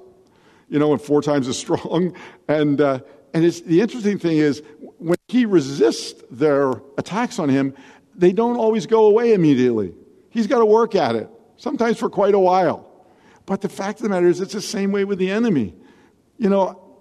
you 0.68 0.78
know, 0.78 0.92
and 0.92 1.02
four 1.02 1.22
times 1.30 1.48
as 1.48 1.58
strong. 1.58 2.14
And, 2.50 2.82
uh, 2.82 3.00
and 3.34 3.46
it's, 3.46 3.62
the 3.62 3.80
interesting 3.80 4.20
thing 4.20 4.38
is, 4.38 4.62
when 4.98 5.18
he 5.30 5.46
resists 5.46 6.22
their 6.30 6.74
attacks 6.98 7.40
on 7.40 7.48
him, 7.48 7.74
they 8.16 8.34
don't 8.34 8.58
always 8.58 8.86
go 8.86 9.06
away 9.06 9.34
immediately. 9.34 9.94
He's 10.30 10.48
got 10.48 10.60
to 10.60 10.66
work 10.66 10.94
at 10.94 11.16
it, 11.16 11.30
sometimes 11.56 11.98
for 11.98 12.10
quite 12.10 12.34
a 12.34 12.40
while. 12.40 12.88
But 13.46 13.62
the 13.62 13.70
fact 13.70 14.00
of 14.00 14.04
the 14.04 14.10
matter 14.10 14.28
is, 14.28 14.42
it's 14.42 14.54
the 14.54 14.62
same 14.62 14.92
way 14.92 15.06
with 15.06 15.20
the 15.20 15.32
enemy. 15.32 15.74
You 16.38 16.50
know, 16.50 17.00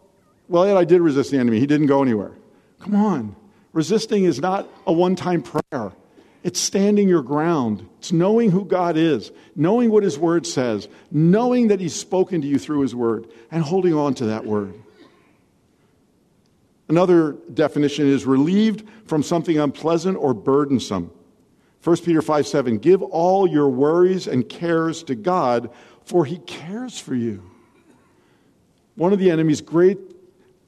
well, 0.48 0.64
Ed, 0.64 0.76
I 0.76 0.84
did 0.84 1.00
resist 1.00 1.32
the 1.32 1.38
enemy. 1.38 1.58
He 1.58 1.66
didn't 1.66 1.88
go 1.88 2.02
anywhere. 2.02 2.36
Come 2.78 2.94
on. 2.94 3.36
Resisting 3.72 4.24
is 4.24 4.40
not 4.40 4.68
a 4.86 4.92
one 4.92 5.16
time 5.16 5.42
prayer. 5.42 5.92
It's 6.42 6.58
standing 6.58 7.08
your 7.08 7.22
ground. 7.22 7.86
It's 7.98 8.12
knowing 8.12 8.50
who 8.50 8.64
God 8.64 8.96
is, 8.96 9.30
knowing 9.54 9.90
what 9.90 10.02
His 10.02 10.18
Word 10.18 10.46
says, 10.46 10.88
knowing 11.10 11.68
that 11.68 11.80
He's 11.80 11.94
spoken 11.94 12.40
to 12.40 12.46
you 12.46 12.58
through 12.58 12.80
His 12.80 12.94
Word, 12.94 13.26
and 13.50 13.62
holding 13.62 13.94
on 13.94 14.14
to 14.14 14.26
that 14.26 14.46
Word. 14.46 14.74
Another 16.88 17.36
definition 17.54 18.08
is 18.08 18.24
relieved 18.24 18.88
from 19.06 19.22
something 19.22 19.58
unpleasant 19.58 20.16
or 20.16 20.34
burdensome. 20.34 21.12
1 21.84 21.96
Peter 21.98 22.22
5 22.22 22.46
7, 22.46 22.78
give 22.78 23.02
all 23.02 23.46
your 23.46 23.68
worries 23.68 24.26
and 24.26 24.48
cares 24.48 25.02
to 25.04 25.14
God, 25.14 25.70
for 26.04 26.24
He 26.24 26.38
cares 26.38 26.98
for 26.98 27.14
you. 27.14 27.48
One 28.96 29.12
of 29.12 29.18
the 29.18 29.30
enemy's 29.30 29.60
great 29.60 29.98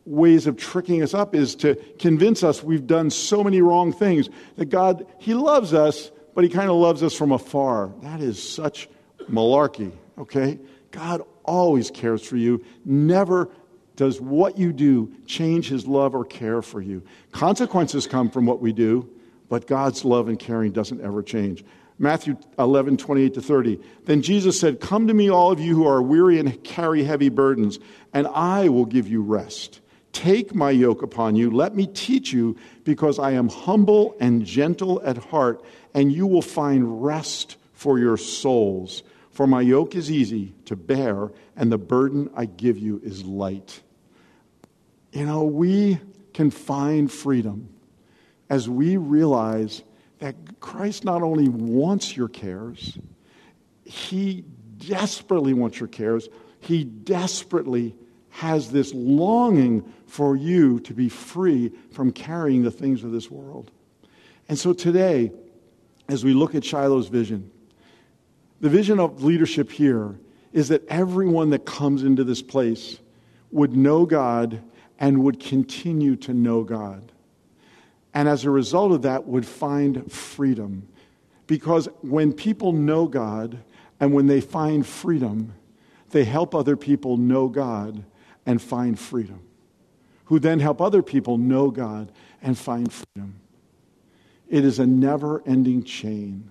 ways 0.04 0.46
of 0.46 0.56
tricking 0.56 1.02
us 1.02 1.14
up 1.14 1.34
is 1.34 1.54
to 1.56 1.74
convince 1.98 2.42
us 2.42 2.62
we've 2.62 2.86
done 2.86 3.10
so 3.10 3.44
many 3.44 3.60
wrong 3.60 3.92
things 3.92 4.28
that 4.56 4.66
God, 4.66 5.06
He 5.18 5.34
loves 5.34 5.72
us, 5.74 6.10
but 6.34 6.44
He 6.44 6.50
kind 6.50 6.70
of 6.70 6.76
loves 6.76 7.02
us 7.02 7.14
from 7.14 7.32
afar. 7.32 7.92
That 8.02 8.20
is 8.20 8.42
such 8.42 8.88
malarkey, 9.30 9.92
okay? 10.18 10.58
God 10.90 11.22
always 11.44 11.90
cares 11.90 12.22
for 12.22 12.36
you, 12.36 12.64
never 12.84 13.50
does 13.96 14.20
what 14.20 14.58
you 14.58 14.72
do 14.72 15.12
change 15.26 15.68
His 15.68 15.86
love 15.86 16.14
or 16.14 16.24
care 16.24 16.62
for 16.62 16.80
you. 16.80 17.02
Consequences 17.30 18.06
come 18.06 18.30
from 18.30 18.46
what 18.46 18.60
we 18.60 18.72
do, 18.72 19.08
but 19.48 19.66
God's 19.66 20.04
love 20.04 20.28
and 20.28 20.38
caring 20.38 20.72
doesn't 20.72 21.00
ever 21.00 21.22
change. 21.22 21.64
Matthew 21.98 22.36
11, 22.58 22.96
28 22.96 23.34
to 23.34 23.42
30. 23.42 23.80
Then 24.06 24.22
Jesus 24.22 24.58
said, 24.58 24.80
Come 24.80 25.06
to 25.06 25.14
me, 25.14 25.30
all 25.30 25.52
of 25.52 25.60
you 25.60 25.76
who 25.76 25.86
are 25.86 26.02
weary 26.02 26.40
and 26.40 26.62
carry 26.64 27.04
heavy 27.04 27.28
burdens, 27.28 27.78
and 28.12 28.26
I 28.26 28.70
will 28.70 28.86
give 28.86 29.06
you 29.06 29.22
rest. 29.22 29.81
Take 30.12 30.54
my 30.54 30.70
yoke 30.70 31.02
upon 31.02 31.36
you. 31.36 31.50
Let 31.50 31.74
me 31.74 31.86
teach 31.86 32.32
you, 32.32 32.56
because 32.84 33.18
I 33.18 33.32
am 33.32 33.48
humble 33.48 34.14
and 34.20 34.44
gentle 34.44 35.00
at 35.04 35.16
heart, 35.16 35.64
and 35.94 36.12
you 36.12 36.26
will 36.26 36.42
find 36.42 37.02
rest 37.02 37.56
for 37.72 37.98
your 37.98 38.16
souls. 38.16 39.02
For 39.30 39.46
my 39.46 39.62
yoke 39.62 39.94
is 39.94 40.10
easy 40.10 40.54
to 40.66 40.76
bear, 40.76 41.32
and 41.56 41.72
the 41.72 41.78
burden 41.78 42.30
I 42.34 42.44
give 42.44 42.78
you 42.78 43.00
is 43.02 43.24
light. 43.24 43.80
You 45.12 45.26
know, 45.26 45.44
we 45.44 45.98
can 46.34 46.50
find 46.50 47.10
freedom 47.10 47.68
as 48.50 48.68
we 48.68 48.98
realize 48.98 49.82
that 50.18 50.36
Christ 50.60 51.04
not 51.04 51.22
only 51.22 51.48
wants 51.48 52.16
your 52.16 52.28
cares, 52.28 52.98
He 53.84 54.44
desperately 54.76 55.54
wants 55.54 55.80
your 55.80 55.88
cares, 55.88 56.28
He 56.60 56.84
desperately 56.84 57.96
has 58.28 58.70
this 58.70 58.92
longing 58.94 59.90
for 60.12 60.36
you 60.36 60.78
to 60.78 60.92
be 60.92 61.08
free 61.08 61.72
from 61.90 62.12
carrying 62.12 62.62
the 62.62 62.70
things 62.70 63.02
of 63.02 63.12
this 63.12 63.30
world. 63.30 63.70
And 64.46 64.58
so 64.58 64.74
today, 64.74 65.32
as 66.06 66.22
we 66.22 66.34
look 66.34 66.54
at 66.54 66.62
Shiloh's 66.62 67.08
vision, 67.08 67.50
the 68.60 68.68
vision 68.68 69.00
of 69.00 69.24
leadership 69.24 69.72
here 69.72 70.18
is 70.52 70.68
that 70.68 70.86
everyone 70.88 71.48
that 71.48 71.64
comes 71.64 72.02
into 72.02 72.24
this 72.24 72.42
place 72.42 72.98
would 73.52 73.74
know 73.74 74.04
God 74.04 74.62
and 74.98 75.24
would 75.24 75.40
continue 75.40 76.16
to 76.16 76.34
know 76.34 76.62
God. 76.62 77.10
And 78.12 78.28
as 78.28 78.44
a 78.44 78.50
result 78.50 78.92
of 78.92 79.00
that, 79.02 79.26
would 79.26 79.46
find 79.46 80.12
freedom. 80.12 80.88
Because 81.46 81.88
when 82.02 82.34
people 82.34 82.72
know 82.72 83.06
God 83.06 83.64
and 83.98 84.12
when 84.12 84.26
they 84.26 84.42
find 84.42 84.86
freedom, 84.86 85.54
they 86.10 86.24
help 86.24 86.54
other 86.54 86.76
people 86.76 87.16
know 87.16 87.48
God 87.48 88.04
and 88.44 88.60
find 88.60 88.98
freedom, 88.98 89.40
who 90.32 90.38
then 90.38 90.60
help 90.60 90.80
other 90.80 91.02
people 91.02 91.36
know 91.36 91.70
God 91.70 92.10
and 92.40 92.56
find 92.56 92.90
freedom. 92.90 93.34
It 94.48 94.64
is 94.64 94.78
a 94.78 94.86
never 94.86 95.42
ending 95.44 95.84
chain. 95.84 96.50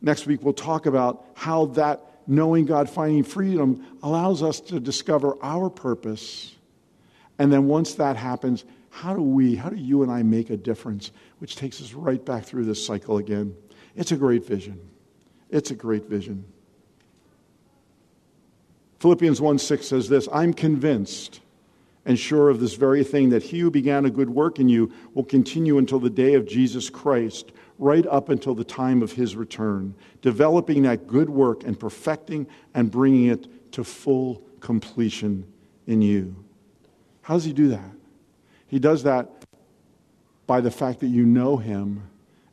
Next 0.00 0.24
week, 0.26 0.42
we'll 0.42 0.54
talk 0.54 0.86
about 0.86 1.26
how 1.34 1.66
that 1.66 2.00
knowing 2.26 2.64
God, 2.64 2.88
finding 2.88 3.24
freedom, 3.24 3.84
allows 4.02 4.42
us 4.42 4.58
to 4.60 4.80
discover 4.80 5.36
our 5.42 5.68
purpose. 5.68 6.54
And 7.38 7.52
then 7.52 7.66
once 7.66 7.96
that 7.96 8.16
happens, 8.16 8.64
how 8.88 9.14
do 9.14 9.20
we, 9.20 9.54
how 9.54 9.68
do 9.68 9.76
you 9.76 10.02
and 10.02 10.10
I 10.10 10.22
make 10.22 10.48
a 10.48 10.56
difference? 10.56 11.12
Which 11.40 11.56
takes 11.56 11.78
us 11.82 11.92
right 11.92 12.24
back 12.24 12.44
through 12.44 12.64
this 12.64 12.82
cycle 12.86 13.18
again. 13.18 13.54
It's 13.96 14.12
a 14.12 14.16
great 14.16 14.46
vision. 14.46 14.80
It's 15.50 15.70
a 15.70 15.74
great 15.74 16.06
vision. 16.06 16.46
Philippians 19.00 19.42
1 19.42 19.58
6 19.58 19.86
says 19.86 20.08
this 20.08 20.26
I'm 20.32 20.54
convinced 20.54 21.42
and 22.04 22.18
sure 22.18 22.48
of 22.48 22.60
this 22.60 22.74
very 22.74 23.04
thing 23.04 23.30
that 23.30 23.42
he 23.42 23.60
who 23.60 23.70
began 23.70 24.04
a 24.04 24.10
good 24.10 24.30
work 24.30 24.58
in 24.58 24.68
you 24.68 24.92
will 25.14 25.24
continue 25.24 25.78
until 25.78 26.00
the 26.00 26.10
day 26.10 26.34
of 26.34 26.46
Jesus 26.46 26.90
Christ, 26.90 27.52
right 27.78 28.06
up 28.06 28.28
until 28.28 28.54
the 28.54 28.64
time 28.64 29.02
of 29.02 29.12
his 29.12 29.36
return, 29.36 29.94
developing 30.20 30.82
that 30.82 31.06
good 31.06 31.30
work 31.30 31.64
and 31.64 31.78
perfecting 31.78 32.46
and 32.74 32.90
bringing 32.90 33.26
it 33.26 33.72
to 33.72 33.84
full 33.84 34.42
completion 34.60 35.46
in 35.86 36.02
you. 36.02 36.34
How 37.22 37.34
does 37.34 37.44
he 37.44 37.52
do 37.52 37.68
that? 37.68 37.92
He 38.66 38.78
does 38.78 39.04
that 39.04 39.30
by 40.46 40.60
the 40.60 40.70
fact 40.70 41.00
that 41.00 41.08
you 41.08 41.24
know 41.24 41.56
him 41.56 42.08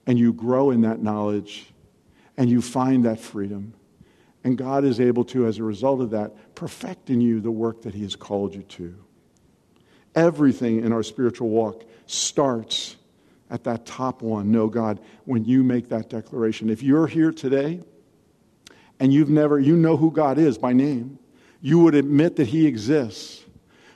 and 0.05 0.19
you 0.19 0.31
grow 0.31 0.71
in 0.71 0.81
that 0.81 1.01
knowledge 1.01 1.73
and 2.37 2.49
you 2.49 2.61
find 2.61 3.05
that 3.05 3.19
freedom 3.19 3.73
and 4.43 4.57
God 4.57 4.85
is 4.85 4.99
able 4.99 5.25
to, 5.25 5.47
as 5.47 5.57
a 5.57 5.63
result 5.63 6.01
of 6.01 6.11
that, 6.11 6.55
perfect 6.55 7.09
in 7.09 7.21
you 7.21 7.41
the 7.41 7.51
work 7.51 7.81
that 7.81 7.93
He 7.93 8.03
has 8.03 8.15
called 8.15 8.55
you 8.55 8.63
to. 8.63 8.95
Everything 10.15 10.83
in 10.83 10.91
our 10.91 11.03
spiritual 11.03 11.49
walk 11.49 11.83
starts 12.07 12.95
at 13.49 13.63
that 13.63 13.85
top 13.85 14.21
one. 14.21 14.51
Know, 14.51 14.67
God 14.67 14.99
when 15.25 15.45
you 15.45 15.63
make 15.63 15.89
that 15.89 16.09
declaration. 16.09 16.69
If 16.69 16.83
you're 16.83 17.07
here 17.07 17.31
today 17.31 17.81
and 18.99 19.13
you've 19.13 19.29
never, 19.29 19.59
you 19.59 19.75
know 19.75 19.97
who 19.97 20.11
God 20.11 20.37
is 20.37 20.57
by 20.57 20.73
name, 20.73 21.19
you 21.61 21.79
would 21.79 21.95
admit 21.95 22.35
that 22.37 22.47
He 22.47 22.65
exists, 22.65 23.43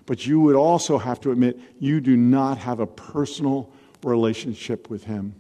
but 0.06 0.26
you 0.26 0.40
would 0.42 0.56
also 0.56 0.98
have 0.98 1.20
to 1.22 1.32
admit 1.32 1.60
you 1.80 2.02
do 2.02 2.18
not 2.18 2.58
have 2.60 2.80
a 2.80 2.88
personal 2.88 3.72
relationship 4.04 4.90
with 4.90 5.04
Him. 5.06 5.36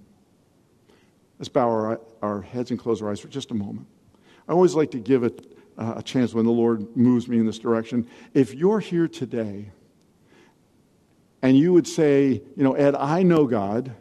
Let's 1.39 1.49
bow 1.49 1.69
our, 1.69 2.01
our 2.21 2.41
heads 2.41 2.71
and 2.71 2.79
close 2.79 3.01
our 3.01 3.11
eyes 3.11 3.19
for 3.19 3.27
just 3.27 3.51
a 3.51 3.53
moment. 3.53 3.87
I 4.47 4.53
always 4.53 4.75
like 4.75 4.91
to 4.91 4.99
give 4.99 5.23
it 5.23 5.57
uh, 5.77 5.95
a 5.97 6.03
chance 6.03 6.33
when 6.33 6.45
the 6.45 6.51
Lord 6.51 6.95
moves 6.95 7.27
me 7.27 7.37
in 7.37 7.45
this 7.45 7.59
direction. 7.59 8.07
If 8.33 8.53
you're 8.53 8.79
here 8.79 9.07
today 9.07 9.71
and 11.43 11.57
you 11.57 11.73
would 11.73 11.85
say, 11.85 12.41
you 12.55 12.63
know, 12.63 12.73
Ed, 12.73 12.95
I 12.95 13.21
know 13.21 13.45
God. 13.45 13.93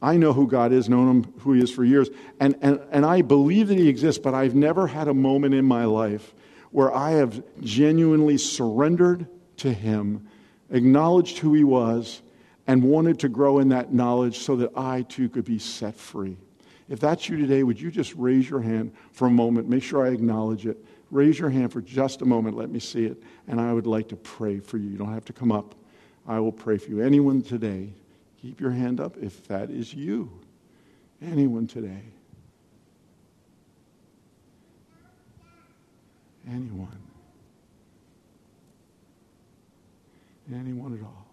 I 0.00 0.16
know 0.16 0.32
who 0.32 0.46
God 0.48 0.72
is, 0.72 0.88
known 0.88 1.08
him 1.08 1.34
who 1.40 1.52
he 1.52 1.62
is 1.62 1.70
for 1.70 1.84
years, 1.84 2.10
and, 2.40 2.56
and, 2.60 2.80
and 2.90 3.06
I 3.06 3.22
believe 3.22 3.68
that 3.68 3.78
he 3.78 3.88
exists, 3.88 4.20
but 4.22 4.34
I've 4.34 4.54
never 4.54 4.86
had 4.86 5.06
a 5.08 5.14
moment 5.14 5.54
in 5.54 5.64
my 5.64 5.84
life 5.84 6.34
where 6.72 6.92
I 6.94 7.12
have 7.12 7.42
genuinely 7.60 8.36
surrendered 8.36 9.26
to 9.58 9.72
him, 9.72 10.26
acknowledged 10.70 11.38
who 11.38 11.54
he 11.54 11.64
was, 11.64 12.20
and 12.66 12.82
wanted 12.82 13.20
to 13.20 13.28
grow 13.28 13.60
in 13.60 13.68
that 13.68 13.92
knowledge 13.92 14.38
so 14.38 14.56
that 14.56 14.76
I 14.76 15.02
too 15.02 15.28
could 15.28 15.44
be 15.44 15.58
set 15.58 15.94
free. 15.94 16.36
If 16.88 17.00
that's 17.00 17.28
you 17.28 17.36
today, 17.36 17.62
would 17.62 17.80
you 17.80 17.90
just 17.90 18.14
raise 18.14 18.48
your 18.48 18.60
hand 18.60 18.92
for 19.12 19.28
a 19.28 19.30
moment? 19.30 19.68
Make 19.68 19.82
sure 19.82 20.04
I 20.04 20.10
acknowledge 20.10 20.66
it. 20.66 20.84
Raise 21.10 21.38
your 21.38 21.50
hand 21.50 21.72
for 21.72 21.80
just 21.80 22.22
a 22.22 22.26
moment. 22.26 22.56
Let 22.56 22.70
me 22.70 22.80
see 22.80 23.04
it. 23.04 23.22
And 23.46 23.60
I 23.60 23.72
would 23.72 23.86
like 23.86 24.08
to 24.08 24.16
pray 24.16 24.58
for 24.58 24.78
you. 24.78 24.90
You 24.90 24.98
don't 24.98 25.12
have 25.12 25.24
to 25.26 25.32
come 25.32 25.52
up. 25.52 25.74
I 26.26 26.40
will 26.40 26.52
pray 26.52 26.78
for 26.78 26.90
you. 26.90 27.00
Anyone 27.00 27.42
today, 27.42 27.90
Keep 28.44 28.60
your 28.60 28.72
hand 28.72 29.00
up 29.00 29.16
if 29.22 29.48
that 29.48 29.70
is 29.70 29.94
you. 29.94 30.30
Anyone 31.22 31.66
today? 31.66 32.02
Anyone? 36.46 36.98
Anyone 40.52 40.98
at 40.98 41.02
all? 41.02 41.26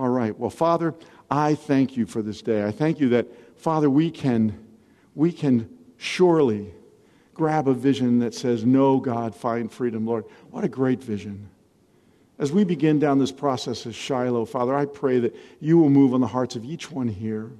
All 0.00 0.08
right. 0.08 0.38
Well, 0.38 0.48
Father, 0.48 0.94
I 1.30 1.54
thank 1.54 1.94
you 1.98 2.06
for 2.06 2.22
this 2.22 2.40
day. 2.40 2.64
I 2.64 2.70
thank 2.70 2.98
you 2.98 3.10
that, 3.10 3.26
Father, 3.60 3.90
we 3.90 4.10
can, 4.10 4.66
we 5.14 5.30
can 5.30 5.68
surely 5.98 6.72
grab 7.34 7.68
a 7.68 7.74
vision 7.74 8.20
that 8.20 8.34
says, 8.34 8.64
Know, 8.64 8.98
God, 8.98 9.36
find 9.36 9.70
freedom, 9.70 10.06
Lord. 10.06 10.24
What 10.50 10.64
a 10.64 10.68
great 10.68 11.04
vision. 11.04 11.50
As 12.38 12.50
we 12.50 12.64
begin 12.64 12.98
down 12.98 13.18
this 13.18 13.32
process 13.32 13.86
of 13.86 13.94
Shiloh, 13.94 14.44
Father, 14.44 14.74
I 14.74 14.86
pray 14.86 15.20
that 15.20 15.36
you 15.60 15.78
will 15.78 15.90
move 15.90 16.14
on 16.14 16.20
the 16.20 16.26
hearts 16.26 16.56
of 16.56 16.64
each 16.64 16.90
one 16.90 17.08
here. 17.08 17.50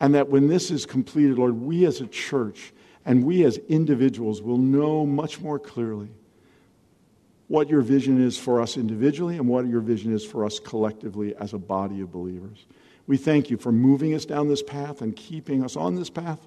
And 0.00 0.14
that 0.14 0.28
when 0.28 0.48
this 0.48 0.70
is 0.70 0.86
completed, 0.86 1.38
Lord, 1.38 1.54
we 1.54 1.84
as 1.84 2.00
a 2.00 2.06
church 2.06 2.72
and 3.04 3.24
we 3.24 3.44
as 3.44 3.56
individuals 3.68 4.42
will 4.42 4.58
know 4.58 5.06
much 5.06 5.40
more 5.40 5.58
clearly 5.58 6.10
what 7.48 7.68
your 7.70 7.80
vision 7.80 8.22
is 8.22 8.38
for 8.38 8.60
us 8.60 8.76
individually 8.76 9.36
and 9.38 9.48
what 9.48 9.66
your 9.66 9.80
vision 9.80 10.12
is 10.12 10.24
for 10.24 10.44
us 10.44 10.60
collectively 10.60 11.34
as 11.36 11.54
a 11.54 11.58
body 11.58 12.00
of 12.02 12.12
believers. 12.12 12.66
We 13.06 13.16
thank 13.16 13.48
you 13.48 13.56
for 13.56 13.72
moving 13.72 14.14
us 14.14 14.26
down 14.26 14.48
this 14.48 14.62
path 14.62 15.00
and 15.00 15.16
keeping 15.16 15.64
us 15.64 15.74
on 15.74 15.94
this 15.94 16.10
path 16.10 16.40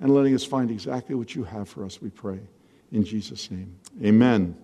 and 0.00 0.12
letting 0.12 0.34
us 0.34 0.44
find 0.44 0.70
exactly 0.70 1.14
what 1.14 1.36
you 1.36 1.44
have 1.44 1.68
for 1.68 1.84
us, 1.84 2.02
we 2.02 2.10
pray. 2.10 2.40
In 2.90 3.04
Jesus' 3.04 3.48
name. 3.50 3.76
Amen. 4.02 4.56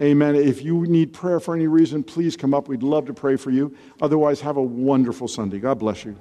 Amen. 0.00 0.34
If 0.34 0.62
you 0.62 0.86
need 0.86 1.12
prayer 1.12 1.38
for 1.38 1.54
any 1.54 1.68
reason, 1.68 2.02
please 2.02 2.36
come 2.36 2.52
up. 2.52 2.66
We'd 2.66 2.82
love 2.82 3.06
to 3.06 3.14
pray 3.14 3.36
for 3.36 3.50
you. 3.50 3.76
Otherwise, 4.02 4.40
have 4.40 4.56
a 4.56 4.62
wonderful 4.62 5.28
Sunday. 5.28 5.60
God 5.60 5.78
bless 5.78 6.04
you. 6.04 6.16